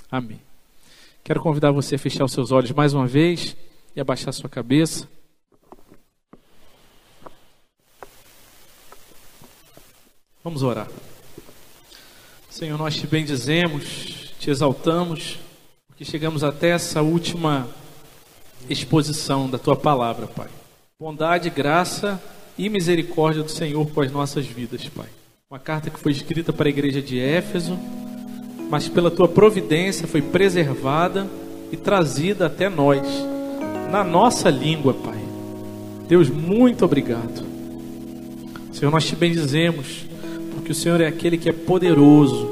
Amém. 0.08 0.47
Quero 1.28 1.42
convidar 1.42 1.72
você 1.72 1.96
a 1.96 1.98
fechar 1.98 2.24
os 2.24 2.32
seus 2.32 2.50
olhos 2.52 2.70
mais 2.70 2.94
uma 2.94 3.06
vez 3.06 3.54
e 3.94 4.00
abaixar 4.00 4.32
sua 4.32 4.48
cabeça. 4.48 5.06
Vamos 10.42 10.62
orar. 10.62 10.88
Senhor, 12.48 12.78
nós 12.78 12.96
te 12.96 13.06
bendizemos, 13.06 14.32
te 14.40 14.48
exaltamos, 14.48 15.38
porque 15.86 16.02
chegamos 16.02 16.42
até 16.42 16.70
essa 16.70 17.02
última 17.02 17.68
exposição 18.66 19.50
da 19.50 19.58
tua 19.58 19.76
palavra, 19.76 20.26
Pai. 20.28 20.48
Bondade, 20.98 21.50
graça 21.50 22.18
e 22.56 22.70
misericórdia 22.70 23.42
do 23.42 23.50
Senhor 23.50 23.86
com 23.90 24.00
as 24.00 24.10
nossas 24.10 24.46
vidas, 24.46 24.88
Pai. 24.88 25.10
Uma 25.50 25.58
carta 25.58 25.90
que 25.90 26.00
foi 26.00 26.12
escrita 26.12 26.54
para 26.54 26.68
a 26.68 26.70
igreja 26.70 27.02
de 27.02 27.20
Éfeso, 27.20 27.78
mas 28.70 28.88
pela 28.88 29.10
tua 29.10 29.28
providência 29.28 30.06
foi 30.06 30.20
preservada 30.20 31.26
e 31.72 31.76
trazida 31.76 32.46
até 32.46 32.68
nós, 32.68 33.02
na 33.90 34.04
nossa 34.04 34.50
língua, 34.50 34.94
Pai. 34.94 35.18
Deus, 36.08 36.28
muito 36.28 36.84
obrigado. 36.84 37.44
Senhor, 38.72 38.90
nós 38.90 39.06
te 39.06 39.16
bendizemos, 39.16 40.06
porque 40.54 40.72
o 40.72 40.74
Senhor 40.74 41.00
é 41.00 41.06
aquele 41.06 41.36
que 41.36 41.48
é 41.48 41.52
poderoso 41.52 42.48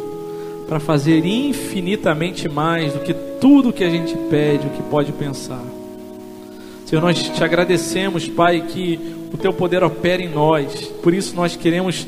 para 0.69 0.81
fazer 0.81 1.25
infinitamente 1.25 2.49
mais 2.49 2.93
do 2.93 3.01
que 3.01 3.15
tudo 3.41 3.73
que 3.73 3.85
a 3.85 3.91
gente 3.91 4.17
pede, 4.29 4.67
o 4.67 4.71
que 4.71 4.83
pode 4.83 5.13
pensar. 5.13 5.63
Senhor, 6.85 7.01
nós 7.01 7.21
te 7.21 7.45
agradecemos, 7.45 8.29
Pai, 8.29 8.63
que 8.69 8.99
o 9.33 9.37
teu 9.37 9.53
poder 9.53 9.83
opera 9.85 10.23
em 10.23 10.29
nós. 10.29 10.87
Por 11.03 11.15
isso 11.15 11.35
nós 11.37 11.57
queremos 11.57 12.07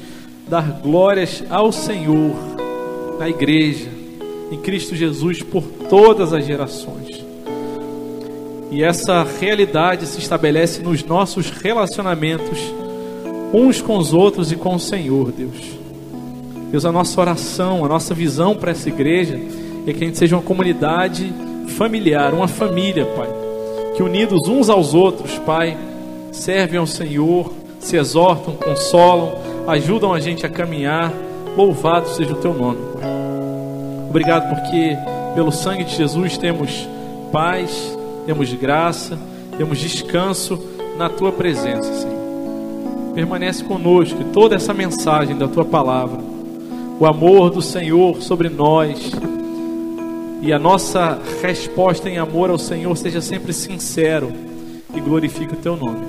dar 0.49 0.81
glórias 0.83 1.43
ao 1.51 1.71
Senhor 1.71 2.35
na 3.19 3.29
igreja, 3.29 3.89
em 4.51 4.59
Cristo 4.59 4.95
Jesus 4.95 5.43
por 5.43 5.63
todas 5.89 6.33
as 6.33 6.45
gerações. 6.45 7.25
E 8.71 8.83
essa 8.83 9.27
realidade 9.41 10.07
se 10.07 10.19
estabelece 10.19 10.83
nos 10.83 11.03
nossos 11.05 11.51
relacionamentos 11.51 12.59
uns 13.53 13.81
com 13.81 13.97
os 13.97 14.13
outros 14.13 14.53
e 14.53 14.57
com 14.57 14.75
o 14.75 14.81
Senhor, 14.81 15.33
Deus. 15.33 15.79
Deus, 16.71 16.85
a 16.85 16.93
nossa 16.93 17.19
oração, 17.19 17.85
a 17.85 17.89
nossa 17.89 18.15
visão 18.15 18.55
para 18.55 18.73
essa 18.73 18.89
igreja 18.89 19.41
é 19.87 19.93
que 19.93 20.05
a 20.05 20.07
gente 20.07 20.19
seja 20.19 20.37
uma 20.37 20.43
comunidade 20.43 21.33
familiar, 21.77 22.35
uma 22.35 22.49
família, 22.49 23.07
Pai. 23.07 23.29
Que 23.97 24.03
unidos 24.03 24.47
uns 24.49 24.69
aos 24.69 24.93
outros, 24.93 25.39
Pai, 25.39 25.77
servem 26.31 26.79
ao 26.79 26.87
Senhor, 26.87 27.53
se 27.81 27.97
exortam, 27.97 28.55
consolam, 28.55 29.33
ajudam 29.67 30.13
a 30.13 30.21
gente 30.21 30.45
a 30.45 30.49
caminhar. 30.49 31.13
Louvado 31.57 32.09
seja 32.11 32.33
o 32.33 32.37
teu 32.37 32.53
nome. 32.53 32.88
Obrigado 34.09 34.55
porque 34.55 34.97
pelo 35.35 35.53
sangue 35.53 35.85
de 35.85 35.95
Jesus 35.95 36.39
temos 36.39 36.89
paz, 37.31 37.97
temos 38.27 38.53
graça, 38.55 39.19
temos 39.57 39.79
descanso 39.79 40.59
na 40.97 41.09
tua 41.09 41.31
presença, 41.31 41.93
Senhor. 41.93 42.19
Permanece 43.15 43.65
conosco 43.65 44.25
toda 44.33 44.57
essa 44.57 44.73
mensagem 44.73 45.37
da 45.37 45.49
tua 45.49 45.65
palavra, 45.65 46.21
o 46.99 47.07
amor 47.07 47.51
do 47.51 47.61
Senhor 47.63 48.23
sobre 48.23 48.49
nós 48.49 49.13
e 50.41 50.53
a 50.53 50.59
nossa 50.59 51.19
resposta 51.43 52.09
em 52.09 52.19
amor 52.19 52.51
ao 52.51 52.59
Senhor 52.59 52.97
seja 52.97 53.21
sempre 53.21 53.53
sincero 53.53 54.33
e 54.95 55.01
glorifique 55.01 55.55
o 55.55 55.59
teu 55.59 55.77
nome. 55.77 56.07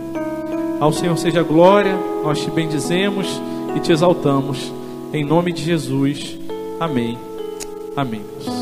Ao 0.79 0.93
Senhor 0.93 1.17
seja 1.17 1.43
glória, 1.43 1.97
nós 2.23 2.39
te 2.39 2.49
bendizemos 2.49 3.41
e 3.75 3.79
te 3.79 3.91
exaltamos. 3.91 4.71
Em 5.11 5.25
nome 5.25 5.51
de 5.51 5.63
Jesus. 5.63 6.37
Amém. 6.79 7.28
Amém. 7.95 8.58